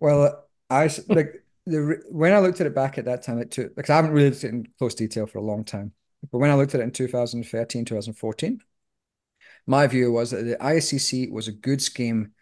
Well, 0.00 0.46
I 0.70 0.90
like 1.08 1.42
the 1.66 2.02
when 2.10 2.32
I 2.32 2.40
looked 2.40 2.60
at 2.60 2.66
it 2.66 2.74
back 2.74 2.98
at 2.98 3.06
that 3.06 3.22
time, 3.22 3.38
it 3.38 3.50
took 3.50 3.74
because 3.74 3.90
I 3.90 3.96
haven't 3.96 4.12
really 4.12 4.30
looked 4.30 4.44
at 4.44 4.50
it 4.50 4.54
in 4.54 4.68
close 4.78 4.94
detail 4.94 5.26
for 5.26 5.38
a 5.38 5.42
long 5.42 5.64
time. 5.64 5.92
But 6.30 6.38
when 6.38 6.50
I 6.50 6.54
looked 6.54 6.74
at 6.74 6.80
it 6.80 6.84
in 6.84 6.90
2013, 6.90 7.84
2014, 7.84 8.60
my 9.66 9.86
view 9.86 10.12
was 10.12 10.30
that 10.30 10.42
the 10.42 10.56
ISCC 10.56 11.30
was 11.30 11.48
a 11.48 11.52
good 11.52 11.80
scheme 11.80 12.32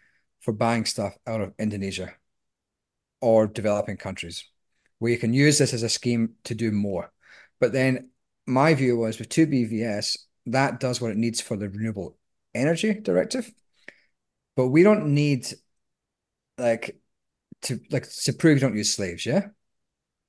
for 0.41 0.51
buying 0.51 0.85
stuff 0.85 1.17
out 1.25 1.41
of 1.41 1.53
Indonesia 1.57 2.13
or 3.21 3.47
developing 3.47 3.95
countries, 3.95 4.45
where 4.99 5.11
you 5.11 5.17
can 5.17 5.33
use 5.33 5.57
this 5.57 5.73
as 5.73 5.83
a 5.83 5.89
scheme 5.89 6.33
to 6.43 6.55
do 6.55 6.71
more. 6.71 7.11
But 7.61 7.71
then 7.71 8.09
my 8.45 8.73
view 8.73 8.97
was 8.97 9.19
with 9.19 9.29
2BVS, 9.29 10.17
that 10.47 10.79
does 10.79 10.99
what 11.01 11.11
it 11.11 11.17
needs 11.17 11.41
for 11.41 11.57
the 11.57 11.69
Renewable 11.69 12.17
Energy 12.53 12.93
Directive. 12.93 13.51
But 14.55 14.67
we 14.67 14.83
don't 14.83 15.13
need 15.13 15.47
like 16.57 16.99
to 17.63 17.79
like 17.89 18.07
to 18.09 18.33
prove 18.33 18.57
you 18.57 18.61
don't 18.61 18.77
use 18.77 18.93
slaves, 18.93 19.25
yeah? 19.25 19.47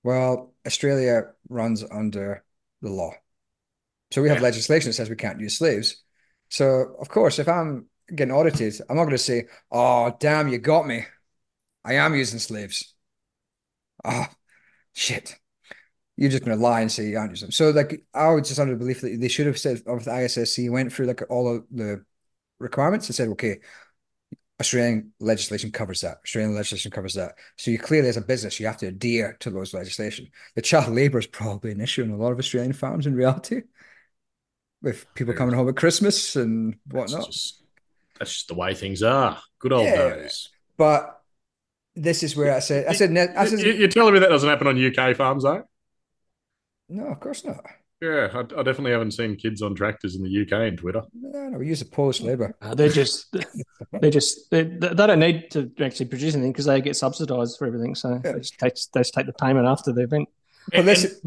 Well, 0.02 0.54
Australia 0.66 1.32
runs 1.48 1.82
under 1.82 2.44
the 2.82 2.90
law. 2.90 3.12
So 4.10 4.22
we 4.22 4.28
have 4.28 4.38
Yeah. 4.38 4.44
legislation 4.44 4.90
that 4.90 4.94
says 4.94 5.10
we 5.10 5.16
can't 5.16 5.40
use 5.40 5.58
slaves. 5.58 6.02
So 6.48 6.96
of 7.00 7.08
course, 7.08 7.38
if 7.38 7.48
I'm 7.48 7.88
getting 8.14 8.34
audited, 8.34 8.80
I'm 8.88 8.96
not 8.96 9.04
going 9.04 9.16
to 9.16 9.18
say, 9.18 9.48
"Oh, 9.70 10.16
damn, 10.20 10.48
you 10.48 10.58
got 10.58 10.86
me. 10.86 11.06
I 11.84 11.94
am 11.94 12.14
using 12.14 12.38
slaves." 12.38 12.94
Ah, 14.04 14.30
shit. 14.92 15.36
You're 16.16 16.30
just 16.30 16.44
going 16.44 16.56
to 16.56 16.62
lie 16.62 16.80
and 16.80 16.92
say 16.92 17.06
you 17.08 17.18
aren't 17.18 17.30
using 17.32 17.46
them. 17.46 17.52
So 17.52 17.70
like 17.70 18.04
I 18.14 18.30
was 18.30 18.46
just 18.48 18.60
under 18.60 18.74
the 18.74 18.78
belief 18.78 19.00
that 19.00 19.20
they 19.20 19.28
should 19.28 19.46
have 19.46 19.58
said 19.58 19.82
of 19.86 20.04
the 20.04 20.10
ISCC 20.10 20.70
went 20.70 20.92
through 20.92 21.06
like 21.06 21.22
all 21.28 21.56
of 21.56 21.64
the 21.70 22.04
requirements 22.60 23.08
and 23.08 23.16
said, 23.16 23.28
okay, 23.30 23.58
Australian 24.60 25.12
legislation 25.18 25.72
covers 25.72 26.00
that. 26.02 26.18
Australian 26.24 26.54
legislation 26.54 26.92
covers 26.92 27.14
that. 27.14 27.34
So 27.56 27.72
you 27.72 27.78
clearly, 27.78 28.08
as 28.08 28.16
a 28.16 28.20
business, 28.20 28.60
you 28.60 28.66
have 28.66 28.76
to 28.78 28.86
adhere 28.86 29.36
to 29.40 29.50
those 29.50 29.74
legislation. 29.74 30.28
The 30.54 30.62
child 30.62 30.94
labour 30.94 31.18
is 31.18 31.26
probably 31.26 31.72
an 31.72 31.80
issue 31.80 32.02
in 32.04 32.10
a 32.12 32.16
lot 32.16 32.30
of 32.30 32.38
Australian 32.38 32.72
farms 32.72 33.06
in 33.08 33.14
reality, 33.14 33.62
with 34.80 35.12
people 35.14 35.34
coming 35.34 35.56
home 35.56 35.68
at 35.68 35.76
Christmas 35.76 36.36
and 36.36 36.76
That's 36.86 37.12
whatnot. 37.12 37.26
just, 37.32 37.62
that's 38.18 38.32
just 38.32 38.48
the 38.48 38.54
way 38.54 38.74
things 38.74 39.02
are. 39.02 39.40
Good 39.58 39.72
old 39.72 39.88
Yeah. 39.88 40.14
days. 40.14 40.50
But 40.76 41.20
this 41.96 42.22
is 42.22 42.36
where 42.36 42.54
I 42.54 42.60
said, 42.60 42.86
I 42.86 42.92
said, 42.92 43.16
I 43.16 43.46
said, 43.46 43.58
You- 43.58 43.72
You're 43.72 43.88
telling 43.88 44.14
me 44.14 44.20
that 44.20 44.28
doesn't 44.28 44.48
happen 44.48 44.68
on 44.68 44.76
UK 44.76 45.16
farms, 45.16 45.42
though? 45.42 45.64
No, 46.88 47.06
of 47.06 47.20
course 47.20 47.44
not. 47.44 47.64
Yeah, 48.00 48.28
I, 48.34 48.40
I 48.40 48.62
definitely 48.62 48.92
haven't 48.92 49.12
seen 49.12 49.36
kids 49.36 49.62
on 49.62 49.74
tractors 49.74 50.14
in 50.16 50.22
the 50.22 50.42
UK 50.42 50.68
and 50.68 50.76
Twitter. 50.78 51.02
No, 51.14 51.48
no, 51.48 51.58
we 51.58 51.68
use 51.68 51.78
the 51.78 51.86
Polish 51.86 52.20
labour. 52.20 52.54
Uh, 52.60 52.74
they're 52.74 52.88
just 52.88 53.34
they're 53.92 54.10
just 54.10 54.50
they, 54.50 54.64
they 54.64 54.94
don't 54.94 55.20
need 55.20 55.50
to 55.52 55.70
actually 55.80 56.06
produce 56.06 56.34
anything 56.34 56.52
because 56.52 56.66
they 56.66 56.80
get 56.80 56.96
subsidised 56.96 57.58
for 57.58 57.66
everything. 57.66 57.94
So 57.94 58.20
Yeah. 58.24 58.32
they, 58.32 58.38
just 58.40 58.58
take, 58.58 58.74
they 58.92 59.00
just 59.00 59.14
take 59.14 59.26
the 59.26 59.32
payment 59.32 59.66
after 59.66 59.92
the 59.92 60.02
event. 60.02 60.28
But 60.74 60.84
this, 60.84 61.20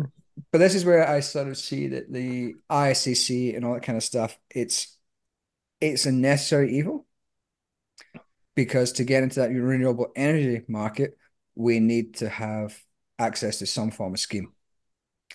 but 0.52 0.58
this 0.60 0.76
is 0.76 0.86
where 0.86 1.08
I 1.08 1.22
sort 1.22 1.48
of 1.48 1.58
see 1.58 1.88
that 1.90 2.12
the 2.12 2.56
ISCC 2.70 3.56
and 3.56 3.66
all 3.66 3.74
that 3.74 3.84
kind 3.84 3.98
of 3.98 4.04
stuff. 4.04 4.38
It's 4.50 4.96
it's 5.82 6.06
a 6.06 6.12
necessary 6.12 6.78
evil, 6.78 7.06
because 8.56 8.94
to 8.94 9.04
get 9.04 9.24
into 9.24 9.40
that 9.40 9.52
renewable 9.52 10.12
energy 10.16 10.64
market, 10.68 11.18
we 11.56 11.80
need 11.80 12.16
to 12.16 12.30
have 12.30 12.78
access 13.20 13.60
to 13.60 13.66
some 13.66 13.92
form 13.92 14.14
of 14.14 14.20
scheme. 14.20 14.52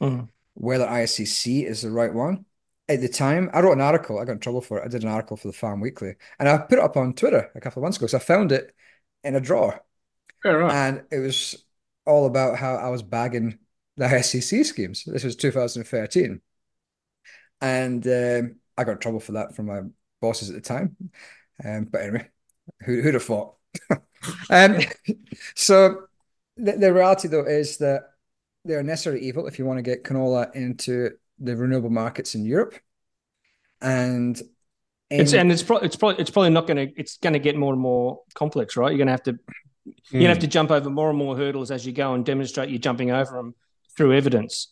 Mm. 0.00 0.28
Whether 0.54 0.86
ISCC 0.86 1.64
is 1.64 1.82
the 1.82 1.90
right 1.90 2.12
one. 2.12 2.44
At 2.88 3.00
the 3.00 3.08
time, 3.08 3.48
I 3.54 3.60
wrote 3.60 3.72
an 3.72 3.80
article. 3.80 4.18
I 4.18 4.24
got 4.24 4.32
in 4.32 4.38
trouble 4.40 4.60
for 4.60 4.78
it. 4.78 4.84
I 4.84 4.88
did 4.88 5.02
an 5.02 5.08
article 5.08 5.36
for 5.36 5.48
the 5.48 5.54
Farm 5.54 5.80
Weekly, 5.80 6.16
and 6.38 6.48
I 6.48 6.58
put 6.58 6.78
it 6.78 6.84
up 6.84 6.96
on 6.96 7.14
Twitter 7.14 7.50
a 7.54 7.60
couple 7.60 7.80
of 7.80 7.84
months 7.84 7.96
ago. 7.96 8.06
So 8.06 8.18
I 8.18 8.20
found 8.20 8.52
it 8.52 8.74
in 9.24 9.36
a 9.36 9.40
drawer, 9.40 9.80
Yeah, 10.44 10.50
right. 10.52 10.72
and 10.88 11.04
it 11.10 11.20
was 11.20 11.64
all 12.06 12.26
about 12.26 12.58
how 12.58 12.74
I 12.76 12.88
was 12.88 13.02
bagging 13.02 13.58
the 13.96 14.06
ISCC 14.06 14.64
schemes. 14.64 15.04
This 15.04 15.24
was 15.24 15.36
2013, 15.36 16.40
and 17.60 18.06
um, 18.06 18.56
I 18.76 18.84
got 18.84 18.92
in 18.92 18.98
trouble 18.98 19.20
for 19.20 19.32
that 19.32 19.54
from 19.54 19.66
my 19.66 19.82
bosses 20.20 20.50
at 20.50 20.56
the 20.56 20.60
time. 20.60 20.96
Um, 21.64 21.84
but 21.84 22.02
anyway, 22.02 22.28
who, 22.84 23.00
who'd 23.02 23.14
have 23.14 23.24
thought? 23.24 23.56
um, 24.50 24.78
so 25.54 26.02
the, 26.56 26.72
the 26.72 26.92
reality 26.92 27.28
though 27.28 27.44
is 27.46 27.78
that 27.78 28.10
they're 28.64 28.82
necessary 28.82 29.20
evil 29.22 29.46
if 29.46 29.58
you 29.58 29.64
want 29.64 29.78
to 29.78 29.82
get 29.82 30.04
canola 30.04 30.54
into 30.54 31.10
the 31.38 31.56
renewable 31.56 31.90
markets 31.90 32.34
in 32.34 32.44
Europe. 32.44 32.78
And 33.80 34.40
It's 35.10 35.32
and 35.34 35.50
it's 35.50 35.62
probably 35.62 35.86
it's 35.86 35.96
probably 35.96 36.20
it's 36.20 36.30
probably 36.30 36.50
not 36.50 36.66
going 36.66 36.88
to 36.88 37.00
it's 37.00 37.18
going 37.18 37.32
to 37.32 37.38
get 37.38 37.56
more 37.56 37.72
and 37.72 37.82
more 37.82 38.20
complex, 38.34 38.76
right? 38.76 38.90
You're 38.90 38.98
going 38.98 39.08
to 39.08 39.12
have 39.12 39.24
to 39.24 39.38
you're 40.10 40.28
Hmm. 40.28 40.28
have 40.28 40.38
to 40.40 40.46
jump 40.46 40.70
over 40.70 40.90
more 40.90 41.10
and 41.10 41.18
more 41.18 41.36
hurdles 41.36 41.70
as 41.70 41.84
you 41.84 41.92
go 41.92 42.14
and 42.14 42.24
demonstrate 42.24 42.68
you're 42.70 42.78
jumping 42.78 43.10
over 43.10 43.36
them 43.36 43.54
through 43.96 44.14
evidence. 44.16 44.68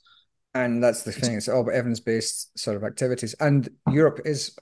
And 0.55 0.83
that's 0.83 1.03
the 1.05 1.13
thing. 1.13 1.37
It's 1.37 1.49
all 1.49 1.61
about 1.61 1.75
evidence-based 1.75 2.59
sort 2.59 2.77
of 2.77 2.85
activities. 2.85 3.35
And 3.35 3.69
Europe 3.87 4.21
is 4.25 4.57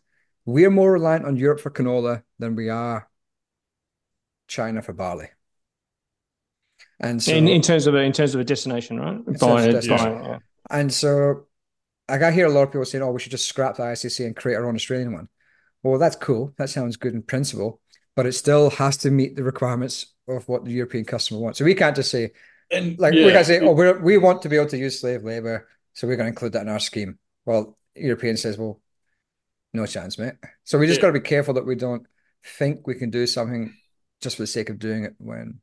we're 0.44 0.70
more 0.70 0.92
reliant 0.92 1.24
on 1.24 1.36
Europe 1.36 1.60
for 1.60 1.70
canola 1.70 2.22
than 2.38 2.56
we 2.56 2.68
are 2.68 3.08
China 4.48 4.82
for 4.82 4.92
barley. 4.92 5.28
And 7.00 7.22
so 7.22 7.32
in, 7.32 7.46
in 7.48 7.62
terms 7.62 7.86
of 7.86 7.94
a, 7.94 7.98
in 7.98 8.12
terms 8.12 8.34
of 8.34 8.40
a 8.40 8.44
destination, 8.44 8.98
right? 8.98 9.24
terms 9.24 9.40
By- 9.40 9.66
destination. 9.70 10.22
by- 10.22 10.28
yeah. 10.28 10.38
and 10.70 10.92
so 10.92 11.46
like 12.08 12.22
I 12.22 12.30
hear 12.32 12.46
a 12.46 12.50
lot 12.50 12.62
of 12.64 12.68
people 12.70 12.84
saying, 12.84 13.04
"Oh, 13.04 13.10
we 13.12 13.20
should 13.20 13.30
just 13.32 13.46
scrap 13.48 13.76
the 13.76 13.82
ICC 13.84 14.26
and 14.26 14.34
create 14.34 14.56
our 14.56 14.66
own 14.66 14.74
Australian 14.74 15.12
one." 15.12 15.28
Well, 15.82 15.98
that's 15.98 16.16
cool. 16.16 16.54
That 16.58 16.70
sounds 16.70 16.96
good 16.96 17.14
in 17.14 17.22
principle, 17.22 17.80
but 18.16 18.26
it 18.26 18.32
still 18.32 18.70
has 18.70 18.96
to 18.98 19.10
meet 19.10 19.36
the 19.36 19.44
requirements 19.44 20.06
of 20.26 20.48
what 20.48 20.64
the 20.64 20.72
European 20.72 21.04
customer 21.04 21.38
wants. 21.40 21.58
So 21.58 21.64
we 21.64 21.74
can't 21.74 21.94
just 21.94 22.10
say, 22.10 22.32
And 22.70 22.98
like 22.98 23.14
yeah, 23.14 23.26
we 23.26 23.32
can't 23.32 23.46
say, 23.46 23.60
"Oh, 23.60 23.72
we 23.72 23.92
we 23.92 24.18
want 24.18 24.42
to 24.42 24.48
be 24.48 24.56
able 24.56 24.68
to 24.70 24.78
use 24.78 24.98
slave 25.00 25.22
labor, 25.22 25.68
so 25.92 26.06
we're 26.08 26.16
going 26.16 26.26
to 26.26 26.30
include 26.34 26.52
that 26.54 26.62
in 26.62 26.68
our 26.68 26.80
scheme." 26.80 27.18
Well, 27.46 27.78
European 27.94 28.36
says, 28.36 28.58
"Well, 28.58 28.80
no 29.72 29.86
chance, 29.86 30.18
mate." 30.18 30.34
So 30.64 30.78
we 30.78 30.86
just 30.86 30.98
Yeah. 30.98 31.02
got 31.02 31.08
to 31.08 31.20
be 31.20 31.28
careful 31.28 31.54
that 31.54 31.66
we 31.66 31.76
don't 31.76 32.06
think 32.44 32.86
we 32.86 32.94
can 32.94 33.10
do 33.10 33.26
something 33.26 33.74
just 34.20 34.36
for 34.36 34.42
the 34.42 34.46
sake 34.48 34.68
of 34.70 34.78
doing 34.78 35.04
it. 35.04 35.14
When, 35.18 35.60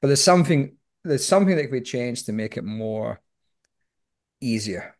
but 0.00 0.08
there's 0.08 0.22
something 0.22 0.76
there's 1.04 1.26
something 1.26 1.56
that 1.56 1.62
can 1.64 1.72
be 1.72 1.80
changed 1.80 2.26
to 2.26 2.32
make 2.32 2.56
it 2.56 2.64
more 2.64 3.20
easier. 4.40 4.96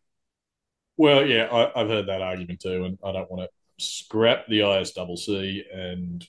Well, 0.96 1.26
yeah, 1.26 1.44
I, 1.44 1.80
I've 1.80 1.88
heard 1.88 2.08
that 2.08 2.22
argument 2.22 2.60
too, 2.60 2.84
and 2.84 2.98
I 3.04 3.12
don't 3.12 3.30
want 3.30 3.48
to 3.48 3.84
scrap 3.84 4.46
the 4.48 4.60
ISCC 4.60 5.64
and 5.72 6.26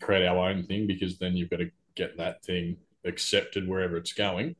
create 0.00 0.26
our 0.26 0.50
own 0.50 0.64
thing 0.64 0.86
because 0.86 1.18
then 1.18 1.36
you've 1.36 1.50
got 1.50 1.58
to 1.60 1.70
get 1.94 2.16
that 2.18 2.44
thing 2.44 2.76
accepted 3.04 3.66
wherever 3.66 3.96
it's 3.96 4.12
going. 4.12 4.56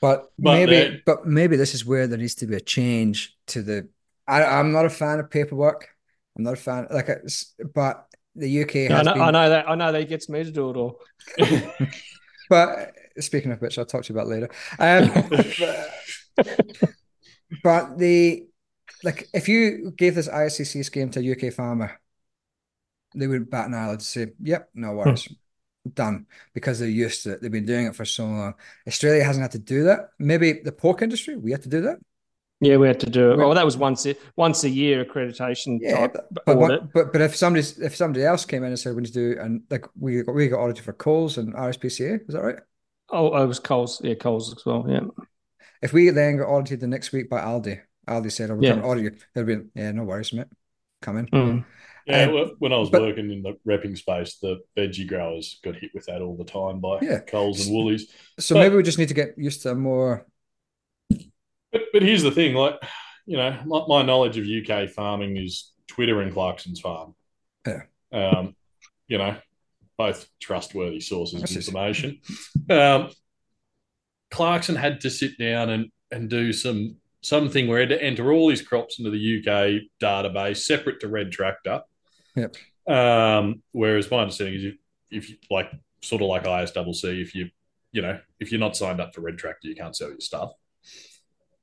But, 0.00 0.30
But 0.38 0.54
maybe, 0.54 0.72
then- 0.72 1.02
but 1.04 1.26
maybe 1.26 1.56
this 1.56 1.74
is 1.74 1.84
where 1.84 2.06
there 2.06 2.18
needs 2.18 2.34
to 2.36 2.46
be 2.46 2.56
a 2.56 2.60
change 2.60 3.36
to 3.48 3.62
the. 3.62 3.88
I, 4.26 4.42
I'm 4.44 4.72
not 4.72 4.86
a 4.86 4.90
fan 4.90 5.20
of 5.20 5.30
paperwork. 5.30 5.88
I'm 6.36 6.44
not 6.44 6.54
a 6.54 6.56
fan. 6.56 6.86
Like, 6.90 7.08
it's, 7.08 7.54
but 7.74 8.06
the 8.34 8.48
UK 8.48 8.88
I 8.88 8.88
has 8.88 9.06
know, 9.06 9.12
been. 9.12 9.22
I 9.22 9.30
know 9.30 9.48
that 9.50 9.68
I 9.68 9.74
know 9.74 9.92
that 9.92 10.08
gets 10.08 10.28
me 10.28 10.44
to 10.44 10.50
do 10.50 10.70
it 10.70 10.76
all. 10.76 11.00
But 12.48 12.94
speaking 13.18 13.52
of 13.52 13.60
which, 13.60 13.78
I'll 13.78 13.86
talk 13.86 14.04
to 14.04 14.12
you 14.12 14.18
about 14.18 14.28
later. 14.28 14.50
Um, 14.78 15.28
but, 16.36 16.48
but 17.62 17.98
the 17.98 18.46
like, 19.02 19.28
if 19.34 19.48
you 19.48 19.92
gave 19.96 20.14
this 20.14 20.28
ISCC 20.28 20.84
scheme 20.84 21.10
to 21.10 21.20
a 21.20 21.32
UK 21.32 21.52
farmer, 21.52 22.00
they 23.14 23.26
would 23.26 23.50
bat 23.50 23.68
an 23.68 23.74
eyelid 23.74 24.00
to 24.00 24.04
say, 24.04 24.32
"Yep, 24.42 24.70
no 24.74 24.92
worries." 24.92 25.28
Done 25.92 26.24
because 26.54 26.78
they're 26.78 26.88
used 26.88 27.24
to 27.24 27.32
it. 27.32 27.42
They've 27.42 27.52
been 27.52 27.66
doing 27.66 27.84
it 27.84 27.94
for 27.94 28.06
so 28.06 28.24
long. 28.24 28.54
Australia 28.88 29.22
hasn't 29.22 29.42
had 29.42 29.52
to 29.52 29.58
do 29.58 29.84
that. 29.84 30.08
Maybe 30.18 30.54
the 30.64 30.72
pork 30.72 31.02
industry, 31.02 31.36
we 31.36 31.50
had 31.50 31.62
to 31.64 31.68
do 31.68 31.82
that. 31.82 31.98
Yeah, 32.60 32.76
we 32.76 32.86
had 32.86 33.00
to 33.00 33.10
do 33.10 33.32
it. 33.32 33.36
We- 33.38 33.44
Oh, 33.44 33.54
that 33.54 33.64
was 33.64 33.76
once 33.76 34.06
a, 34.06 34.14
once 34.36 34.64
a 34.64 34.68
year 34.70 35.04
accreditation 35.04 35.78
Yeah, 35.80 35.98
type 36.06 36.14
but 36.30 36.44
but, 36.46 36.56
what, 36.56 36.92
but 36.92 37.12
but 37.12 37.20
if 37.20 37.36
somebody 37.36 37.66
if 37.82 37.96
somebody 37.96 38.24
else 38.24 38.44
came 38.44 38.62
in 38.62 38.68
and 38.70 38.78
said 38.78 38.94
we 38.94 39.02
need 39.02 39.12
to 39.12 39.34
do 39.34 39.40
and 39.40 39.62
like 39.70 39.86
we 39.98 40.22
got 40.22 40.34
we 40.34 40.48
got 40.48 40.60
audited 40.60 40.84
for 40.84 40.92
Coles 40.92 41.36
and 41.38 41.54
RSPCA, 41.54 42.20
is 42.28 42.34
that 42.34 42.42
right? 42.42 42.58
Oh, 43.10 43.36
it 43.42 43.46
was 43.46 43.58
Coles. 43.60 44.00
Yeah, 44.02 44.14
Coles 44.14 44.54
as 44.56 44.64
well. 44.64 44.86
Yeah. 44.88 45.00
If 45.82 45.92
we 45.92 46.08
then 46.10 46.38
got 46.38 46.48
audited 46.48 46.80
the 46.80 46.86
next 46.86 47.12
week 47.12 47.28
by 47.28 47.40
Aldi, 47.40 47.80
Aldi 48.08 48.32
said, 48.32 48.50
"Oh, 48.50 48.54
we're 48.54 48.62
Yeah. 48.62 48.70
going 48.70 48.82
to 48.82 48.88
audit 48.88 49.04
you," 49.04 49.10
they'd 49.34 49.46
be, 49.46 49.58
"Yeah, 49.74 49.92
no 49.92 50.04
worries, 50.04 50.32
mate, 50.32 50.46
come 51.02 51.18
in." 51.18 51.26
Mm. 51.26 51.64
Yeah, 52.06 52.24
Um, 52.24 52.34
well, 52.34 52.50
when 52.58 52.72
I 52.72 52.78
was 52.78 52.88
but- 52.90 53.02
working 53.02 53.30
in 53.30 53.42
the 53.42 53.58
repping 53.66 53.96
space, 53.98 54.36
the 54.36 54.60
veggie 54.76 55.06
growers 55.06 55.60
got 55.62 55.76
hit 55.76 55.90
with 55.94 56.06
that 56.06 56.22
all 56.22 56.36
the 56.36 56.44
time 56.44 56.80
by 56.80 56.98
Yeah. 57.02 57.18
Coles 57.20 57.66
and 57.66 57.74
Woolies. 57.76 58.10
So 58.38 58.54
But- 58.54 58.60
maybe 58.62 58.76
we 58.76 58.82
just 58.82 58.98
need 58.98 59.08
to 59.08 59.14
get 59.14 59.36
used 59.36 59.62
to 59.62 59.72
a 59.72 59.74
more. 59.74 60.26
But, 61.74 61.82
but 61.92 62.02
here's 62.02 62.22
the 62.22 62.30
thing, 62.30 62.54
like, 62.54 62.80
you 63.26 63.36
know, 63.36 63.58
my, 63.66 63.82
my 63.88 64.02
knowledge 64.02 64.38
of 64.38 64.46
UK 64.46 64.88
farming 64.88 65.36
is 65.36 65.72
Twitter 65.88 66.22
and 66.22 66.32
Clarkson's 66.32 66.78
farm. 66.78 67.16
Yeah. 67.66 67.82
Um, 68.12 68.54
you 69.08 69.18
know, 69.18 69.36
both 69.98 70.28
trustworthy 70.40 71.00
sources 71.00 71.42
of 71.42 71.50
information. 71.50 72.20
Um, 72.70 73.10
Clarkson 74.30 74.76
had 74.76 75.00
to 75.00 75.10
sit 75.10 75.36
down 75.36 75.70
and, 75.70 75.90
and 76.12 76.30
do 76.30 76.52
some 76.52 76.96
something 77.22 77.66
where 77.66 77.78
he 77.78 77.88
had 77.88 77.98
to 77.98 78.04
enter 78.04 78.32
all 78.32 78.50
his 78.50 78.62
crops 78.62 78.98
into 78.98 79.10
the 79.10 79.38
UK 79.38 79.82
database, 80.00 80.58
separate 80.58 81.00
to 81.00 81.08
Red 81.08 81.32
Tractor. 81.32 81.82
Yep. 82.36 82.56
Um, 82.86 83.62
whereas 83.72 84.10
my 84.10 84.18
understanding 84.18 84.54
is 84.56 84.64
if, 84.64 84.74
if 85.10 85.30
you 85.30 85.36
like 85.50 85.72
sort 86.02 86.22
of 86.22 86.28
like 86.28 86.44
ISCC, 86.44 87.20
if 87.20 87.34
you 87.34 87.50
you 87.92 88.02
know, 88.02 88.18
if 88.40 88.50
you're 88.50 88.60
not 88.60 88.76
signed 88.76 89.00
up 89.00 89.14
for 89.14 89.22
Red 89.22 89.38
Tractor, 89.38 89.68
you 89.68 89.76
can't 89.76 89.96
sell 89.96 90.08
your 90.08 90.20
stuff. 90.20 90.52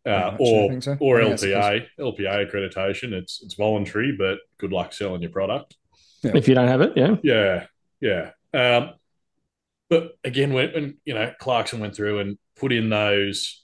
Uh, 0.05 0.35
Pretty 0.35 0.69
much, 0.69 0.87
I 0.87 0.91
or 0.91 0.97
so. 0.97 0.97
or 0.99 1.17
I 1.21 1.23
think 1.23 1.29
that's 1.29 1.41
the 1.43 1.51
LPA 1.51 1.85
LPA 1.99 2.51
accreditation. 2.51 3.13
It's 3.13 3.41
it's 3.43 3.53
voluntary, 3.53 4.15
but 4.17 4.39
good 4.57 4.71
luck 4.71 4.93
selling 4.93 5.21
your 5.21 5.31
product. 5.31 5.75
Yeah. 6.23 6.31
If 6.35 6.47
you 6.47 6.55
don't 6.55 6.67
have 6.67 6.81
it, 6.81 6.93
yeah. 6.95 7.15
Yeah, 7.23 7.65
yeah. 7.99 8.31
Um, 8.53 8.93
but 9.89 10.13
again, 10.23 10.53
when, 10.53 10.71
when 10.73 10.97
you 11.05 11.13
know 11.13 11.31
Clarkson 11.39 11.79
went 11.79 11.95
through 11.95 12.19
and 12.19 12.37
put 12.55 12.71
in 12.71 12.89
those, 12.89 13.63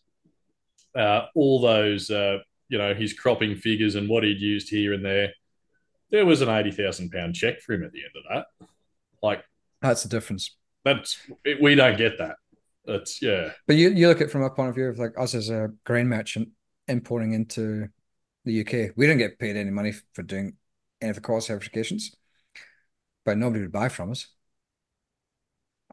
uh, 0.95 1.25
all 1.35 1.61
those, 1.61 2.09
uh, 2.11 2.39
you 2.69 2.77
know, 2.77 2.93
his 2.93 3.13
cropping 3.13 3.55
figures 3.55 3.95
and 3.95 4.07
what 4.09 4.23
he'd 4.23 4.39
used 4.39 4.69
here 4.69 4.93
and 4.93 5.03
there, 5.05 5.33
there 6.11 6.25
was 6.25 6.41
an 6.41 6.49
eighty 6.49 6.71
thousand 6.71 7.11
pound 7.11 7.33
check 7.35 7.61
for 7.61 7.73
him 7.73 7.83
at 7.83 7.91
the 7.91 7.99
end 8.03 8.11
of 8.15 8.23
that. 8.59 8.67
Like 9.23 9.43
That's 9.81 10.03
the 10.03 10.09
difference. 10.09 10.55
that's 10.85 11.17
we 11.61 11.73
don't 11.75 11.97
get 11.97 12.19
that. 12.19 12.35
That's 12.87 13.21
yeah, 13.21 13.51
But 13.67 13.75
you, 13.75 13.89
you 13.89 14.07
look 14.07 14.21
at 14.21 14.27
it 14.27 14.31
from 14.31 14.43
a 14.43 14.49
point 14.49 14.69
of 14.69 14.75
view 14.75 14.87
of 14.87 14.97
like 14.97 15.13
us 15.19 15.35
as 15.35 15.49
a 15.49 15.71
grain 15.83 16.07
merchant 16.07 16.49
importing 16.87 17.33
into 17.33 17.89
the 18.45 18.61
UK. 18.61 18.93
We 18.95 19.07
don't 19.07 19.17
get 19.17 19.39
paid 19.39 19.57
any 19.57 19.71
money 19.71 19.93
for 20.13 20.23
doing 20.23 20.55
any 21.01 21.09
of 21.09 21.15
the 21.15 21.21
quality 21.21 21.53
certifications, 21.53 22.15
but 23.25 23.37
nobody 23.37 23.61
would 23.61 23.73
buy 23.73 23.89
from 23.89 24.11
us. 24.11 24.27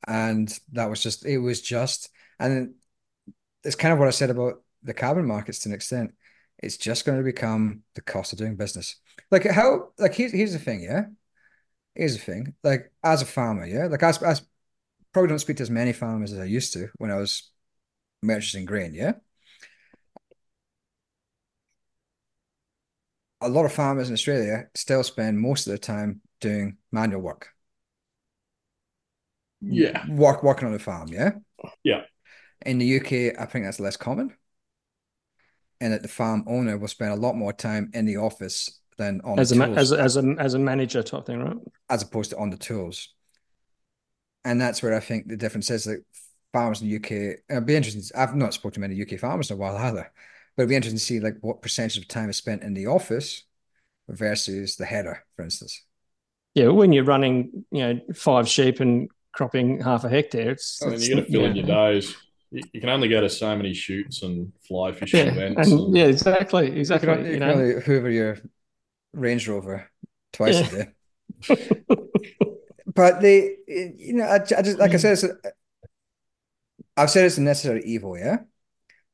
And 0.06 0.56
that 0.72 0.88
was 0.88 1.02
just, 1.02 1.26
it 1.26 1.38
was 1.38 1.60
just, 1.60 2.10
and 2.38 2.74
it's 3.64 3.74
kind 3.76 3.92
of 3.92 3.98
what 3.98 4.08
I 4.08 4.12
said 4.12 4.30
about 4.30 4.62
the 4.82 4.94
carbon 4.94 5.26
markets 5.26 5.60
to 5.60 5.70
an 5.70 5.74
extent. 5.74 6.12
It's 6.62 6.76
just 6.76 7.04
going 7.04 7.18
to 7.18 7.24
become 7.24 7.82
the 7.94 8.02
cost 8.02 8.32
of 8.32 8.38
doing 8.38 8.54
business. 8.54 8.96
Like 9.30 9.44
how, 9.44 9.88
like 9.98 10.14
here's, 10.14 10.32
here's 10.32 10.52
the 10.52 10.58
thing, 10.58 10.82
yeah? 10.82 11.06
Here's 11.94 12.16
the 12.16 12.22
thing. 12.22 12.54
Like 12.62 12.92
as 13.02 13.22
a 13.22 13.26
farmer, 13.26 13.66
yeah? 13.66 13.86
Like 13.86 14.02
as, 14.02 14.22
as 14.22 14.42
probably 15.14 15.28
don't 15.30 15.38
speak 15.38 15.56
to 15.58 15.62
as 15.62 15.70
many 15.70 15.92
farmers 15.94 16.32
as 16.32 16.38
I 16.40 16.44
used 16.44 16.74
to 16.74 16.88
when 16.98 17.10
I 17.10 17.16
was 17.16 17.50
merchanting 18.22 18.66
grain, 18.66 18.94
yeah? 18.94 19.12
A 23.40 23.48
lot 23.48 23.64
of 23.64 23.72
farmers 23.72 24.08
in 24.08 24.14
Australia 24.14 24.68
still 24.74 25.02
spend 25.04 25.38
most 25.38 25.66
of 25.66 25.70
their 25.70 25.78
time 25.78 26.20
doing 26.40 26.76
manual 26.92 27.20
work. 27.20 27.50
yeah, 29.60 30.06
Work 30.08 30.42
working 30.42 30.66
on 30.66 30.72
the 30.72 30.78
farm, 30.78 31.08
yeah? 31.08 31.32
Yeah. 31.82 32.02
In 32.66 32.78
the 32.78 32.86
UK, 32.86 33.38
I 33.38 33.46
think 33.46 33.64
that's 33.64 33.80
less 33.80 33.96
common. 33.96 34.34
And 35.80 35.92
that 35.92 36.02
the 36.02 36.08
farm 36.08 36.44
owner 36.46 36.78
will 36.78 36.88
spend 36.88 37.12
a 37.12 37.16
lot 37.16 37.36
more 37.36 37.52
time 37.52 37.90
in 37.94 38.06
the 38.06 38.16
office 38.16 38.80
than 38.96 39.20
on 39.22 39.38
As 39.38 39.50
the 39.50 39.62
a 39.62 39.66
tools, 39.66 39.76
as 39.78 39.92
a, 39.92 40.00
as 40.00 40.16
a 40.16 40.36
as 40.38 40.54
a 40.54 40.58
manager 40.58 41.02
type 41.02 41.26
thing, 41.26 41.40
right? 41.40 41.56
as 41.90 42.02
opposed 42.02 42.30
to 42.30 42.38
on 42.38 42.50
the 42.50 42.56
tools. 42.56 43.14
And 44.44 44.60
that's 44.60 44.82
where 44.82 44.94
I 44.94 45.00
think 45.00 45.28
the 45.28 45.36
difference 45.36 45.70
is 45.70 45.84
that 45.84 46.04
farmers 46.52 46.80
in 46.82 46.88
the 46.88 46.94
UK, 46.94 47.36
it'd 47.48 47.66
be 47.66 47.76
interesting. 47.76 48.02
I've 48.16 48.34
not 48.34 48.54
spoken 48.54 48.74
to 48.74 48.80
many 48.80 48.94
UK 48.94 49.18
farmers 49.18 49.50
in 49.50 49.56
a 49.56 49.60
while 49.60 49.76
either, 49.76 50.10
but 50.56 50.62
it'd 50.62 50.68
be 50.68 50.76
interesting 50.76 50.98
to 50.98 51.04
see 51.04 51.20
like 51.20 51.36
what 51.40 51.62
percentage 51.62 51.98
of 51.98 52.08
time 52.08 52.30
is 52.30 52.36
spent 52.36 52.62
in 52.62 52.74
the 52.74 52.86
office 52.86 53.44
versus 54.08 54.76
the 54.76 54.84
header, 54.84 55.24
for 55.36 55.42
instance. 55.42 55.82
Yeah, 56.54 56.68
when 56.68 56.92
you're 56.92 57.04
running, 57.04 57.64
you 57.72 57.80
know, 57.80 58.00
five 58.14 58.48
sheep 58.48 58.80
and 58.80 59.10
cropping 59.32 59.80
half 59.80 60.04
a 60.04 60.08
hectare. 60.08 60.50
It's, 60.50 60.80
I 60.82 60.86
mean, 60.86 60.94
it's 60.94 61.08
you 61.08 61.16
got 61.16 61.24
to 61.24 61.30
fill 61.32 61.40
yeah. 61.42 61.48
in 61.48 61.56
your 61.56 61.66
days. 61.66 62.14
You, 62.52 62.62
you 62.72 62.80
can 62.80 62.90
only 62.90 63.08
go 63.08 63.20
to 63.20 63.28
so 63.28 63.56
many 63.56 63.74
shoots 63.74 64.22
and 64.22 64.52
fly 64.68 64.92
fishing 64.92 65.26
Yeah, 65.26 65.32
events. 65.32 65.70
and, 65.70 65.80
and- 65.80 65.96
yeah, 65.96 66.04
exactly, 66.04 66.66
You 66.66 66.70
can, 66.70 66.78
exactly. 66.78 67.26
you 67.26 67.32
You 67.32 67.40
can 67.40 67.40
know, 67.40 67.52
only 67.54 67.80
hoover 67.82 68.10
your 68.10 68.38
Range 69.12 69.48
Rover 69.48 69.90
twice 70.32 70.60
a 70.60 70.66
day. 70.68 70.86
But 72.94 73.20
they, 73.20 73.56
you 73.66 74.14
know, 74.14 74.24
I, 74.24 74.36
I 74.36 74.62
just 74.62 74.78
like 74.78 74.94
I 74.94 74.98
said, 74.98 75.12
it's 75.14 75.24
a, 75.24 75.36
I've 76.96 77.10
said 77.10 77.24
it's 77.24 77.38
a 77.38 77.42
necessary 77.42 77.82
evil, 77.84 78.16
yeah. 78.18 78.38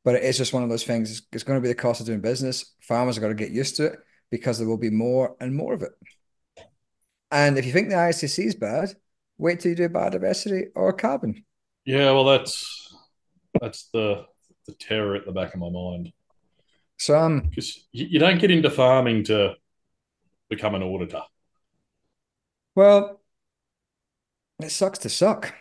But 0.05 0.17
it's 0.17 0.39
just 0.39 0.53
one 0.53 0.63
of 0.65 0.71
those 0.71 0.85
things. 0.85 1.11
It's, 1.11 1.23
it's 1.33 1.45
going 1.45 1.59
to 1.59 1.63
be 1.63 1.69
the 1.69 1.75
cost 1.75 2.01
of 2.01 2.07
doing 2.07 2.21
business. 2.23 2.75
Farmers 2.83 3.19
are 3.19 3.23
going 3.23 3.37
to 3.37 3.43
get 3.45 3.53
used 3.53 3.77
to 3.77 3.87
it 3.87 4.01
because 4.31 4.59
there 4.59 4.69
will 4.69 4.79
be 4.79 4.91
more 4.91 5.37
and 5.41 5.55
more 5.55 5.75
of 5.75 5.83
it. 5.83 5.93
And 7.31 7.59
if 7.59 7.67
you 7.67 7.73
think 7.73 7.89
the 7.89 7.97
ICC 7.97 8.45
is 8.47 8.55
bad, 8.55 8.95
wait 9.39 9.61
till 9.61 9.71
you 9.71 9.77
do 9.77 9.89
biodiversity 9.89 10.67
or 10.75 10.93
carbon. 10.93 11.45
yeah, 11.85 12.11
well, 12.13 12.25
that's 12.25 12.95
that's 13.61 13.89
the 13.93 14.27
the 14.67 14.75
terror 14.75 15.17
at 15.17 15.27
the 15.27 15.33
back 15.33 15.55
of 15.55 15.61
my 15.61 15.71
mind 15.71 16.13
So 16.99 17.19
um, 17.19 17.51
because 17.51 17.87
you, 17.93 18.07
you 18.07 18.19
don't 18.19 18.39
get 18.41 18.51
into 18.51 18.71
farming 18.71 19.25
to 19.25 19.55
become 20.49 20.75
an 20.75 20.83
auditor. 20.83 21.23
well, 22.75 23.20
it 24.65 24.71
sucks 24.71 25.01
to 25.01 25.09
suck. 25.09 25.55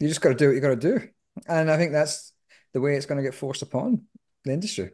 You 0.00 0.08
just 0.08 0.20
got 0.20 0.30
to 0.30 0.34
do 0.34 0.48
what 0.48 0.54
you 0.54 0.60
got 0.60 0.80
to 0.80 0.98
do, 0.98 1.08
and 1.48 1.70
I 1.70 1.76
think 1.76 1.92
that's 1.92 2.32
the 2.72 2.80
way 2.80 2.96
it's 2.96 3.06
going 3.06 3.16
to 3.16 3.24
get 3.24 3.34
forced 3.34 3.62
upon 3.62 4.02
the 4.44 4.52
industry. 4.52 4.90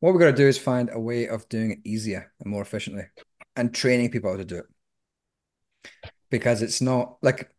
What 0.00 0.12
we've 0.12 0.20
got 0.20 0.30
to 0.30 0.36
do 0.36 0.46
is 0.46 0.58
find 0.58 0.90
a 0.92 1.00
way 1.00 1.26
of 1.26 1.48
doing 1.48 1.72
it 1.72 1.78
easier 1.84 2.32
and 2.40 2.50
more 2.50 2.62
efficiently, 2.62 3.04
and 3.56 3.74
training 3.74 4.10
people 4.10 4.30
how 4.30 4.36
to 4.36 4.44
do 4.44 4.58
it. 4.58 4.66
Because 6.30 6.62
it's 6.62 6.80
not 6.80 7.16
like 7.22 7.50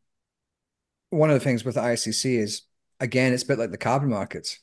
one 1.10 1.30
of 1.30 1.34
the 1.34 1.44
things 1.44 1.66
with 1.66 1.76
the 1.76 1.82
ICC 1.82 2.38
is 2.38 2.62
again, 3.00 3.34
it's 3.34 3.44
a 3.44 3.48
bit 3.48 3.60
like 3.60 3.72
the 3.72 3.78
carbon 3.78 4.10
markets. 4.10 4.60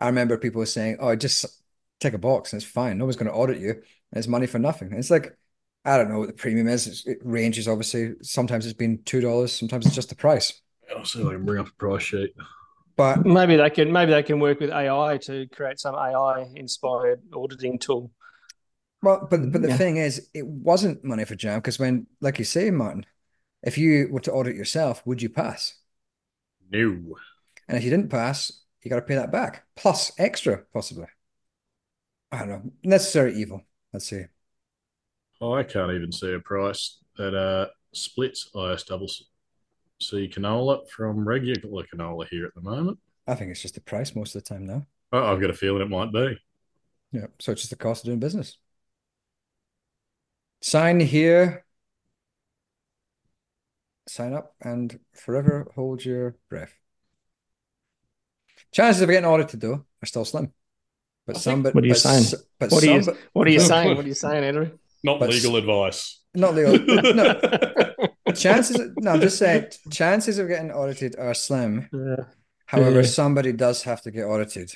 I 0.00 0.06
remember 0.06 0.36
people 0.38 0.64
saying, 0.66 0.98
"Oh, 1.00 1.16
just 1.16 1.46
take 2.00 2.14
a 2.14 2.18
box 2.18 2.52
and 2.52 2.60
it's 2.62 2.70
fine. 2.70 2.98
Nobody's 2.98 3.16
going 3.16 3.30
to 3.30 3.36
audit 3.36 3.58
you, 3.58 3.70
and 3.70 3.82
it's 4.12 4.28
money 4.28 4.46
for 4.46 4.58
nothing." 4.58 4.88
And 4.88 4.98
it's 4.98 5.10
like, 5.10 5.36
I 5.86 5.96
don't 5.96 6.10
know 6.10 6.18
what 6.18 6.28
the 6.28 6.34
premium 6.34 6.68
is. 6.68 6.86
It's- 6.86 7.06
It 7.06 7.18
ranges 7.24 7.68
obviously. 7.68 8.14
Sometimes 8.22 8.66
it's 8.66 8.74
been 8.74 9.02
two 9.04 9.20
dollars. 9.20 9.52
Sometimes 9.52 9.86
it's 9.86 9.94
just 9.94 10.08
the 10.08 10.16
price. 10.16 10.60
I'll 10.94 11.04
see 11.04 11.20
if 11.20 11.26
I 11.26 11.32
can 11.32 11.44
bring 11.44 11.60
up 11.60 11.68
a 11.68 11.72
price 11.72 12.02
sheet. 12.02 12.34
But 12.96 13.24
maybe 13.26 13.56
they 13.56 13.70
can 13.70 13.92
maybe 13.92 14.12
they 14.12 14.22
can 14.22 14.40
work 14.40 14.60
with 14.60 14.70
AI 14.70 15.18
to 15.22 15.46
create 15.48 15.78
some 15.78 15.94
AI 15.94 16.50
inspired 16.54 17.20
auditing 17.34 17.78
tool. 17.78 18.10
well, 19.02 19.26
but 19.30 19.52
but 19.52 19.62
the 19.62 19.68
Yeah. 19.68 19.76
thing 19.76 19.96
is, 19.98 20.28
it 20.34 20.46
wasn't 20.46 21.04
money 21.04 21.24
for 21.24 21.36
Jam 21.36 21.58
because 21.60 21.78
when, 21.78 22.06
like 22.20 22.38
you 22.38 22.44
say, 22.44 22.70
Martin, 22.70 23.06
if 23.62 23.78
you 23.78 24.08
were 24.10 24.20
to 24.20 24.32
audit 24.32 24.56
yourself, 24.56 25.06
would 25.06 25.22
you 25.22 25.28
pass? 25.28 25.74
No. 26.70 27.16
And 27.68 27.76
if 27.78 27.84
you 27.84 27.90
didn't 27.90 28.10
pass, 28.10 28.52
you 28.82 28.88
got 28.90 28.96
to 28.96 29.02
pay 29.02 29.16
that 29.16 29.30
back 29.32 29.66
plus 29.76 30.12
extra, 30.18 30.64
possibly. 30.72 31.06
I 32.32 32.38
don't 32.38 32.48
know. 32.48 32.62
Necessary 32.82 33.34
evil. 33.36 33.62
Let's 33.92 34.06
see. 34.06 34.24
Oh, 35.40 35.52
I 35.54 35.62
can't 35.62 35.92
even 35.92 36.12
see 36.12 36.32
a 36.32 36.40
price 36.40 36.98
that 37.18 37.34
uh, 37.34 37.66
splits 37.92 38.50
ISCC 38.54 39.22
canola 40.02 40.88
from 40.88 41.26
regular 41.28 41.84
canola 41.92 42.26
here 42.28 42.46
at 42.46 42.54
the 42.54 42.60
moment. 42.62 42.98
I 43.26 43.34
think 43.34 43.50
it's 43.50 43.62
just 43.62 43.74
the 43.74 43.80
price 43.80 44.14
most 44.14 44.34
of 44.34 44.42
the 44.44 44.48
time 44.48 44.66
now. 44.66 44.86
Oh, 45.12 45.24
I've 45.32 45.40
got 45.40 45.50
a 45.50 45.54
feeling 45.54 45.82
it 45.82 45.90
might 45.90 46.12
be. 46.12 46.38
Yeah. 47.12 47.26
So 47.38 47.52
it's 47.52 47.62
just 47.62 47.70
the 47.70 47.76
cost 47.76 48.02
of 48.04 48.06
doing 48.06 48.18
business. 48.20 48.56
Sign 50.62 51.00
here. 51.00 51.64
Sign 54.08 54.32
up 54.34 54.54
and 54.62 54.98
forever 55.14 55.66
hold 55.74 56.04
your 56.04 56.36
breath. 56.48 56.72
Chances 58.72 59.02
of 59.02 59.08
getting 59.08 59.24
audited 59.28 59.60
though 59.60 59.84
are 60.02 60.06
still 60.06 60.24
slim. 60.24 60.52
But 61.26 61.36
I 61.36 61.40
some, 61.40 61.62
think- 61.62 61.64
but, 61.64 61.74
What 61.74 61.84
are 61.84 61.86
you 61.88 61.92
but 61.94 61.98
saying? 61.98 62.42
But 62.58 62.70
What 62.70 62.82
are 62.84 62.86
you- 62.86 63.02
some, 63.02 63.16
What 63.32 63.46
are 63.46 63.50
you 63.50 63.58
but- 63.60 63.66
saying? 63.66 63.96
What 63.96 64.04
are 64.04 64.08
you 64.08 64.14
saying, 64.14 64.44
Andrew? 64.44 64.78
Not 65.06 65.20
But 65.20 65.30
legal 65.30 65.54
advice. 65.56 66.20
Not 66.34 66.54
legal. 66.54 66.76
No, 68.26 68.32
chances. 68.34 68.90
No, 68.98 69.12
I'm 69.12 69.20
just 69.20 69.38
saying. 69.38 69.66
Chances 69.90 70.38
of 70.38 70.48
getting 70.48 70.72
audited 70.72 71.14
are 71.16 71.32
slim. 71.32 71.88
Yeah. 71.92 72.24
However, 72.66 73.00
Yeah. 73.00 73.06
somebody 73.06 73.52
does 73.52 73.84
have 73.84 74.02
to 74.02 74.10
get 74.10 74.24
audited. 74.24 74.72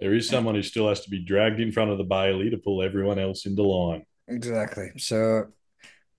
There 0.00 0.12
is 0.12 0.28
someone 0.28 0.56
who 0.56 0.62
still 0.62 0.88
has 0.88 1.02
to 1.02 1.10
be 1.10 1.24
dragged 1.24 1.60
in 1.60 1.70
front 1.70 1.92
of 1.92 1.98
the 1.98 2.04
bailey 2.04 2.50
to 2.50 2.58
pull 2.58 2.82
everyone 2.82 3.20
else 3.20 3.46
into 3.46 3.62
line. 3.62 4.04
Exactly. 4.26 4.90
So, 4.96 5.52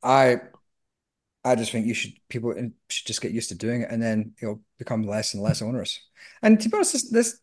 I, 0.02 0.38
I 1.44 1.56
just 1.56 1.72
think 1.74 1.86
you 1.86 1.94
should 1.94 2.14
people 2.30 2.54
should 2.90 3.08
just 3.08 3.22
get 3.22 3.34
used 3.34 3.50
to 3.50 3.56
doing 3.56 3.82
it, 3.82 3.90
and 3.92 4.02
then 4.02 4.34
it'll 4.42 4.62
become 4.80 5.04
less 5.04 5.34
and 5.34 5.44
less 5.44 5.62
onerous. 5.62 6.00
And 6.42 6.60
to 6.62 6.70
be 6.70 6.76
honest, 6.78 6.94
this, 6.94 7.10
this 7.10 7.40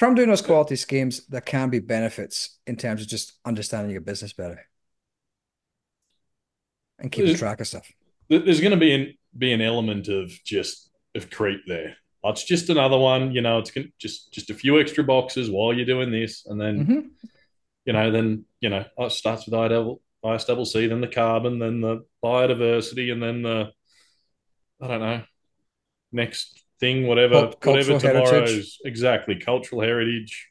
from 0.00 0.14
doing 0.14 0.30
those 0.30 0.40
quality 0.40 0.76
schemes, 0.76 1.26
there 1.26 1.42
can 1.42 1.68
be 1.68 1.78
benefits 1.78 2.58
in 2.66 2.74
terms 2.74 3.02
of 3.02 3.06
just 3.08 3.34
understanding 3.44 3.90
your 3.90 4.00
business 4.00 4.32
better 4.32 4.66
and 6.98 7.12
keeping 7.12 7.32
Is- 7.32 7.38
track 7.38 7.60
of 7.60 7.66
stuff. 7.68 7.86
There's 8.30 8.60
going 8.62 8.70
to 8.70 8.78
be 8.78 8.94
an 8.94 9.14
be 9.36 9.52
an 9.52 9.60
element 9.60 10.08
of 10.08 10.30
just 10.42 10.88
of 11.14 11.28
creep 11.30 11.60
there. 11.66 11.96
Oh, 12.24 12.30
It's 12.30 12.44
just 12.44 12.70
another 12.70 12.96
one, 12.96 13.32
you 13.34 13.42
know. 13.42 13.58
It's 13.58 13.72
just 13.98 14.32
just 14.32 14.48
a 14.48 14.54
few 14.54 14.80
extra 14.80 15.04
boxes 15.04 15.50
while 15.50 15.74
you're 15.74 15.84
doing 15.84 16.10
this, 16.10 16.46
and 16.46 16.58
then 16.58 16.86
Mhm. 16.86 17.10
you 17.84 17.92
know, 17.92 18.10
then 18.10 18.46
you 18.60 18.70
know, 18.70 18.86
oh, 18.96 19.06
it 19.06 19.10
starts 19.10 19.44
with 19.46 19.54
ISCC, 20.24 20.88
then 20.88 21.02
the 21.02 21.08
carbon, 21.08 21.58
then 21.58 21.82
the 21.82 22.06
biodiversity, 22.24 23.12
and 23.12 23.22
then 23.22 23.42
the 23.42 23.70
I 24.80 24.86
don't 24.88 25.00
know, 25.00 25.22
next 26.10 26.62
thing, 26.80 27.06
whatever, 27.06 27.52
Cult- 27.60 27.64
whatever 27.64 27.98
cultural 27.98 28.00
heritage. 28.00 28.30
tomorrow's 28.30 28.78
exactly 28.84 29.36
cultural 29.38 29.82
heritage. 29.82 30.48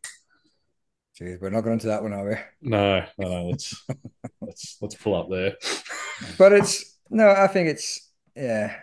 Jeez, 1.20 1.42
we're 1.42 1.50
not 1.50 1.62
going 1.62 1.74
into 1.74 1.88
that 1.88 2.02
one, 2.02 2.14
are 2.14 2.28
we? 2.30 2.36
No, 2.62 3.06
no. 3.18 3.50
Let's 3.50 3.86
let's 4.42 4.78
let's 4.82 4.96
pull 4.96 5.16
up 5.16 5.30
there. 5.30 5.56
But 6.38 6.54
it's 6.54 6.98
no, 7.10 7.30
I 7.30 7.48
think 7.48 7.70
it's 7.70 8.10
yeah. 8.36 8.76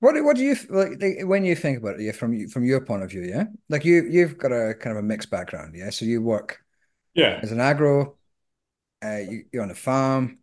What 0.00 0.14
do- 0.14 0.24
what 0.24 0.36
do 0.36 0.44
you 0.44 0.56
like 0.70 0.98
when 1.24 1.44
you 1.44 1.56
think 1.56 1.78
about 1.78 1.94
it? 1.98 2.02
Yeah, 2.02 2.12
from 2.12 2.32
you 2.34 2.48
from 2.48 2.64
your 2.64 2.80
point 2.84 3.02
of 3.02 3.10
view, 3.10 3.22
yeah. 3.22 3.44
Like 3.68 3.84
you 3.84 4.04
you've 4.08 4.38
got 4.38 4.52
a 4.52 4.74
kind 4.74 4.96
of 4.96 5.02
a 5.02 5.06
mixed 5.06 5.30
background, 5.30 5.74
yeah. 5.74 5.90
So 5.90 6.04
you 6.04 6.22
work 6.22 6.58
Yeah, 7.14 7.40
as 7.42 7.52
an 7.52 7.60
agro, 7.60 8.16
uh, 9.04 9.16
you, 9.16 9.44
you're 9.52 9.62
on 9.62 9.70
a 9.70 9.74
farm. 9.74 10.38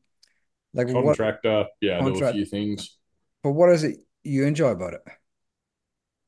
Like 0.74 0.88
what? 0.90 1.04
contractor. 1.06 1.68
Yeah, 1.80 2.00
I 2.00 2.10
do 2.10 2.24
a 2.26 2.34
few 2.34 2.46
things. 2.46 2.98
But 3.44 3.52
what 3.52 3.70
is 3.70 3.84
it 3.84 4.00
you 4.24 4.46
enjoy 4.46 4.72
about 4.72 4.94
it? 4.96 5.02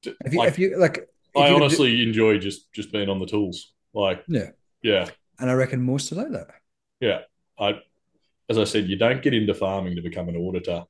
If 0.03 0.33
you 0.33 0.39
Like, 0.39 0.49
if 0.49 0.59
you 0.59 0.77
like, 0.77 1.07
if 1.35 1.49
I 1.49 1.49
you 1.49 1.55
could 1.55 1.67
do- 1.69 1.79
honestly 1.79 2.03
enjoy 2.03 2.39
just 2.39 2.71
just 2.73 2.91
being 2.91 3.09
on 3.09 3.19
the 3.19 3.25
tools. 3.27 3.73
Like, 3.93 4.25
Yeah. 4.27 4.51
yeah, 4.83 5.11
and 5.39 5.49
I 5.49 5.53
reckon 5.53 5.81
most 5.83 6.11
are 6.11 6.15
like 6.15 6.31
that. 6.31 6.47
yeah. 6.99 7.21
I, 7.59 7.79
as 8.49 8.57
I 8.59 8.65
said, 8.65 8.87
you 8.87 8.97
don't 8.97 9.23
get 9.23 9.33
into 9.33 9.53
farming 9.53 9.95
to 9.97 10.01
become 10.01 10.29
an 10.29 10.37
auditor 10.37 10.85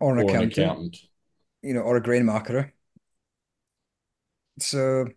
Or 0.00 0.12
an 0.12 0.18
or 0.18 0.34
an 0.34 0.40
accountant, 0.40 0.42
accountant. 0.42 0.96
you 1.62 1.74
know, 1.74 1.82
or 1.82 1.96
a 1.96 2.02
grain 2.02 2.24
marketer. 2.24 2.72
So, 4.58 5.02
and 5.02 5.14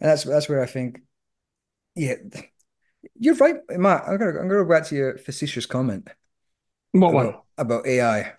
that's 0.00 0.24
that's 0.24 0.48
where 0.48 0.62
I 0.62 0.66
think, 0.66 1.00
yeah, 1.96 2.16
you're 3.18 3.34
right, 3.36 3.56
Matt. 3.70 4.04
I'm 4.08 4.18
gonna 4.18 4.30
I'm 4.40 4.48
gonna 4.48 4.64
go 4.64 4.68
back 4.68 4.86
to 4.88 4.96
your 4.96 5.18
facetious 5.18 5.66
comment 5.66 6.08
What 6.92 7.12
one? 7.12 7.26
about, 7.26 7.44
about 7.58 7.86
AI. 7.86 8.34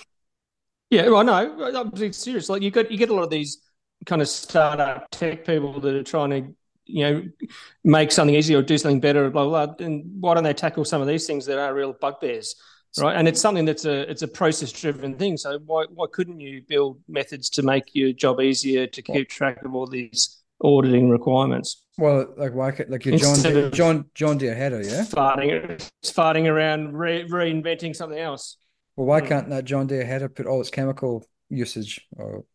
Yeah, 0.90 1.10
well, 1.10 1.24
no, 1.24 1.34
I'm 1.80 1.92
being 1.92 2.14
serious. 2.14 2.50
Like 2.50 2.62
you 2.62 2.72
get 2.72 2.92
you 2.92 2.98
get 2.98 3.10
a 3.10 3.14
lot 3.14 3.24
of 3.24 3.30
these 3.30 3.62
kind 4.08 4.22
of 4.22 4.28
startup 4.28 5.08
tech 5.12 5.46
people 5.46 5.80
that 5.82 5.94
are 5.94 6.04
trying 6.04 6.30
to, 6.32 6.56
you 6.86 7.04
know, 7.04 7.24
make 7.84 8.12
something 8.12 8.34
easier 8.36 8.60
or 8.60 8.62
do 8.64 8.78
something 8.78 9.00
better, 9.00 9.30
blah 9.30 9.44
blah. 9.46 9.66
blah. 9.68 9.86
And 9.86 10.06
why 10.20 10.34
don't 10.34 10.44
they 10.44 10.54
tackle 10.54 10.86
some 10.86 11.02
of 11.02 11.08
these 11.08 11.28
things 11.28 11.46
that 11.46 11.60
are 11.60 11.74
real 11.74 11.94
bugbears, 11.94 12.56
right? 12.98 13.16
And 13.16 13.28
it's 13.28 13.42
something 13.42 13.66
that's 13.66 13.86
a 13.86 14.10
it's 14.10 14.22
a 14.24 14.28
process 14.28 14.72
driven 14.72 15.16
thing. 15.16 15.38
So 15.38 15.60
why 15.66 15.86
why 15.94 16.08
couldn't 16.12 16.40
you 16.40 16.64
build 16.68 17.00
methods 17.08 17.50
to 17.52 17.62
make 17.62 17.94
your 17.94 18.14
job 18.14 18.42
easier 18.42 18.88
to 18.88 19.02
keep 19.02 19.30
track 19.30 19.64
of 19.64 19.76
all 19.76 19.86
these 19.86 20.42
auditing 20.64 21.10
requirements? 21.10 21.84
Well, 22.00 22.34
like 22.38 22.54
why 22.54 22.72
could 22.72 22.90
like 22.90 23.06
your 23.06 23.18
John 23.18 23.42
Deere, 23.42 23.70
John 23.72 24.06
John 24.16 24.38
Deere 24.38 24.56
header, 24.56 24.82
yeah. 24.82 25.04
Farting, 25.04 25.52
it's 26.02 26.14
farting 26.14 26.48
around, 26.50 26.96
re- 26.96 27.28
reinventing 27.28 27.96
something 27.96 28.20
else. 28.20 28.58
Well, 28.96 29.08
why 29.08 29.20
Hmm. 29.20 29.28
can't 29.28 29.50
that 29.50 29.66
John 29.66 29.88
Deere 29.88 30.06
header 30.06 30.30
put 30.30 30.46
all 30.46 30.62
its 30.62 30.70
chemical 30.70 31.26
usage 31.50 32.08
or 32.16 32.46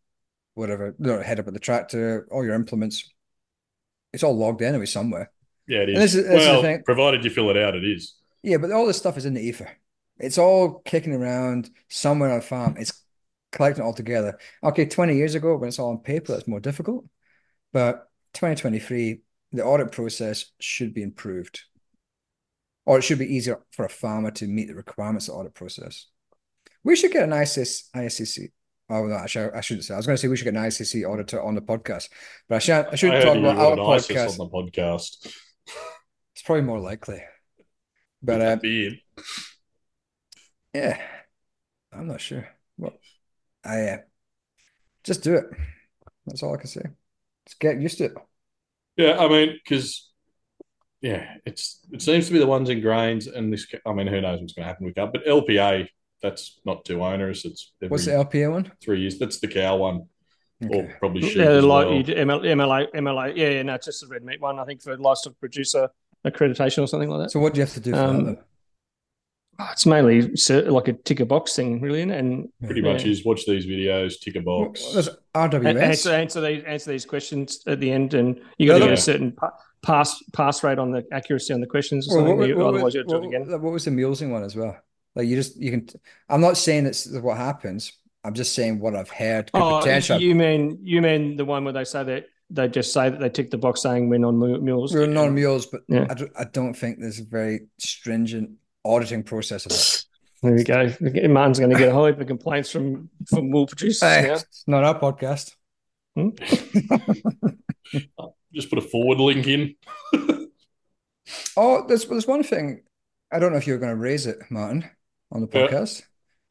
whatever, 0.55 0.95
head 1.23 1.41
up 1.41 1.49
at 1.49 1.55
the 1.55 1.61
tractor, 1.61 2.27
all 2.31 2.45
your 2.45 2.55
implements, 2.55 3.11
it's 4.13 4.23
all 4.23 4.37
logged 4.37 4.63
anyway 4.63 4.87
somewhere. 4.87 5.31
Yeah, 5.67 5.81
it 5.81 5.91
is. 5.91 5.99
This 5.99 6.15
is- 6.15 6.25
this 6.25 6.43
is 6.43 6.49
well, 6.49 6.63
thing. 6.63 6.83
provided 6.85 7.25
you 7.25 7.31
fill 7.31 7.51
it 7.51 7.57
out, 7.57 7.75
it 7.75 7.85
is. 7.85 8.15
Yeah, 8.43 8.59
but 8.59 8.73
all 8.73 8.87
this 8.87 8.99
stuff 8.99 9.17
is 9.17 9.25
in 9.25 9.35
the 9.35 9.41
ether. 9.41 9.71
It's 10.19 10.39
all 10.39 10.81
kicking 10.81 11.15
around 11.15 11.71
somewhere 11.89 12.31
on 12.31 12.39
a 12.39 12.43
farm. 12.43 12.77
It's 12.79 12.93
collecting 13.53 13.83
it 13.83 13.87
all 13.87 13.95
together. 13.95 14.39
Okay, 14.63 14.87
20 14.87 15.17
years 15.17 15.35
ago, 15.35 15.57
when 15.57 15.69
it's 15.69 15.79
all 15.79 15.91
on 15.91 15.99
paper, 15.99 16.33
that's 16.33 16.49
more 16.49 16.61
difficult. 16.61 17.07
But 17.73 18.09
2023, 18.35 19.23
the 19.53 19.65
audit 19.65 19.93
process 19.93 20.47
should 20.61 20.93
be 20.93 21.03
improved. 21.03 21.63
Or 22.85 22.99
it 22.99 23.03
should 23.03 23.19
be 23.19 23.35
easier 23.35 23.61
for 23.71 23.85
a 23.85 23.89
farmer 23.89 24.31
to 24.33 24.47
meet 24.47 24.69
the 24.69 24.75
requirements 24.75 25.29
of 25.29 25.35
the 25.35 25.39
audit 25.41 25.55
process. 25.55 26.09
We 26.83 26.97
should 26.97 27.13
get 27.13 27.23
an 27.23 27.33
ISS, 27.33 27.89
ISCC 27.95 28.51
Oh 28.93 29.07
no, 29.07 29.17
actually, 29.17 29.51
I 29.55 29.63
shouldn't 29.63 29.85
say. 29.85 29.95
I 29.95 29.97
was 29.97 30.07
going 30.07 30.17
to 30.17 30.21
say 30.21 30.29
we 30.29 30.37
should 30.37 30.45
get 30.45 30.55
an 30.55 30.63
ICC 30.63 31.11
auditor 31.11 31.43
on 31.43 31.55
the 31.55 31.63
podcast, 31.63 32.11
but 32.47 32.57
I 32.57 32.59
shan't. 32.59 32.89
I 32.93 32.95
shouldn't 32.95 33.21
I 33.21 33.25
talk 33.25 33.37
about 33.39 33.57
our 33.57 33.77
were 33.77 33.83
an 33.83 33.91
ISIS 33.97 34.17
podcast. 34.17 34.39
on 34.41 34.51
the 34.51 34.71
podcast. 34.71 35.35
It's 36.35 36.43
probably 36.45 36.65
more 36.65 36.79
likely. 36.79 37.23
But 38.23 38.43
uh, 38.43 38.59
yeah, 40.75 41.01
I'm 41.91 42.07
not 42.07 42.21
sure. 42.21 42.47
Well, 42.77 42.93
I 43.65 43.81
uh, 43.85 43.99
just 45.05 45.23
do 45.23 45.37
it. 45.37 45.47
That's 46.27 46.43
all 46.43 46.53
I 46.53 46.59
can 46.59 46.67
say. 46.67 46.83
Just 47.47 47.61
get 47.61 47.81
used 47.81 47.97
to 47.99 48.05
it. 48.05 48.13
Yeah, 48.99 49.19
I 49.19 49.27
mean, 49.27 49.59
because 49.65 50.11
yeah, 51.01 51.37
it's 51.47 51.81
it 51.93 52.03
seems 52.03 52.27
to 52.27 52.33
be 52.35 52.41
the 52.41 52.47
ones 52.47 52.69
in 52.69 52.83
grains, 52.83 53.27
and 53.27 53.51
this. 53.51 53.67
I 53.87 53.95
mean, 53.95 54.07
who 54.07 54.21
knows 54.21 54.41
what's 54.41 54.53
going 54.53 54.65
to 54.65 54.69
happen 54.69 54.85
with 54.85 54.97
that? 54.97 55.13
But 55.15 55.25
LPA, 55.25 55.89
that's 56.23 56.61
not 56.65 56.85
too 56.85 57.03
onerous. 57.03 57.45
It's 57.45 57.73
every 57.83 57.91
What's 57.91 58.05
the 58.07 58.13
LPA 58.13 58.51
one? 58.51 58.73
three 58.83 59.01
years. 59.01 59.19
That's 59.19 59.41
the 59.41 59.49
cow 59.49 59.77
one, 59.77 60.07
or 60.71 60.95
probably 60.99 61.23
sheep 61.23 61.37
Yeah, 61.37 61.51
like 61.61 61.87
well. 61.87 62.03
ML, 62.03 62.41
MLA, 62.45 62.93
MLA. 62.95 63.37
Yeah, 63.37 63.49
yeah, 63.51 63.63
no, 63.63 63.75
it's 63.75 63.87
just 63.87 64.03
a 64.05 64.07
red 64.07 64.23
meat 64.25 64.41
one. 64.41 64.59
I 64.59 64.65
think 64.65 64.83
for 64.83 64.97
livestock 64.97 65.39
producer 65.41 65.89
accreditation 66.25 66.83
or 66.83 66.87
something 66.87 67.09
like 67.11 67.25
that. 67.25 67.31
So 67.33 67.41
what 67.41 67.53
do 67.55 67.59
you 67.59 67.65
have 67.67 67.75
to 67.75 67.81
do 67.81 67.93
for 67.93 67.99
Um, 67.99 68.25
that? 68.27 68.45
Oh, 69.59 69.69
it's 69.73 69.85
mainly 69.85 70.33
like 70.71 70.89
a 70.89 70.93
ticker 70.95 71.25
box 71.27 71.55
thing, 71.55 71.81
really, 71.81 71.99
isn't 71.99 72.11
it? 72.11 72.19
and 72.19 72.49
Pretty 72.65 72.81
Yeah. 72.81 72.93
much 72.93 73.05
is 73.05 73.25
watch 73.25 73.45
these 73.45 73.67
videos, 73.67 74.19
tick 74.21 74.37
a 74.37 74.41
box. 74.41 74.93
there's 74.95 75.09
a- 75.09 75.19
RWS. 75.35 75.77
answer 75.83 76.11
answer 76.11 76.41
these 76.41 76.65
answer 76.65 76.91
these 76.91 77.05
questions 77.05 77.63
at 77.67 77.79
the 77.81 77.91
end, 77.91 78.15
and 78.15 78.41
you 78.59 78.67
got 78.67 78.75
to 78.79 78.85
Yeah. 78.85 78.91
get 78.91 78.99
a 78.99 79.03
certain 79.03 79.37
pass 79.83 80.23
pass 80.33 80.63
rate 80.65 80.79
on 80.79 80.91
the 80.93 81.05
accuracy 81.13 81.53
on 81.53 81.61
the 81.61 81.67
questions 81.67 82.09
or 82.09 82.17
Well, 82.19 82.27
something. 82.29 82.39
what, 82.39 82.57
what- 82.57 82.67
otherwise, 82.67 82.83
what- 82.83 82.95
you 82.95 83.01
have 83.01 83.09
to 83.09 83.15
do 83.19 83.23
it 83.25 83.27
again. 83.43 83.61
what 83.63 83.73
was 83.73 83.85
the 83.85 83.91
mulesing 83.91 84.31
one 84.31 84.43
as 84.45 84.57
well? 84.57 84.77
Like 85.15 85.27
you 85.27 85.37
just 85.37 85.57
you 85.61 85.71
can. 85.71 85.89
I'm 86.29 86.41
not 86.41 86.57
saying 86.57 86.87
it's 86.87 87.11
what 87.11 87.37
happens. 87.37 87.93
I'm 88.25 88.35
just 88.35 88.55
saying 88.55 88.79
what 88.81 88.95
I've 88.95 89.11
heard. 89.11 89.51
Oh, 89.53 89.81
potential. 89.81 90.21
you 90.21 90.35
mean 90.35 90.79
you 90.83 91.03
mean 91.03 91.37
the 91.37 91.45
one 91.45 91.65
where 91.65 91.73
they 91.73 91.85
say 91.85 92.05
that 92.05 92.27
they 92.51 92.69
just 92.69 92.93
say 92.93 93.11
that 93.11 93.19
they 93.21 93.29
tick 93.29 93.51
the 93.51 93.59
box 93.59 93.83
saying 93.83 94.09
we're 94.09 94.19
non 94.19 94.39
mules? 94.65 94.95
We're 94.95 95.07
non 95.07 95.35
mules, 95.35 95.67
but 95.67 95.83
Yeah. 95.89 96.07
I, 96.09 96.15
don't, 96.15 96.33
I 96.39 96.45
don't 96.45 96.75
think 96.75 96.99
there's 97.01 97.19
a 97.19 97.25
very 97.25 97.67
stringent 97.79 98.53
auditing 98.85 99.23
process 99.23 99.67
of 99.67 99.73
it. 99.73 100.05
There 100.43 100.55
we 100.55 100.65
go. 100.65 100.93
Martin's 101.29 101.61
going 101.61 101.71
to 101.71 101.79
get 101.79 101.91
a 101.91 101.93
whole 101.93 102.07
heap 102.07 102.19
of 102.19 102.27
complaints 102.27 102.69
from 102.69 103.09
from 103.29 103.53
wool 103.53 103.69
producers. 103.69 104.01
Hey, 104.03 104.27
now. 104.27 104.33
it's 104.35 104.65
not 104.67 104.83
our 104.83 104.99
podcast. 104.99 105.55
Hmm? 106.17 106.31
Just 108.53 108.69
put 108.69 108.79
a 108.79 108.83
forward 108.83 109.19
link 109.19 109.47
in. 109.47 109.77
Oh, 111.57 111.87
there's 111.87 112.05
there's 112.07 112.27
one 112.27 112.43
thing. 112.43 112.83
I 113.31 113.39
don't 113.39 113.53
know 113.53 113.59
if 113.59 113.67
you're 113.69 113.79
going 113.79 113.95
to 113.95 114.01
raise 114.01 114.27
it, 114.27 114.39
Martin, 114.51 114.91
on 115.33 115.41
the 115.41 115.49
Yeah. 115.53 115.67
podcast 115.67 116.03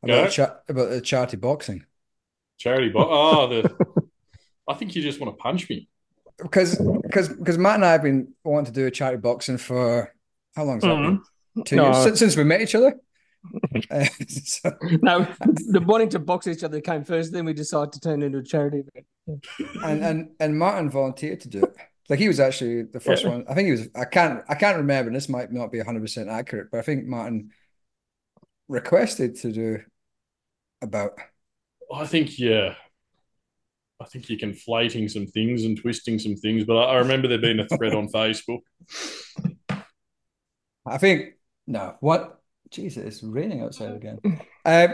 about 0.04 0.16
Yeah. 0.16 0.24
the 0.26 0.32
cha- 0.32 0.60
about 0.68 0.90
the 0.90 1.02
charity 1.02 1.38
boxing 1.38 1.86
Charity 2.58 2.90
box. 2.90 3.08
Oh, 3.12 3.48
the. 3.48 3.76
I 4.68 4.74
think 4.76 4.96
you 4.96 5.02
just 5.02 5.20
want 5.20 5.36
to 5.36 5.42
punch 5.42 5.68
me. 5.70 5.88
because 6.38 6.76
because 7.04 7.30
because 7.30 7.58
Matt 7.58 7.76
and 7.76 7.86
I 7.86 7.92
have 7.94 8.04
been 8.04 8.34
wanting 8.44 8.66
to 8.74 8.80
do 8.80 8.86
a 8.88 8.92
charity 8.92 9.18
boxing 9.20 9.58
for 9.58 10.14
how 10.56 10.64
long 10.66 10.76
has 10.76 10.84
that 10.84 10.90
Mhm. 10.90 11.22
been? 11.56 11.64
Two 11.64 11.76
No. 11.78 11.86
years 11.86 12.04
since, 12.04 12.20
since 12.20 12.38
we 12.38 12.44
met 12.44 12.62
each 12.62 12.76
other. 12.76 13.00
Uh, 13.90 14.06
so- 14.28 14.78
No, 15.02 15.26
the 15.76 15.82
wanting 15.84 16.10
to 16.10 16.20
box 16.20 16.46
each 16.46 16.64
other 16.64 16.80
came 16.80 17.04
first. 17.04 17.32
Then 17.34 17.46
we 17.46 17.54
decided 17.54 17.92
to 17.94 18.00
turn 18.00 18.22
it 18.22 18.28
into 18.28 18.38
a 18.38 18.44
charity 18.44 18.84
event. 19.28 19.46
and 19.84 20.04
and 20.06 20.30
and 20.40 20.58
Martin 20.60 20.90
volunteered 20.92 21.40
to 21.42 21.48
do 21.50 21.64
it. 21.64 21.76
Like 22.10 22.20
he 22.20 22.28
was 22.28 22.40
actually 22.40 22.84
the 22.84 23.00
first 23.00 23.24
Yeah. 23.24 23.30
one. 23.32 23.46
I 23.50 23.56
think 23.56 23.66
he 23.66 23.72
was. 23.72 23.88
I 23.96 24.06
can't. 24.06 24.44
I 24.48 24.54
can't 24.56 24.78
remember. 24.78 25.08
And 25.10 25.16
this 25.16 25.28
might 25.30 25.52
not 25.52 25.72
be 25.72 25.80
one 25.80 25.88
hundred 25.88 26.02
percent 26.02 26.30
accurate, 26.30 26.68
but 26.72 26.78
I 26.80 26.84
think 26.84 27.06
Martin 27.08 27.50
requested 28.72 29.36
to 29.36 29.52
do 29.52 29.80
about. 30.82 31.12
I 31.94 32.06
think 32.08 32.40
yeah. 32.40 32.76
I 34.00 34.06
think 34.06 34.30
you're 34.30 34.40
conflating 34.40 35.12
some 35.12 35.28
things 35.28 35.64
and 35.64 35.80
twisting 35.80 36.18
some 36.18 36.36
things, 36.36 36.64
but 36.64 36.76
I, 36.76 36.94
I 36.94 36.98
remember 36.98 37.28
there 37.28 37.38
being 37.38 37.60
a 37.60 37.68
thread 37.68 37.94
on 37.94 38.08
Facebook. 38.18 38.62
I 40.86 40.98
think 40.98 41.34
no. 41.68 41.96
What? 42.00 42.40
Jesus, 42.72 43.04
it's 43.06 43.22
raining 43.24 43.62
outside 43.62 43.94
again. 43.96 44.20
Um, 44.64 44.90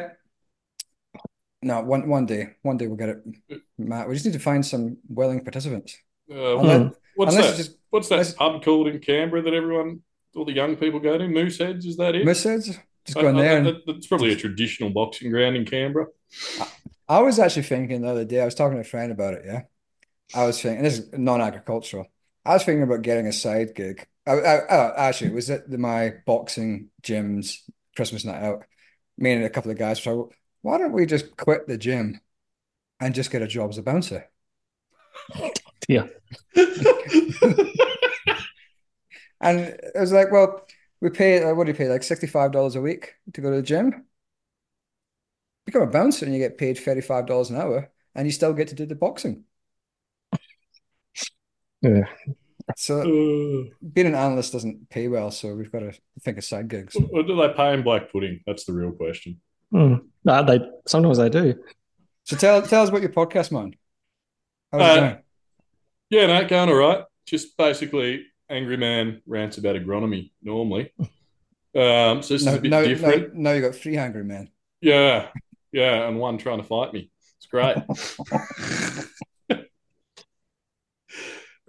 no, 1.62 1.82
one 1.82 2.08
one 2.08 2.26
day, 2.26 2.52
one 2.62 2.78
day 2.78 2.88
we'll 2.88 2.96
get 2.96 3.10
it, 3.10 3.62
Matt. 3.78 4.08
We 4.08 4.14
just 4.14 4.26
need 4.26 4.32
to 4.34 4.40
find 4.40 4.66
some 4.66 4.98
willing 5.10 5.44
participants. 5.44 5.98
Uh, 6.32 6.58
Unless, 6.58 6.94
what's 7.16 7.36
unless 7.36 7.52
that? 7.52 7.58
just 7.58 7.78
What's 7.90 8.08
that 8.10 8.16
unless- 8.20 8.34
pub 8.36 8.64
called 8.64 8.88
in 8.88 9.00
Canberra 9.00 9.42
that 9.42 9.54
everyone, 9.54 10.02
all 10.36 10.46
the 10.46 10.54
young 10.54 10.78
people 10.78 11.02
go 11.02 11.18
to? 11.18 11.26
Mooseheads, 11.26 11.86
is 11.86 11.98
that 11.98 12.16
it? 12.16 12.26
Mooseheads, 12.26 12.78
just 13.08 13.18
I- 13.18 13.22
go 13.24 13.30
in 13.30 13.38
I- 13.38 13.42
there. 13.42 13.58
And, 13.58 13.66
that- 13.68 13.86
that's 13.88 14.06
probably 14.08 14.32
a 14.34 14.36
traditional 14.36 14.92
boxing 14.92 15.32
ground 15.32 15.56
in 15.56 15.66
Canberra. 15.66 16.06
I 17.10 17.22
was 17.22 17.40
actually 17.40 17.64
thinking 17.64 18.02
the 18.02 18.10
other 18.10 18.26
day, 18.26 18.42
I 18.42 18.46
was 18.46 18.54
talking 18.56 18.76
to 18.76 18.82
a 18.82 18.84
friend 18.84 19.12
about 19.12 19.34
it, 19.34 19.44
yeah. 19.46 19.62
I 20.36 20.46
was 20.46 20.62
thinking, 20.62 20.84
this 20.84 21.00
is 21.00 21.14
non-agricultural. 21.14 22.06
I 22.46 22.54
was 22.54 22.64
thinking 22.64 22.84
about 22.84 23.02
getting 23.02 23.28
a 23.28 23.34
side 23.34 23.74
gig. 23.76 24.06
I, 24.28 24.32
I, 24.34 24.56
I- 24.58 25.08
actually, 25.08 25.32
it 25.32 25.34
was 25.36 25.50
at 25.50 25.70
the, 25.70 25.78
my 25.78 26.14
boxing 26.26 26.90
gym's 27.02 27.64
Christmas 27.96 28.26
night 28.26 28.44
out. 28.44 28.64
Me 29.18 29.32
and 29.32 29.44
a 29.44 29.50
couple 29.50 29.72
of 29.72 29.78
guys 29.80 30.04
so 30.04 30.32
why 30.62 30.78
don't 30.78 30.92
we 30.92 31.06
just 31.08 31.36
quit 31.38 31.66
the 31.68 31.78
gym 31.78 32.20
and 33.00 33.16
just 33.16 33.32
get 33.32 33.42
a 33.42 33.48
job 33.48 33.70
as 33.70 33.78
a 33.78 33.84
bouncer? 33.84 34.30
Yeah. 35.88 36.08
And 39.40 39.60
it 39.60 39.92
was 39.96 40.12
like, 40.12 40.32
well, 40.32 40.66
we 41.02 41.10
pay, 41.10 41.44
uh, 41.44 41.54
what 41.54 41.66
do 41.66 41.72
you 41.72 41.78
pay, 41.78 41.88
like 41.90 42.02
$65 42.02 42.76
a 42.76 42.82
week 42.82 43.16
to 43.34 43.42
go 43.42 43.50
to 43.52 43.58
the 43.58 43.62
gym? 43.64 44.06
Become 45.66 45.84
a 45.84 45.88
bouncer 45.88 46.26
and 46.26 46.34
you 46.34 46.40
get 46.40 46.58
paid 46.58 46.78
$35 46.78 47.50
an 47.50 47.58
hour 47.58 47.90
and 48.16 48.26
you 48.28 48.32
still 48.32 48.54
get 48.54 48.70
to 48.70 48.76
do 48.76 48.86
the 48.86 48.96
boxing. 48.96 49.44
Yeah. 51.82 52.06
So 52.76 53.00
Uh, 53.02 53.70
being 53.94 54.08
an 54.08 54.16
analyst 54.16 54.52
doesn't 54.54 54.90
pay 54.90 55.08
well, 55.08 55.32
so 55.32 55.56
we've 55.56 55.72
got 55.72 55.80
to 55.80 55.94
think 56.22 56.38
of 56.38 56.44
side 56.44 56.68
gigs. 56.68 56.96
what 56.96 57.28
do 57.28 57.36
they 57.36 57.54
pay 57.54 57.74
in 57.74 57.84
black 57.84 58.12
pudding? 58.12 58.42
That's 58.46 58.66
the 58.66 58.74
real 58.74 58.92
question. 58.92 59.40
Mm. 59.74 60.06
No, 60.26 60.44
they 60.44 60.60
sometimes 60.86 61.18
they 61.18 61.30
do. 61.30 61.56
So 62.24 62.36
tell 62.36 62.62
tell 62.62 62.84
us 62.84 62.90
about 62.90 63.02
your 63.02 63.12
podcast, 63.12 63.52
man. 63.52 63.74
How's 64.72 64.82
it 64.82 64.86
Uh, 64.86 64.96
going? 65.00 65.18
Yeah, 66.10 66.26
no, 66.28 66.48
going 66.48 66.70
all 66.70 66.76
right. 66.76 67.04
Just 67.26 67.56
basically, 67.58 68.26
Angry 68.50 68.78
Man 68.78 69.22
rants 69.26 69.58
about 69.58 69.76
agronomy 69.76 70.32
normally. 70.42 70.92
Um, 71.76 72.22
so 72.24 72.34
this 72.34 72.46
Now, 72.46 72.52
is 72.54 72.58
a 72.58 72.62
bit 72.62 72.72
now, 72.72 72.82
different. 72.84 73.36
now, 73.36 73.50
now 73.50 73.56
you 73.56 73.62
got 73.62 73.76
three 73.76 73.98
angry 73.98 74.24
men. 74.24 74.50
Yeah, 74.82 75.28
yeah, 75.72 76.08
and 76.08 76.18
one 76.20 76.38
trying 76.38 76.58
to 76.60 76.64
fight 76.64 76.94
me. 76.94 77.12
It's 77.38 77.48
great. 77.48 77.78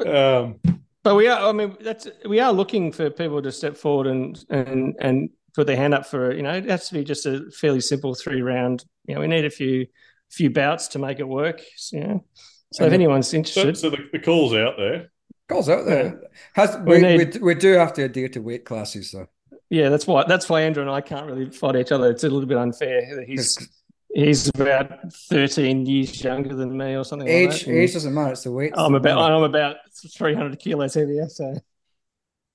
um, 0.07 0.61
But 1.03 1.15
we 1.15 1.29
are. 1.29 1.49
I 1.49 1.53
mean, 1.53 1.77
that's 1.81 2.09
we 2.29 2.41
are 2.41 2.53
looking 2.53 2.93
for 2.93 3.11
people 3.11 3.43
to 3.43 3.53
step 3.53 3.77
forward 3.77 4.07
and 4.07 4.39
and 4.51 4.95
and 5.01 5.31
put 5.55 5.67
their 5.67 5.77
hand 5.77 5.95
up 5.95 6.07
for. 6.07 6.35
You 6.35 6.43
know, 6.43 6.55
it 6.55 6.67
has 6.67 6.89
to 6.89 6.95
be 6.95 7.05
just 7.05 7.27
a 7.27 7.51
fairly 7.51 7.81
simple 7.81 8.15
three 8.15 8.43
round. 8.43 8.85
You 9.07 9.15
know, 9.15 9.21
we 9.21 9.27
need 9.27 9.45
a 9.45 9.51
few 9.51 9.87
few 10.31 10.51
bouts 10.51 10.89
to 10.89 10.99
make 10.99 11.21
it 11.21 11.29
work. 11.29 11.63
You 11.93 12.01
know, 12.01 12.25
so 12.73 12.85
if 12.85 12.93
And- 12.93 12.95
anyone's 12.95 13.29
so, 13.29 13.37
interested, 13.39 13.77
so 13.79 13.91
the, 13.91 14.09
the 14.13 14.19
call's 14.19 14.55
out 14.55 14.75
there. 14.77 15.11
Calls 15.49 15.69
out 15.69 15.87
there. 15.87 16.21
Has 16.55 16.77
We 16.79 16.83
we, 16.85 17.03
we, 17.03 17.17
need- 17.19 17.43
we 17.43 17.55
do 17.55 17.73
have 17.75 17.93
to 17.95 18.05
adhere 18.05 18.29
to 18.31 18.41
weight 18.41 18.65
classes 18.65 19.13
though. 19.13 19.29
yeah, 19.71 19.89
that's 19.89 20.07
why 20.07 20.25
that's 20.29 20.49
why 20.49 20.63
Andrew 20.63 20.83
and 20.83 20.91
I 20.91 21.01
can't 21.01 21.27
really 21.27 21.51
fight 21.51 21.77
each 21.77 21.93
other. 21.93 22.11
It's 22.11 22.25
a 22.25 22.29
little 22.29 22.47
bit 22.49 22.59
unfair. 22.59 23.25
He's 23.25 23.69
he's 24.15 24.49
about 24.51 25.13
thirteen 25.13 25.87
years 25.87 26.23
younger 26.23 26.55
than 26.55 26.77
me 26.77 26.97
or 26.97 27.05
something. 27.05 27.27
like 27.27 27.35
Age 27.55 27.65
that. 27.65 27.73
age 27.73 27.93
doesn't 27.95 28.13
matter. 28.15 28.33
It's 28.33 28.43
the 28.45 28.53
weight. 28.53 28.73
I'm 28.77 28.95
about 28.95 29.19
I'm 29.31 29.43
about 29.43 29.77
three 30.17 30.35
hundred 30.35 30.59
kilos 30.59 30.95
heavier. 30.95 31.29
So 31.29 31.55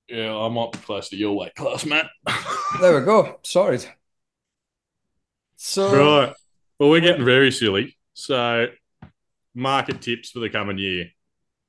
Yeah, 0.08 0.36
I 0.36 0.48
might 0.48 0.70
be 0.72 0.78
close 0.78 1.08
to 1.08 1.16
your 1.16 1.36
weight 1.36 1.54
class, 1.56 1.84
Matt. 1.84 2.06
There 2.80 2.98
we 2.98 3.04
go. 3.04 3.38
Sorted. 3.44 3.86
So 5.56 5.92
right. 6.26 6.34
Well, 6.78 6.90
we're 6.90 7.00
getting 7.00 7.24
very 7.24 7.50
silly. 7.52 7.96
So, 8.14 8.66
market 9.54 10.00
tips 10.02 10.30
for 10.30 10.40
the 10.40 10.50
coming 10.50 10.78
year. 10.78 11.10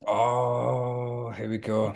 Oh, 0.07 0.94
here 1.35 1.49
we 1.49 1.57
go. 1.57 1.95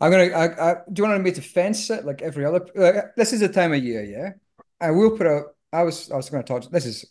I'm 0.00 0.10
gonna. 0.10 0.24
I, 0.24 0.70
I, 0.70 0.74
do 0.92 1.02
you 1.02 1.08
want 1.08 1.22
me 1.22 1.32
to 1.32 1.42
fence 1.42 1.88
it 1.90 2.04
like 2.04 2.22
every 2.22 2.44
other? 2.44 2.66
Like, 2.74 3.14
this 3.16 3.32
is 3.32 3.40
the 3.40 3.48
time 3.48 3.72
of 3.72 3.82
year, 3.82 4.04
yeah. 4.04 4.32
I 4.80 4.90
will 4.90 5.16
put 5.16 5.26
out. 5.26 5.56
I 5.72 5.82
was. 5.82 6.10
I 6.10 6.16
was 6.16 6.28
going 6.30 6.42
to 6.42 6.46
talk. 6.46 6.70
This 6.70 6.86
is 6.86 7.06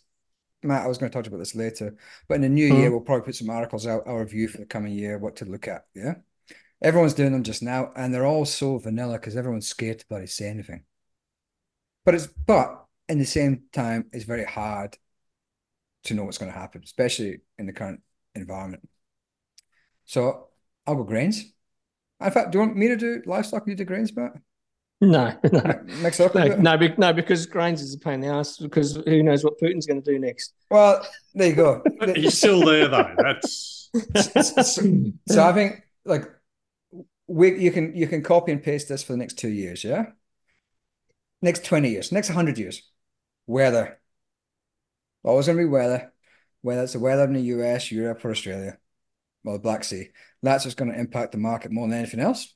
Matt. 0.62 0.84
I 0.84 0.86
was 0.86 0.98
going 0.98 1.10
to 1.10 1.16
talk 1.16 1.26
about 1.26 1.38
this 1.38 1.54
later, 1.54 1.96
but 2.28 2.34
in 2.36 2.42
the 2.42 2.48
new 2.48 2.70
Mhm. 2.72 2.78
year, 2.78 2.90
we'll 2.90 3.00
probably 3.00 3.24
put 3.24 3.34
some 3.34 3.50
articles 3.50 3.86
out. 3.86 4.06
Our 4.06 4.20
review 4.20 4.48
for 4.48 4.58
the 4.58 4.66
coming 4.66 4.92
year, 4.92 5.18
what 5.18 5.36
to 5.36 5.44
look 5.44 5.66
at. 5.68 5.86
Yeah. 5.94 6.14
Everyone's 6.82 7.14
doing 7.14 7.32
them 7.32 7.42
just 7.42 7.62
now, 7.62 7.92
and 7.96 8.12
they're 8.12 8.26
all 8.26 8.44
so 8.44 8.78
vanilla 8.78 9.14
because 9.14 9.36
everyone's 9.36 9.66
scared 9.66 9.98
to 10.00 10.06
bloody 10.08 10.26
say 10.26 10.48
anything. 10.48 10.84
But 12.04 12.14
it's 12.14 12.26
but 12.26 12.84
in 13.08 13.18
the 13.18 13.24
same 13.24 13.64
time, 13.72 14.10
it's 14.12 14.24
very 14.24 14.44
hard 14.44 14.96
to 16.04 16.14
know 16.14 16.24
what's 16.24 16.38
going 16.38 16.52
to 16.52 16.58
happen, 16.58 16.82
especially 16.84 17.40
in 17.58 17.66
the 17.66 17.72
current 17.72 18.00
environment. 18.34 18.88
So 20.04 20.48
I'll 20.86 20.94
go 20.94 21.02
grains. 21.02 21.52
In 22.20 22.30
fact, 22.30 22.52
do 22.52 22.58
you 22.58 22.64
want 22.64 22.76
me 22.76 22.88
to 22.88 22.96
do 22.96 23.22
livestock? 23.26 23.66
You 23.66 23.74
do 23.74 23.84
grains, 23.84 24.14
Matt? 24.16 24.32
No, 25.00 25.34
no, 25.52 25.80
Mix 26.00 26.20
up. 26.20 26.34
no, 26.34 26.46
no, 26.56 26.78
be- 26.78 26.94
no, 26.96 27.12
because 27.12 27.44
grains 27.44 27.82
is 27.82 27.94
a 27.94 27.98
pain 27.98 28.14
in 28.14 28.20
the 28.22 28.28
ass. 28.28 28.56
Because 28.56 28.96
who 28.96 29.22
knows 29.22 29.44
what 29.44 29.60
Putin's 29.60 29.86
going 29.86 30.02
to 30.02 30.12
do 30.12 30.18
next? 30.18 30.54
Well, 30.70 31.06
there 31.34 31.48
you 31.48 31.54
go. 31.54 31.82
He's 32.14 32.38
still 32.38 32.64
there 32.64 32.88
though. 32.88 33.14
That's 33.18 33.90
so 35.28 35.42
I 35.42 35.52
think 35.52 35.82
like 36.04 36.24
we 37.26 37.58
you 37.58 37.70
can 37.70 37.94
you 37.94 38.06
can 38.06 38.22
copy 38.22 38.52
and 38.52 38.62
paste 38.62 38.88
this 38.88 39.02
for 39.02 39.12
the 39.12 39.18
next 39.18 39.38
two 39.38 39.50
years, 39.50 39.84
yeah. 39.84 40.06
Next 41.42 41.64
twenty 41.64 41.90
years, 41.90 42.10
next 42.10 42.28
hundred 42.28 42.56
years, 42.56 42.82
weather. 43.46 44.00
Always 45.22 45.46
going 45.46 45.58
to 45.58 45.64
be 45.64 45.68
weather, 45.68 46.12
whether 46.62 46.84
it's 46.84 46.92
the 46.94 47.00
weather 47.00 47.24
in 47.24 47.34
the 47.34 47.40
US, 47.42 47.90
Europe, 47.92 48.24
or 48.24 48.30
Australia, 48.30 48.78
or 49.44 49.54
the 49.54 49.58
Black 49.58 49.84
Sea. 49.84 50.08
That's 50.46 50.64
what's 50.64 50.76
going 50.76 50.92
to 50.92 50.98
impact 50.98 51.32
the 51.32 51.38
market 51.38 51.72
more 51.72 51.88
than 51.88 51.98
anything 51.98 52.20
else. 52.20 52.54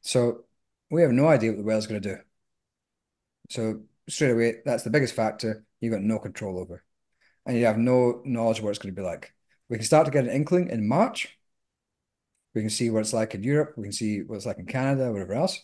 So 0.00 0.44
we 0.90 1.02
have 1.02 1.12
no 1.12 1.28
idea 1.28 1.50
what 1.50 1.58
the 1.58 1.64
weather's 1.64 1.86
going 1.86 2.02
to 2.02 2.08
do. 2.16 2.20
So 3.50 3.82
straight 4.08 4.32
away, 4.32 4.54
that's 4.64 4.82
the 4.82 4.90
biggest 4.90 5.14
factor 5.14 5.64
you've 5.80 5.92
got 5.92 6.02
no 6.02 6.18
control 6.18 6.58
over, 6.58 6.82
and 7.46 7.56
you 7.56 7.66
have 7.66 7.78
no 7.78 8.20
knowledge 8.24 8.58
of 8.58 8.64
what 8.64 8.70
it's 8.70 8.80
going 8.80 8.92
to 8.92 9.00
be 9.00 9.06
like. 9.06 9.32
We 9.68 9.76
can 9.76 9.86
start 9.86 10.06
to 10.06 10.10
get 10.10 10.24
an 10.24 10.30
inkling 10.30 10.68
in 10.68 10.88
March. 10.88 11.38
We 12.52 12.62
can 12.62 12.70
see 12.70 12.90
what 12.90 13.00
it's 13.00 13.12
like 13.12 13.36
in 13.36 13.44
Europe. 13.44 13.74
We 13.76 13.84
can 13.84 13.92
see 13.92 14.22
what 14.22 14.36
it's 14.36 14.46
like 14.46 14.58
in 14.58 14.66
Canada, 14.66 15.12
whatever 15.12 15.34
else. 15.34 15.60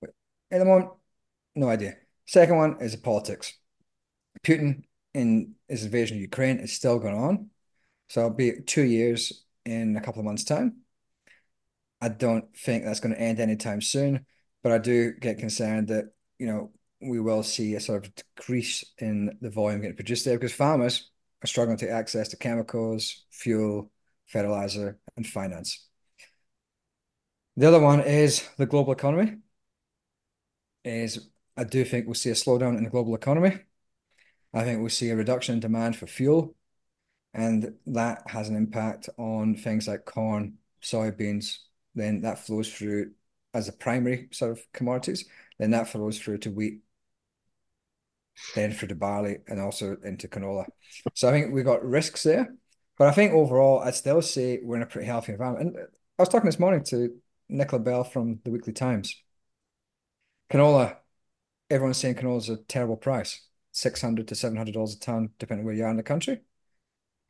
But 0.00 0.10
at 0.50 0.58
the 0.58 0.64
moment, 0.64 0.90
no 1.54 1.68
idea. 1.68 1.96
Second 2.26 2.56
one 2.56 2.76
is 2.80 2.92
the 2.92 2.98
politics. 2.98 3.52
Putin 4.42 4.84
in 5.12 5.54
his 5.68 5.84
invasion 5.84 6.16
of 6.16 6.22
Ukraine 6.22 6.60
is 6.60 6.72
still 6.72 6.98
going 6.98 7.14
on. 7.14 7.50
So 8.08 8.20
it'll 8.20 8.36
be 8.36 8.60
two 8.66 8.82
years 8.82 9.44
in 9.64 9.96
a 9.96 10.00
couple 10.00 10.20
of 10.20 10.26
months' 10.26 10.44
time. 10.44 10.78
I 12.00 12.08
don't 12.08 12.56
think 12.56 12.84
that's 12.84 13.00
going 13.00 13.14
to 13.14 13.20
end 13.20 13.38
anytime 13.38 13.80
soon, 13.80 14.26
but 14.62 14.72
I 14.72 14.78
do 14.78 15.12
get 15.12 15.38
concerned 15.38 15.88
that, 15.88 16.06
you 16.38 16.46
know, 16.46 16.72
we 17.00 17.20
will 17.20 17.42
see 17.42 17.74
a 17.74 17.80
sort 17.80 18.06
of 18.06 18.14
decrease 18.14 18.84
in 18.98 19.36
the 19.40 19.50
volume 19.50 19.80
getting 19.80 19.96
produced 19.96 20.24
there 20.24 20.36
because 20.36 20.52
farmers 20.52 21.10
are 21.42 21.46
struggling 21.46 21.78
to 21.78 21.90
access 21.90 22.28
to 22.28 22.36
chemicals, 22.36 23.24
fuel, 23.30 23.90
fertilizer, 24.26 24.98
and 25.16 25.26
finance. 25.26 25.86
The 27.56 27.68
other 27.68 27.80
one 27.80 28.00
is 28.00 28.48
the 28.56 28.66
global 28.66 28.92
economy. 28.92 29.36
Is 30.84 31.28
I 31.56 31.64
do 31.64 31.84
think 31.84 32.06
we'll 32.06 32.14
see 32.14 32.30
a 32.30 32.34
slowdown 32.34 32.76
in 32.76 32.84
the 32.84 32.90
global 32.90 33.14
economy. 33.14 33.58
I 34.54 34.64
think 34.64 34.80
we'll 34.80 34.90
see 34.90 35.10
a 35.10 35.16
reduction 35.16 35.54
in 35.54 35.60
demand 35.60 35.96
for 35.96 36.06
fuel, 36.06 36.54
and 37.34 37.74
that 37.86 38.22
has 38.26 38.48
an 38.48 38.56
impact 38.56 39.08
on 39.16 39.54
things 39.54 39.88
like 39.88 40.04
corn, 40.04 40.58
soybeans. 40.82 41.58
Then 41.94 42.22
that 42.22 42.38
flows 42.38 42.72
through 42.72 43.12
as 43.54 43.68
a 43.68 43.72
primary 43.72 44.28
sort 44.32 44.52
of 44.52 44.72
commodities. 44.72 45.26
Then 45.58 45.72
that 45.72 45.88
flows 45.88 46.18
through 46.18 46.38
to 46.38 46.50
wheat, 46.50 46.80
then 48.54 48.72
through 48.72 48.88
to 48.88 48.94
barley, 48.94 49.38
and 49.46 49.60
also 49.60 49.96
into 50.04 50.28
canola. 50.28 50.66
So 51.14 51.28
I 51.28 51.32
think 51.32 51.52
we've 51.52 51.64
got 51.64 51.84
risks 51.84 52.22
there. 52.22 52.54
But 52.98 53.08
I 53.08 53.12
think 53.12 53.32
overall, 53.32 53.80
I'd 53.80 53.94
still 53.94 54.22
say 54.22 54.60
we're 54.62 54.76
in 54.76 54.82
a 54.82 54.86
pretty 54.86 55.06
healthy 55.06 55.32
environment. 55.32 55.76
And 55.76 55.86
I 56.18 56.22
was 56.22 56.28
talking 56.28 56.46
this 56.46 56.60
morning 56.60 56.84
to 56.84 57.14
Nicola 57.48 57.82
Bell 57.82 58.04
from 58.04 58.40
the 58.44 58.50
Weekly 58.50 58.72
Times. 58.72 59.14
Canola, 60.50 60.96
everyone's 61.70 61.96
saying 61.96 62.16
canola's 62.16 62.48
a 62.48 62.56
terrible 62.56 62.96
price, 62.96 63.46
six 63.72 64.00
hundred 64.02 64.28
to 64.28 64.34
seven 64.34 64.56
hundred 64.56 64.74
dollars 64.74 64.94
a 64.94 65.00
ton, 65.00 65.30
depending 65.38 65.64
where 65.64 65.74
you 65.74 65.84
are 65.84 65.90
in 65.90 65.96
the 65.96 66.02
country. 66.02 66.42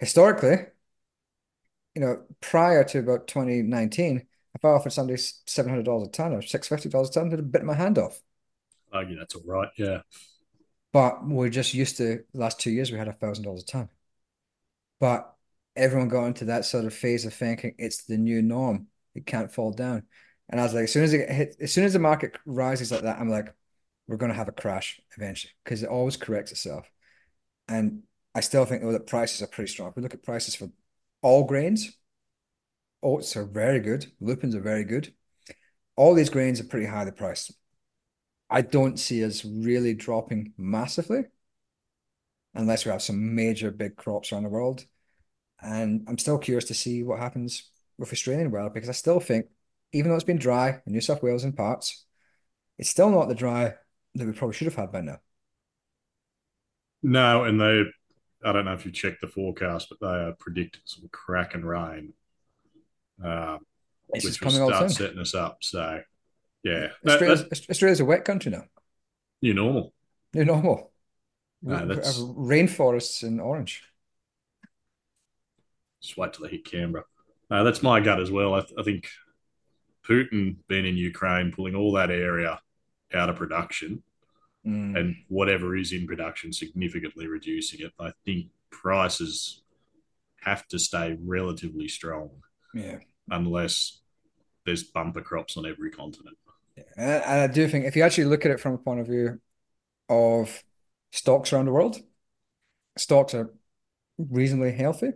Historically, 0.02 0.56
you 1.94 2.02
know, 2.02 2.24
prior 2.40 2.82
to 2.82 2.98
about 2.98 3.28
2019, 3.28 4.26
if 4.52 4.64
I 4.64 4.68
offered 4.70 4.92
somebody 4.92 5.16
seven 5.46 5.70
hundred 5.70 5.84
dollars 5.84 6.08
a 6.08 6.10
ton 6.10 6.32
or 6.32 6.42
six 6.42 6.66
fifty 6.66 6.88
dollars 6.88 7.10
a 7.10 7.12
ton, 7.12 7.28
they'd 7.28 7.38
have 7.38 7.52
bit 7.52 7.62
my 7.62 7.74
hand 7.74 7.98
off. 7.98 8.20
argue 8.92 9.16
that's 9.16 9.36
all 9.36 9.42
right. 9.46 9.68
Yeah. 9.78 10.00
But 10.92 11.24
we're 11.24 11.50
just 11.50 11.72
used 11.72 11.98
to 11.98 12.24
the 12.32 12.40
last 12.40 12.58
two 12.58 12.72
years 12.72 12.90
we 12.90 12.98
had 12.98 13.06
a 13.06 13.12
thousand 13.12 13.44
dollars 13.44 13.62
a 13.62 13.66
ton. 13.66 13.88
But 14.98 15.32
everyone 15.76 16.08
got 16.08 16.26
into 16.26 16.46
that 16.46 16.64
sort 16.64 16.84
of 16.84 16.92
phase 16.92 17.24
of 17.24 17.32
thinking 17.32 17.76
it's 17.78 18.02
the 18.02 18.18
new 18.18 18.42
norm. 18.42 18.88
It 19.14 19.24
can't 19.24 19.52
fall 19.52 19.70
down. 19.70 20.02
And 20.48 20.60
I 20.60 20.64
was 20.64 20.74
like, 20.74 20.84
as 20.84 20.92
soon 20.92 21.04
as 21.04 21.12
it 21.12 21.30
hit, 21.30 21.56
as 21.60 21.72
soon 21.72 21.84
as 21.84 21.92
the 21.92 22.00
market 22.00 22.36
rises 22.44 22.90
like 22.90 23.02
that, 23.02 23.20
I'm 23.20 23.30
like, 23.30 23.54
we're 24.08 24.16
going 24.16 24.32
to 24.32 24.36
have 24.36 24.48
a 24.48 24.52
crash 24.52 25.00
eventually 25.16 25.52
because 25.62 25.84
it 25.84 25.88
always 25.88 26.16
corrects 26.16 26.50
itself. 26.50 26.90
And 27.68 28.02
I 28.34 28.40
still 28.40 28.64
think 28.64 28.82
though 28.82 28.92
that 28.92 29.06
prices 29.06 29.42
are 29.42 29.46
pretty 29.46 29.70
strong. 29.70 29.90
If 29.90 29.96
we 29.96 30.02
look 30.02 30.14
at 30.14 30.22
prices 30.22 30.54
for 30.54 30.70
all 31.20 31.44
grains, 31.44 31.96
oats 33.02 33.36
are 33.36 33.44
very 33.44 33.80
good, 33.80 34.06
lupins 34.20 34.54
are 34.54 34.60
very 34.60 34.84
good. 34.84 35.12
All 35.96 36.14
these 36.14 36.30
grains 36.30 36.60
are 36.60 36.64
pretty 36.64 36.86
highly 36.86 37.10
priced. 37.10 37.52
I 38.48 38.62
don't 38.62 38.98
see 38.98 39.24
us 39.24 39.44
really 39.44 39.94
dropping 39.94 40.52
massively 40.56 41.24
unless 42.54 42.84
we 42.84 42.90
have 42.90 43.02
some 43.02 43.34
major 43.34 43.70
big 43.70 43.96
crops 43.96 44.32
around 44.32 44.42
the 44.44 44.48
world. 44.48 44.84
And 45.60 46.04
I'm 46.08 46.18
still 46.18 46.38
curious 46.38 46.64
to 46.66 46.74
see 46.74 47.02
what 47.02 47.18
happens 47.18 47.70
with 47.98 48.12
Australian 48.12 48.50
weather 48.50 48.70
because 48.70 48.88
I 48.88 48.92
still 48.92 49.20
think, 49.20 49.46
even 49.92 50.10
though 50.10 50.16
it's 50.16 50.24
been 50.24 50.38
dry 50.38 50.80
in 50.86 50.92
New 50.92 51.00
South 51.00 51.22
Wales 51.22 51.44
in 51.44 51.52
parts, 51.52 52.04
it's 52.78 52.90
still 52.90 53.10
not 53.10 53.28
the 53.28 53.34
dry 53.34 53.74
that 54.14 54.26
we 54.26 54.32
probably 54.32 54.54
should 54.54 54.66
have 54.66 54.74
had 54.74 54.92
by 54.92 55.00
now. 55.02 55.18
No, 57.02 57.44
and 57.44 57.60
they, 57.60 57.84
I 58.44 58.52
don't 58.52 58.64
know 58.64 58.72
if 58.72 58.84
you 58.84 58.90
checked 58.92 59.20
the 59.20 59.28
forecast, 59.28 59.88
but 59.88 60.00
they 60.00 60.06
are 60.06 60.32
predicting 60.38 60.82
some 60.84 61.08
cracking 61.12 61.64
rain, 61.64 62.12
uh, 63.24 63.58
which 64.08 64.24
will 64.40 64.50
start 64.50 64.90
setting 64.90 65.18
us 65.18 65.34
up. 65.34 65.58
So, 65.62 66.02
yeah, 66.64 66.88
that, 67.04 67.12
Australia's, 67.14 67.48
that's 67.48 67.70
Australia's 67.70 68.00
a 68.00 68.04
wet 68.04 68.24
country 68.24 68.50
now. 68.52 68.64
new 69.40 69.54
normal. 69.54 69.92
New 70.34 70.44
normal. 70.44 70.92
No, 71.62 71.76
We- 71.76 71.82
we 71.82 71.94
that's- 71.94 72.18
rainforests 72.18 73.22
in 73.22 73.38
orange. 73.40 73.84
Just 76.00 76.16
wait 76.16 76.32
till 76.32 76.44
they 76.44 76.50
hit 76.50 76.64
Canberra. 76.64 77.04
No, 77.50 77.62
that's 77.64 77.82
my 77.82 78.00
gut 78.00 78.20
as 78.20 78.30
well. 78.30 78.54
I, 78.54 78.60
th- 78.62 78.72
I 78.78 78.82
think 78.82 79.08
Putin 80.08 80.56
being 80.66 80.84
in 80.86 80.96
Ukraine, 80.96 81.52
pulling 81.52 81.76
all 81.76 81.92
that 81.92 82.10
area 82.10 82.60
out 83.14 83.28
of 83.28 83.36
production, 83.36 84.02
Mm. 84.66 84.96
and 84.96 85.16
whatever 85.26 85.76
is 85.76 85.92
in 85.92 86.06
production 86.06 86.52
significantly 86.52 87.26
reducing 87.26 87.80
it. 87.80 87.92
I 87.98 88.12
think 88.24 88.46
prices 88.70 89.62
have 90.42 90.68
to 90.68 90.78
stay 90.78 91.18
relatively 91.20 91.88
strong 91.88 92.30
Yeah. 92.72 92.98
unless 93.28 94.00
there's 94.64 94.84
bumper 94.84 95.20
crops 95.20 95.56
on 95.56 95.66
every 95.66 95.90
continent. 95.90 96.36
And 96.96 97.10
I, 97.10 97.14
and 97.16 97.40
I 97.50 97.52
do 97.52 97.66
think 97.66 97.86
if 97.86 97.96
you 97.96 98.04
actually 98.04 98.26
look 98.26 98.44
at 98.46 98.52
it 98.52 98.60
from 98.60 98.74
a 98.74 98.78
point 98.78 99.00
of 99.00 99.08
view 99.08 99.40
of 100.08 100.62
stocks 101.10 101.52
around 101.52 101.64
the 101.66 101.72
world, 101.72 102.00
stocks 102.96 103.34
are 103.34 103.52
reasonably 104.16 104.72
healthy, 104.72 105.10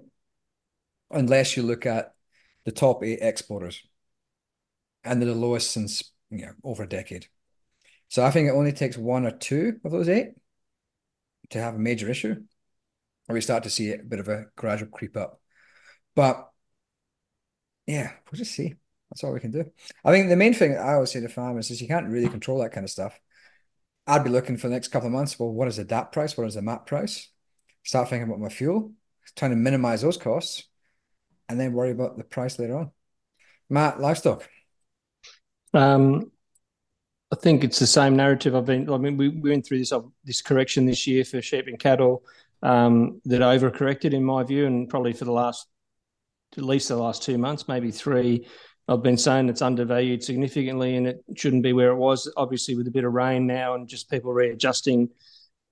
unless 1.10 1.56
you 1.56 1.62
look 1.62 1.86
at 1.86 2.14
the 2.64 2.72
top 2.72 3.04
eight 3.04 3.20
exporters, 3.22 3.80
and 5.04 5.22
they're 5.22 5.28
the 5.32 5.34
lowest 5.36 5.70
since 5.70 6.12
you 6.30 6.46
know 6.46 6.52
over 6.64 6.82
a 6.82 6.88
decade. 6.88 7.28
So 8.08 8.24
I 8.24 8.30
think 8.30 8.48
it 8.48 8.52
only 8.52 8.72
takes 8.72 8.96
one 8.96 9.26
or 9.26 9.32
two 9.32 9.80
of 9.84 9.92
those 9.92 10.08
eight 10.08 10.30
to 11.50 11.60
have 11.60 11.74
a 11.74 11.78
major 11.78 12.08
issue, 12.08 12.36
or 13.28 13.34
we 13.34 13.40
start 13.40 13.64
to 13.64 13.70
see 13.70 13.92
a 13.92 13.98
bit 13.98 14.20
of 14.20 14.28
a 14.28 14.46
gradual 14.56 14.88
creep 14.88 15.16
up. 15.16 15.40
But 16.14 16.50
yeah, 17.86 18.12
we'll 18.30 18.38
just 18.38 18.52
see. 18.52 18.74
That's 19.10 19.22
all 19.22 19.32
we 19.32 19.40
can 19.40 19.52
do. 19.52 19.64
I 20.04 20.10
think 20.10 20.28
the 20.28 20.36
main 20.36 20.54
thing 20.54 20.76
I 20.76 20.94
always 20.94 21.12
say 21.12 21.20
to 21.20 21.28
farmers 21.28 21.70
is 21.70 21.80
you 21.80 21.88
can't 21.88 22.08
really 22.08 22.28
control 22.28 22.60
that 22.60 22.72
kind 22.72 22.84
of 22.84 22.90
stuff. 22.90 23.18
I'd 24.06 24.24
be 24.24 24.30
looking 24.30 24.56
for 24.56 24.68
the 24.68 24.74
next 24.74 24.88
couple 24.88 25.06
of 25.06 25.12
months. 25.12 25.38
Well, 25.38 25.50
what 25.50 25.68
is 25.68 25.76
the 25.76 25.84
DAP 25.84 26.12
price? 26.12 26.36
What 26.36 26.46
is 26.46 26.54
the 26.54 26.62
MAP 26.62 26.86
price? 26.86 27.28
Start 27.84 28.08
thinking 28.08 28.28
about 28.28 28.40
my 28.40 28.48
fuel, 28.48 28.92
trying 29.36 29.52
to 29.52 29.56
minimize 29.56 30.02
those 30.02 30.16
costs, 30.16 30.64
and 31.48 31.58
then 31.58 31.72
worry 31.72 31.90
about 31.90 32.16
the 32.16 32.24
price 32.24 32.58
later 32.58 32.76
on. 32.76 32.90
Matt, 33.68 34.00
livestock. 34.00 34.48
Um, 35.74 36.30
I 37.32 37.36
think 37.36 37.64
it's 37.64 37.78
the 37.78 37.86
same 37.86 38.14
narrative. 38.16 38.54
I've 38.54 38.66
been. 38.66 38.88
I 38.88 38.98
mean, 38.98 39.16
we, 39.16 39.28
we 39.28 39.50
went 39.50 39.66
through 39.66 39.78
this 39.78 39.92
uh, 39.92 40.00
this 40.24 40.42
correction 40.42 40.86
this 40.86 41.06
year 41.06 41.24
for 41.24 41.42
sheep 41.42 41.66
and 41.66 41.78
cattle 41.78 42.22
um, 42.62 43.20
that 43.24 43.40
overcorrected, 43.40 44.12
in 44.12 44.24
my 44.24 44.44
view, 44.44 44.66
and 44.66 44.88
probably 44.88 45.12
for 45.12 45.24
the 45.24 45.32
last 45.32 45.66
at 46.56 46.62
least 46.62 46.88
the 46.88 46.96
last 46.96 47.22
two 47.22 47.36
months, 47.36 47.68
maybe 47.68 47.90
three. 47.90 48.46
I've 48.88 49.02
been 49.02 49.18
saying 49.18 49.48
it's 49.48 49.62
undervalued 49.62 50.22
significantly, 50.22 50.96
and 50.96 51.08
it 51.08 51.24
shouldn't 51.36 51.64
be 51.64 51.72
where 51.72 51.90
it 51.90 51.96
was. 51.96 52.32
Obviously, 52.36 52.76
with 52.76 52.86
a 52.86 52.92
bit 52.92 53.04
of 53.04 53.12
rain 53.12 53.46
now 53.46 53.74
and 53.74 53.88
just 53.88 54.08
people 54.08 54.32
readjusting, 54.32 55.08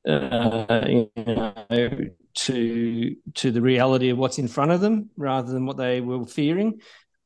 uh, 0.09 0.85
you 0.89 1.11
know, 1.17 1.89
to 2.35 3.17
to 3.35 3.51
the 3.53 3.61
reality 3.61 4.11
of 4.11 4.19
what's 4.19 4.39
in 4.39 4.49
front 4.49 4.73
of 4.73 4.81
them 4.81 5.11
rather 5.17 5.53
than 5.53 5.67
what 5.67 5.77
they 5.77 6.01
were 6.01 6.27
fearing 6.27 6.81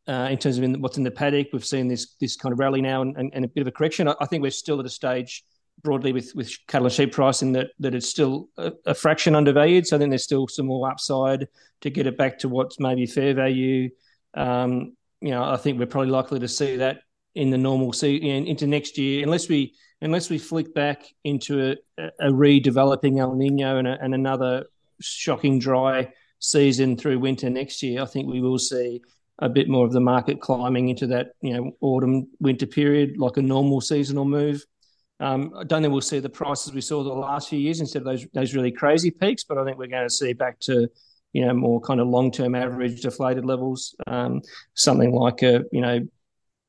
uh, 0.09 0.29
in 0.31 0.39
terms 0.39 0.57
of 0.57 0.65
in, 0.65 0.81
what's 0.81 0.97
in 0.97 1.05
the 1.05 1.11
paddock. 1.11 1.49
We've 1.53 1.65
seen 1.65 1.87
this 1.87 2.15
this 2.21 2.37
kind 2.37 2.53
of 2.53 2.59
rally 2.59 2.81
now 2.81 3.03
and, 3.03 3.17
and, 3.17 3.31
and 3.35 3.45
a 3.45 3.49
bit 3.49 3.61
of 3.61 3.67
a 3.67 3.73
correction. 3.73 4.09
I, 4.09 4.15
I, 4.21 4.27
think 4.27 4.43
we're 4.43 4.51
still 4.51 4.81
at 4.81 4.87
a 4.87 4.91
stage 4.91 5.45
broadly 5.83 6.13
with, 6.13 6.35
with 6.35 6.51
cattle 6.67 6.87
and 6.87 6.93
sheep 6.93 7.13
pricing 7.13 7.53
that 7.53 7.69
that 7.79 7.95
it's 7.95 8.09
still 8.09 8.49
a, 8.57 8.73
a, 8.87 8.95
fraction 8.95 9.35
undervalued. 9.35 9.87
So 9.87 9.97
I 9.97 9.99
think 9.99 10.11
there's 10.11 10.25
still 10.25 10.49
some 10.49 10.67
more 10.67 10.91
upside 10.91 11.47
to 11.83 11.91
get 11.91 12.07
it 12.07 12.17
back 12.17 12.39
to 12.41 12.49
what's 12.49 12.81
maybe 12.81 13.07
fair 13.07 13.35
value. 13.35 13.91
Um, 14.35 14.97
you 15.21 15.31
know, 15.31 15.45
I 15.45 15.57
think 15.57 15.79
we're 15.79 15.87
probably 15.87 16.11
likely 16.11 16.41
to 16.41 16.49
see 16.49 16.77
that 16.77 17.01
in 17.35 17.51
the 17.51 17.59
normal 17.59 17.93
season 17.93 18.47
into 18.47 18.67
next 18.67 18.97
year, 18.99 19.23
unless 19.23 19.49
we 19.49 19.75
unless 20.01 20.31
we 20.31 20.39
flick 20.39 20.75
back 20.75 21.05
into 21.25 21.77
a, 21.99 22.03
a 22.21 22.31
redeveloping 22.31 23.19
El 23.19 23.35
Nino 23.35 23.79
and, 23.79 23.87
a, 23.87 23.99
and 24.01 24.15
another 24.15 24.65
shocking 25.01 25.59
dry 25.59 26.13
season 26.39 26.97
through 26.97 27.19
winter 27.19 27.51
next 27.51 27.83
year, 27.83 28.01
I 28.01 28.07
think 28.07 28.29
we 28.29 28.41
will 28.41 28.59
see 28.59 29.03
a 29.41 29.49
bit 29.49 29.69
more 29.69 29.87
of 29.87 29.93
the 29.93 30.01
market 30.01 30.41
climbing 30.41 30.89
into 30.89 31.07
that 31.07 31.29
you 31.41 31.55
know 31.55 31.73
autumn 31.81 32.29
winter 32.41 32.67
period 32.67 33.19
like 33.19 33.37
a 33.37 33.43
normal 33.43 33.81
seasonal 33.81 34.25
move. 34.25 34.65
Um, 35.21 35.53
I 35.57 35.65
don't 35.65 35.83
think 35.83 35.91
we'll 35.91 36.01
see 36.01 36.21
the 36.21 36.29
prices 36.29 36.73
we 36.73 36.81
saw 36.81 37.03
the 37.03 37.13
last 37.13 37.49
few 37.49 37.59
years 37.59 37.81
instead 37.81 38.03
of 38.03 38.05
those 38.05 38.27
those 38.35 38.55
really 38.55 38.73
crazy 38.73 39.11
peaks, 39.11 39.45
but 39.45 39.59
I 39.59 39.65
think 39.65 39.79
we're 39.79 39.87
going 39.89 40.09
to 40.09 40.15
see 40.15 40.33
back 40.33 40.59
to 40.61 40.89
you 41.33 41.47
know 41.47 41.55
more 41.55 41.81
kind 41.81 42.01
of 42.01 42.09
long 42.09 42.31
term 42.31 42.55
average 42.55 43.03
deflated 43.03 43.45
levels, 43.45 43.95
um, 44.07 44.43
something 44.75 45.13
like 45.13 45.43
a 45.43 45.65
you 45.73 45.81
know 45.81 46.07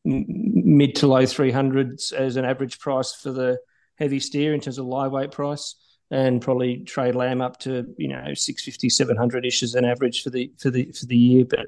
mid 0.05 0.95
to 0.95 1.07
low 1.07 1.25
three 1.25 1.51
hundreds 1.51 2.11
as 2.11 2.35
an 2.37 2.45
average 2.45 2.79
price 2.79 3.13
for 3.13 3.31
the 3.31 3.57
heavy 3.97 4.19
steer 4.19 4.53
in 4.53 4.61
terms 4.61 4.77
of 4.77 4.85
live 4.85 5.11
weight 5.11 5.31
price 5.31 5.75
and 6.11 6.41
probably 6.41 6.83
trade 6.83 7.15
lamb 7.15 7.41
up 7.41 7.59
to 7.59 7.85
you 7.97 8.07
know 8.07 8.33
650 8.33 8.89
700 8.89 9.45
ish 9.45 9.61
as 9.61 9.75
an 9.75 9.85
average 9.85 10.23
for 10.23 10.29
the 10.29 10.51
for 10.57 10.71
the 10.71 10.91
for 10.91 11.05
the 11.05 11.17
year 11.17 11.45
but 11.47 11.67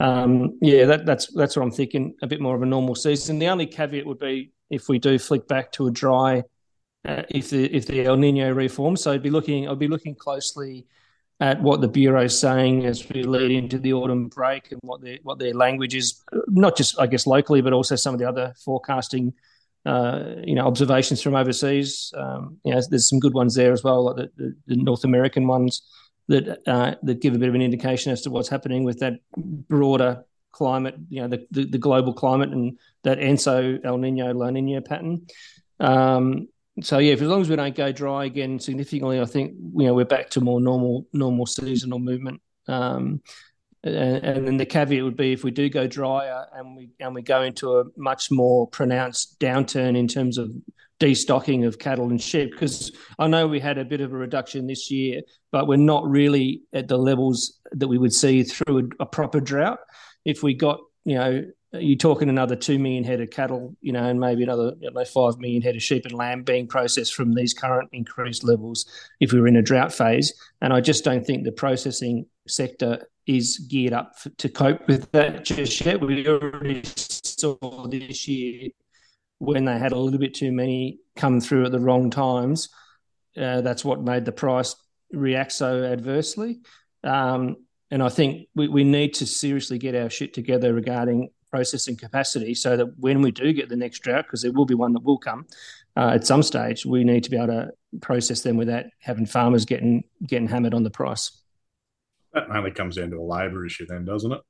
um, 0.00 0.58
yeah, 0.60 0.84
that, 0.86 1.06
that's 1.06 1.32
that's 1.34 1.56
what 1.56 1.62
I'm 1.62 1.70
thinking. 1.70 2.14
A 2.22 2.26
bit 2.26 2.40
more 2.40 2.54
of 2.54 2.62
a 2.62 2.66
normal 2.66 2.94
season. 2.94 3.38
The 3.38 3.48
only 3.48 3.66
caveat 3.66 4.06
would 4.06 4.18
be 4.18 4.52
if 4.70 4.88
we 4.88 4.98
do 4.98 5.18
flick 5.18 5.46
back 5.46 5.70
to 5.72 5.86
a 5.86 5.90
dry, 5.90 6.42
uh, 7.06 7.22
if 7.28 7.50
the 7.50 7.64
if 7.74 7.86
the 7.86 8.04
El 8.04 8.16
Nino 8.16 8.52
reforms. 8.52 9.02
So 9.02 9.12
I'd 9.12 9.22
be 9.22 9.30
looking. 9.30 9.68
I'd 9.68 9.78
be 9.78 9.88
looking 9.88 10.14
closely 10.14 10.86
at 11.40 11.60
what 11.60 11.80
the 11.80 11.88
bureau 11.88 12.22
is 12.24 12.38
saying 12.38 12.86
as 12.86 13.08
we 13.08 13.24
lead 13.24 13.50
into 13.50 13.78
the 13.78 13.92
autumn 13.92 14.28
break 14.28 14.70
and 14.72 14.80
what 14.82 15.02
their 15.02 15.18
what 15.22 15.38
their 15.38 15.54
language 15.54 15.94
is, 15.94 16.22
not 16.48 16.76
just 16.76 16.98
I 16.98 17.06
guess 17.06 17.26
locally, 17.26 17.60
but 17.60 17.72
also 17.72 17.96
some 17.96 18.14
of 18.14 18.20
the 18.20 18.28
other 18.28 18.54
forecasting. 18.64 19.34
Uh, 19.84 20.36
you 20.44 20.54
know, 20.54 20.64
observations 20.64 21.20
from 21.20 21.34
overseas. 21.34 22.14
Um, 22.16 22.56
you 22.64 22.72
know, 22.72 22.80
there's 22.88 23.08
some 23.08 23.18
good 23.18 23.34
ones 23.34 23.56
there 23.56 23.72
as 23.72 23.82
well, 23.82 24.04
like 24.04 24.14
the, 24.14 24.30
the, 24.36 24.56
the 24.68 24.76
North 24.76 25.02
American 25.02 25.48
ones 25.48 25.82
that 26.28 26.60
uh, 26.66 26.94
that 27.02 27.20
give 27.20 27.34
a 27.34 27.38
bit 27.38 27.48
of 27.48 27.54
an 27.54 27.62
indication 27.62 28.12
as 28.12 28.22
to 28.22 28.30
what's 28.30 28.48
happening 28.48 28.84
with 28.84 29.00
that 29.00 29.14
broader 29.36 30.24
climate, 30.52 30.94
you 31.08 31.20
know, 31.20 31.28
the, 31.28 31.46
the, 31.50 31.64
the 31.64 31.78
global 31.78 32.12
climate 32.12 32.50
and 32.50 32.78
that 33.04 33.18
ENSO 33.18 33.80
El 33.84 33.98
Nino 33.98 34.32
La 34.32 34.50
Nina 34.50 34.82
pattern. 34.82 35.26
Um, 35.80 36.48
so 36.80 36.98
yeah, 36.98 37.16
for 37.16 37.24
as 37.24 37.28
long 37.28 37.40
as 37.40 37.50
we 37.50 37.56
don't 37.56 37.74
go 37.74 37.92
dry 37.92 38.24
again 38.24 38.58
significantly, 38.58 39.20
I 39.20 39.24
think 39.24 39.54
you 39.76 39.86
know 39.86 39.94
we're 39.94 40.04
back 40.04 40.30
to 40.30 40.40
more 40.40 40.60
normal 40.60 41.06
normal 41.12 41.46
seasonal 41.46 41.98
movement. 41.98 42.40
Um, 42.66 43.22
and, 43.84 44.46
then 44.46 44.56
the 44.56 44.66
caveat 44.66 45.02
would 45.02 45.16
be 45.16 45.32
if 45.32 45.42
we 45.42 45.50
do 45.50 45.68
go 45.68 45.86
drier 45.86 46.46
and 46.54 46.76
we 46.76 46.90
and 47.00 47.14
we 47.14 47.22
go 47.22 47.42
into 47.42 47.78
a 47.78 47.84
much 47.96 48.30
more 48.30 48.68
pronounced 48.68 49.38
downturn 49.40 49.96
in 49.96 50.06
terms 50.06 50.38
of 50.38 50.50
destocking 51.00 51.66
of 51.66 51.80
cattle 51.80 52.10
and 52.10 52.22
sheep 52.22 52.52
because 52.52 52.92
I 53.18 53.26
know 53.26 53.48
we 53.48 53.58
had 53.58 53.78
a 53.78 53.84
bit 53.84 54.00
of 54.00 54.12
a 54.12 54.16
reduction 54.16 54.68
this 54.68 54.88
year, 54.88 55.22
but 55.50 55.66
we're 55.66 55.76
not 55.76 56.08
really 56.08 56.62
at 56.72 56.86
the 56.86 56.96
levels 56.96 57.58
that 57.72 57.88
we 57.88 57.98
would 57.98 58.12
see 58.12 58.44
through 58.44 58.90
a, 59.00 59.02
a 59.02 59.06
proper 59.06 59.40
drought. 59.40 59.80
If 60.24 60.44
we 60.44 60.54
got, 60.54 60.78
you 61.04 61.16
know, 61.16 61.44
you're 61.72 61.96
talking 61.96 62.28
another 62.28 62.56
two 62.56 62.78
million 62.78 63.04
head 63.04 63.20
of 63.20 63.30
cattle, 63.30 63.74
you 63.80 63.92
know, 63.92 64.04
and 64.04 64.20
maybe 64.20 64.42
another 64.42 64.72
you 64.80 64.90
know, 64.90 65.04
five 65.04 65.38
million 65.38 65.62
head 65.62 65.74
of 65.74 65.82
sheep 65.82 66.04
and 66.04 66.14
lamb 66.14 66.42
being 66.42 66.66
processed 66.66 67.14
from 67.14 67.34
these 67.34 67.54
current 67.54 67.88
increased 67.92 68.44
levels 68.44 68.86
if 69.20 69.32
we 69.32 69.40
were 69.40 69.48
in 69.48 69.56
a 69.56 69.62
drought 69.62 69.92
phase. 69.92 70.34
And 70.60 70.72
I 70.72 70.80
just 70.80 71.04
don't 71.04 71.24
think 71.24 71.44
the 71.44 71.52
processing 71.52 72.26
sector 72.46 73.08
is 73.26 73.58
geared 73.70 73.94
up 73.94 74.18
for, 74.18 74.30
to 74.30 74.48
cope 74.48 74.86
with 74.86 75.10
that 75.12 75.44
just 75.44 75.84
yet. 75.84 76.00
We 76.00 76.26
already 76.28 76.82
saw 76.84 77.86
this 77.88 78.28
year 78.28 78.68
when 79.38 79.64
they 79.64 79.76
had 79.76 79.92
a 79.92 79.98
little 79.98 80.20
bit 80.20 80.34
too 80.34 80.52
many 80.52 81.00
come 81.16 81.40
through 81.40 81.66
at 81.66 81.72
the 81.72 81.80
wrong 81.80 82.10
times, 82.10 82.68
uh, 83.36 83.60
that's 83.60 83.84
what 83.84 84.00
made 84.00 84.24
the 84.24 84.30
price 84.30 84.76
react 85.10 85.50
so 85.50 85.82
adversely. 85.82 86.60
Um, 87.02 87.56
and 87.90 88.02
I 88.02 88.08
think 88.08 88.46
we, 88.54 88.68
we 88.68 88.84
need 88.84 89.14
to 89.14 89.26
seriously 89.26 89.78
get 89.78 89.96
our 89.96 90.10
shit 90.10 90.32
together 90.32 90.72
regarding 90.72 91.30
processing 91.52 91.96
capacity 91.96 92.54
so 92.54 92.76
that 92.76 92.86
when 92.98 93.20
we 93.20 93.30
do 93.30 93.52
get 93.52 93.68
the 93.68 93.76
next 93.76 94.00
drought, 94.00 94.24
because 94.24 94.42
there 94.42 94.52
will 94.52 94.64
be 94.64 94.74
one 94.74 94.92
that 94.94 95.04
will 95.04 95.18
come 95.18 95.46
uh, 95.96 96.12
at 96.14 96.26
some 96.26 96.42
stage, 96.42 96.86
we 96.86 97.04
need 97.04 97.22
to 97.22 97.30
be 97.30 97.36
able 97.36 97.48
to 97.48 97.70
process 98.00 98.40
them 98.40 98.56
without 98.56 98.86
having 98.98 99.26
farmers 99.26 99.64
getting 99.64 100.02
getting 100.26 100.48
hammered 100.48 100.74
on 100.74 100.82
the 100.82 100.90
price. 100.90 101.42
That 102.32 102.48
mainly 102.48 102.70
comes 102.70 102.96
down 102.96 103.10
to 103.10 103.18
a 103.18 103.22
labour 103.22 103.66
issue, 103.66 103.86
then, 103.86 104.06
doesn't 104.06 104.32
it? 104.32 104.40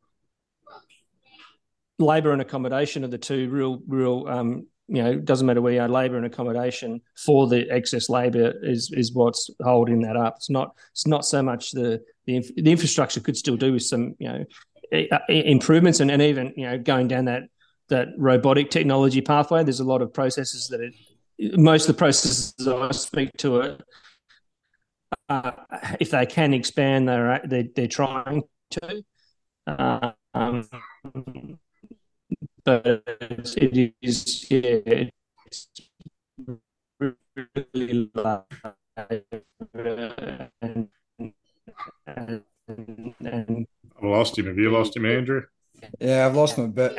Labour 1.98 2.32
and 2.32 2.40
accommodation 2.40 3.04
are 3.04 3.08
the 3.08 3.18
two 3.18 3.50
real, 3.50 3.82
real 3.86 4.26
um, 4.28 4.66
you 4.88 5.02
know, 5.02 5.10
it 5.10 5.24
doesn't 5.24 5.46
matter 5.46 5.60
where 5.60 5.72
you 5.72 5.80
are, 5.80 5.88
labour 5.88 6.16
and 6.16 6.26
accommodation 6.26 7.00
for 7.16 7.48
the 7.48 7.68
excess 7.70 8.08
labour 8.08 8.54
is 8.62 8.92
is 8.92 9.12
what's 9.12 9.50
holding 9.62 10.02
that 10.02 10.16
up. 10.16 10.34
It's 10.36 10.50
not 10.50 10.76
it's 10.92 11.06
not 11.06 11.24
so 11.24 11.42
much 11.42 11.72
the 11.72 12.00
the, 12.26 12.40
the 12.56 12.70
infrastructure 12.70 13.20
could 13.20 13.36
still 13.36 13.56
do 13.56 13.72
with 13.72 13.82
some 13.82 14.14
you 14.18 14.28
know 14.28 14.44
improvements 15.28 16.00
and, 16.00 16.10
and 16.10 16.20
even 16.22 16.52
you 16.56 16.68
know 16.68 16.78
going 16.78 17.08
down 17.08 17.24
that 17.26 17.44
that 17.88 18.08
robotic 18.18 18.70
technology 18.70 19.20
pathway. 19.20 19.64
There's 19.64 19.80
a 19.80 19.84
lot 19.84 20.02
of 20.02 20.12
processes 20.12 20.68
that 20.68 20.80
it, 20.80 21.58
most 21.58 21.88
of 21.88 21.94
the 21.94 21.98
processes 21.98 22.54
I 22.66 22.90
speak 22.92 23.30
to 23.38 23.60
it, 23.60 23.82
uh, 25.28 25.52
if 26.00 26.10
they 26.10 26.26
can 26.26 26.54
expand, 26.54 27.08
they're 27.08 27.40
they're, 27.44 27.64
they're 27.74 27.86
trying 27.88 28.42
to. 28.70 29.04
Uh, 29.66 30.12
um, 30.34 30.68
but 32.64 32.86
it 32.86 33.94
is 34.02 34.50
yeah, 34.50 35.04
it's 35.46 35.68
really 36.98 38.10
and, 40.62 40.88
and, 42.06 42.42
and, 43.20 43.66
I 44.02 44.06
lost 44.22 44.38
him. 44.38 44.46
Have 44.46 44.58
you 44.58 44.70
lost 44.70 44.96
him, 44.96 45.04
Andrew? 45.04 45.42
Yeah, 45.98 46.26
I've 46.26 46.36
lost 46.36 46.56
him 46.56 46.64
a 46.64 46.68
bit. 46.68 46.96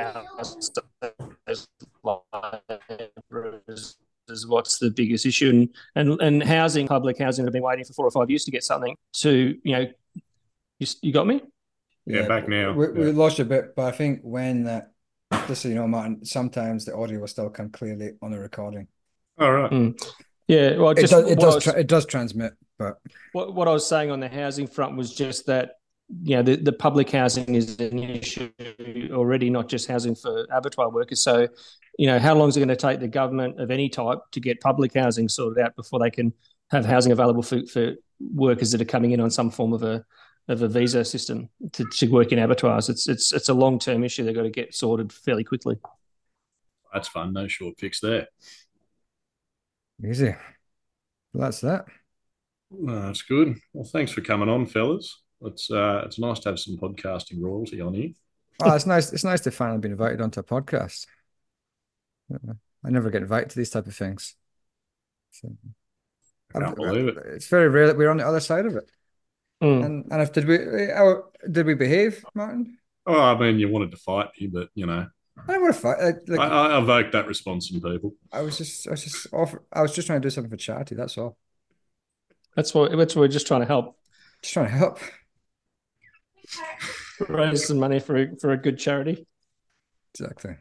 Is 4.29 4.47
what's 4.47 4.77
the 4.77 4.89
biggest 4.89 5.25
issue, 5.25 5.49
and, 5.49 5.69
and 5.95 6.21
and 6.21 6.43
housing, 6.43 6.87
public 6.87 7.19
housing, 7.19 7.45
have 7.45 7.53
been 7.53 7.63
waiting 7.63 7.83
for 7.85 7.93
four 7.93 8.07
or 8.07 8.11
five 8.11 8.29
years 8.29 8.45
to 8.45 8.51
get 8.51 8.63
something 8.63 8.95
to 9.21 9.57
you 9.63 9.71
know. 9.75 9.87
You, 10.79 10.87
you 11.01 11.13
got 11.13 11.27
me? 11.27 11.41
Yeah, 12.05 12.21
yeah 12.21 12.27
back 12.27 12.47
now. 12.47 12.73
We, 12.73 12.87
yeah. 12.87 12.91
we 12.91 13.11
lost 13.11 13.37
you 13.37 13.45
a 13.45 13.47
bit, 13.47 13.75
but 13.75 13.85
I 13.85 13.91
think 13.91 14.21
when 14.23 14.63
that 14.63 14.91
just 15.47 15.61
so 15.61 15.69
you 15.69 15.75
know, 15.75 15.87
Martin, 15.87 16.25
sometimes 16.25 16.85
the 16.85 16.95
audio 16.95 17.19
will 17.19 17.27
still 17.27 17.49
come 17.49 17.69
clearly 17.69 18.13
on 18.21 18.31
the 18.31 18.39
recording. 18.39 18.87
All 19.39 19.51
right. 19.51 19.71
Mm. 19.71 20.13
Yeah, 20.47 20.77
well, 20.77 20.93
just, 20.93 21.13
it 21.13 21.15
does. 21.15 21.31
It 21.31 21.39
does, 21.39 21.55
was, 21.55 21.63
tra- 21.63 21.79
it 21.79 21.87
does 21.87 22.05
transmit, 22.05 22.53
but 22.77 22.97
what 23.33 23.53
what 23.53 23.67
I 23.67 23.71
was 23.71 23.87
saying 23.87 24.11
on 24.11 24.19
the 24.19 24.29
housing 24.29 24.67
front 24.67 24.97
was 24.97 25.13
just 25.13 25.45
that 25.47 25.75
you 26.09 26.35
know 26.35 26.43
the, 26.43 26.55
the 26.55 26.73
public 26.73 27.09
housing 27.09 27.55
is 27.55 27.79
an 27.79 27.99
issue 27.99 28.49
already, 29.11 29.49
not 29.49 29.69
just 29.69 29.87
housing 29.87 30.15
for 30.15 30.45
abattoir 30.51 30.89
workers. 30.89 31.23
So, 31.23 31.47
you 31.97 32.07
know, 32.07 32.19
how 32.19 32.35
long 32.35 32.49
is 32.49 32.57
it 32.57 32.59
going 32.59 32.69
to 32.69 32.75
take 32.75 32.99
the 32.99 33.07
government 33.07 33.59
of 33.59 33.71
any 33.71 33.89
type 33.89 34.19
to 34.31 34.39
get 34.39 34.61
public 34.61 34.93
housing 34.93 35.29
sorted 35.29 35.63
out 35.63 35.75
before 35.75 35.99
they 35.99 36.09
can 36.09 36.33
have 36.71 36.85
housing 36.85 37.11
available 37.11 37.43
for, 37.43 37.65
for 37.65 37.93
workers 38.19 38.71
that 38.71 38.81
are 38.81 38.85
coming 38.85 39.11
in 39.11 39.19
on 39.19 39.29
some 39.29 39.49
form 39.49 39.73
of 39.73 39.83
a 39.83 40.03
of 40.49 40.61
a 40.61 40.67
visa 40.67 41.05
system 41.05 41.49
to, 41.71 41.85
to 41.85 42.07
work 42.07 42.31
in 42.31 42.39
abattoirs. 42.39 42.89
It's 42.89 43.07
it's 43.07 43.31
it's 43.31 43.49
a 43.49 43.53
long 43.53 43.79
term 43.79 44.03
issue. 44.03 44.23
They've 44.23 44.35
got 44.35 44.43
to 44.43 44.49
get 44.49 44.75
sorted 44.75 45.11
fairly 45.11 45.43
quickly. 45.43 45.77
That's 46.93 47.07
fun. 47.07 47.33
No 47.33 47.47
short 47.47 47.75
fix 47.79 47.99
there. 48.01 48.27
Easy. 50.05 50.35
Well, 51.33 51.45
that's 51.45 51.61
that. 51.61 51.85
that's 52.71 53.21
good. 53.23 53.57
Well, 53.71 53.87
thanks 53.91 54.11
for 54.11 54.21
coming 54.21 54.49
on, 54.49 54.65
fellas. 54.67 55.22
It's 55.45 55.69
uh, 55.69 56.03
it's 56.05 56.19
nice 56.19 56.39
to 56.39 56.49
have 56.49 56.59
some 56.59 56.77
podcasting 56.77 57.41
royalty 57.41 57.81
on 57.81 57.93
here. 57.93 58.09
Oh, 58.61 58.73
it's 58.73 58.85
nice. 58.85 59.11
It's 59.11 59.23
nice 59.23 59.41
to 59.41 59.51
finally 59.51 59.79
be 59.79 59.89
invited 59.89 60.21
onto 60.21 60.39
a 60.39 60.43
podcast. 60.43 61.05
I 62.31 62.89
never 62.89 63.09
get 63.09 63.21
invited 63.21 63.49
to 63.51 63.57
these 63.57 63.69
type 63.69 63.87
of 63.87 63.95
things. 63.95 64.35
So, 65.31 65.49
I 66.55 66.59
can't 66.59 66.75
believe 66.75 67.07
it. 67.07 67.17
It's 67.25 67.47
very 67.47 67.67
rare 67.67 67.87
that 67.87 67.97
we're 67.97 68.09
on 68.09 68.17
the 68.17 68.27
other 68.27 68.39
side 68.39 68.65
of 68.65 68.75
it. 68.75 68.89
Mm. 69.61 69.85
And 69.85 70.11
and 70.11 70.21
if 70.21 70.31
did 70.31 70.47
we 70.47 70.57
how, 70.93 71.23
did 71.49 71.65
we 71.65 71.73
behave, 71.73 72.23
Martin? 72.33 72.77
Oh, 73.05 73.19
I 73.19 73.37
mean, 73.37 73.59
you 73.59 73.69
wanted 73.69 73.91
to 73.91 73.97
fight 73.97 74.29
me, 74.39 74.47
but 74.47 74.69
you 74.75 74.85
know, 74.85 75.07
I 75.47 75.51
don't 75.51 75.61
want 75.61 75.75
to 75.75 75.79
fight. 75.81 75.97
Like, 76.27 76.39
I, 76.39 76.75
I 76.75 76.77
evoke 76.77 77.11
that 77.11 77.27
response 77.27 77.67
from 77.67 77.81
people. 77.81 78.15
I 78.31 78.41
was 78.41 78.57
just, 78.57 78.87
I 78.87 78.91
was 78.91 79.03
just 79.03 79.27
offer, 79.33 79.63
I 79.73 79.81
was 79.81 79.93
just 79.93 80.07
trying 80.07 80.21
to 80.21 80.25
do 80.25 80.29
something 80.29 80.51
for 80.51 80.57
charity. 80.57 80.95
That's 80.95 81.17
all. 81.17 81.37
That's 82.55 82.73
what. 82.73 82.95
That's 82.95 83.15
what 83.15 83.21
we're 83.21 83.27
just 83.27 83.47
trying 83.47 83.61
to 83.61 83.67
help. 83.67 83.97
Just 84.41 84.53
trying 84.53 84.67
to 84.67 84.71
help. 84.71 84.99
Raise 87.27 87.67
some 87.67 87.77
money 87.77 87.99
for 87.99 88.17
a, 88.17 88.35
for 88.39 88.51
a 88.51 88.57
good 88.57 88.77
charity. 88.77 89.25
Exactly. 90.13 90.55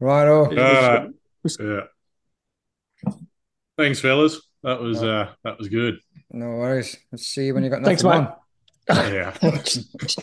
Right. 0.00 0.28
Uh, 0.28 1.08
yeah. 1.60 1.80
Thanks, 3.76 4.00
fellas. 4.00 4.40
That 4.62 4.80
was 4.80 5.02
uh, 5.02 5.30
that 5.44 5.58
was 5.58 5.68
good. 5.68 5.98
No 6.30 6.46
worries. 6.46 6.96
Let's 7.12 7.26
see 7.26 7.52
when 7.52 7.64
you 7.64 7.70
got 7.70 7.82
nothing 7.82 7.96
Thanks, 7.96 8.04
mate. 8.04 8.28
on. 8.90 9.12
yeah. 9.12 9.34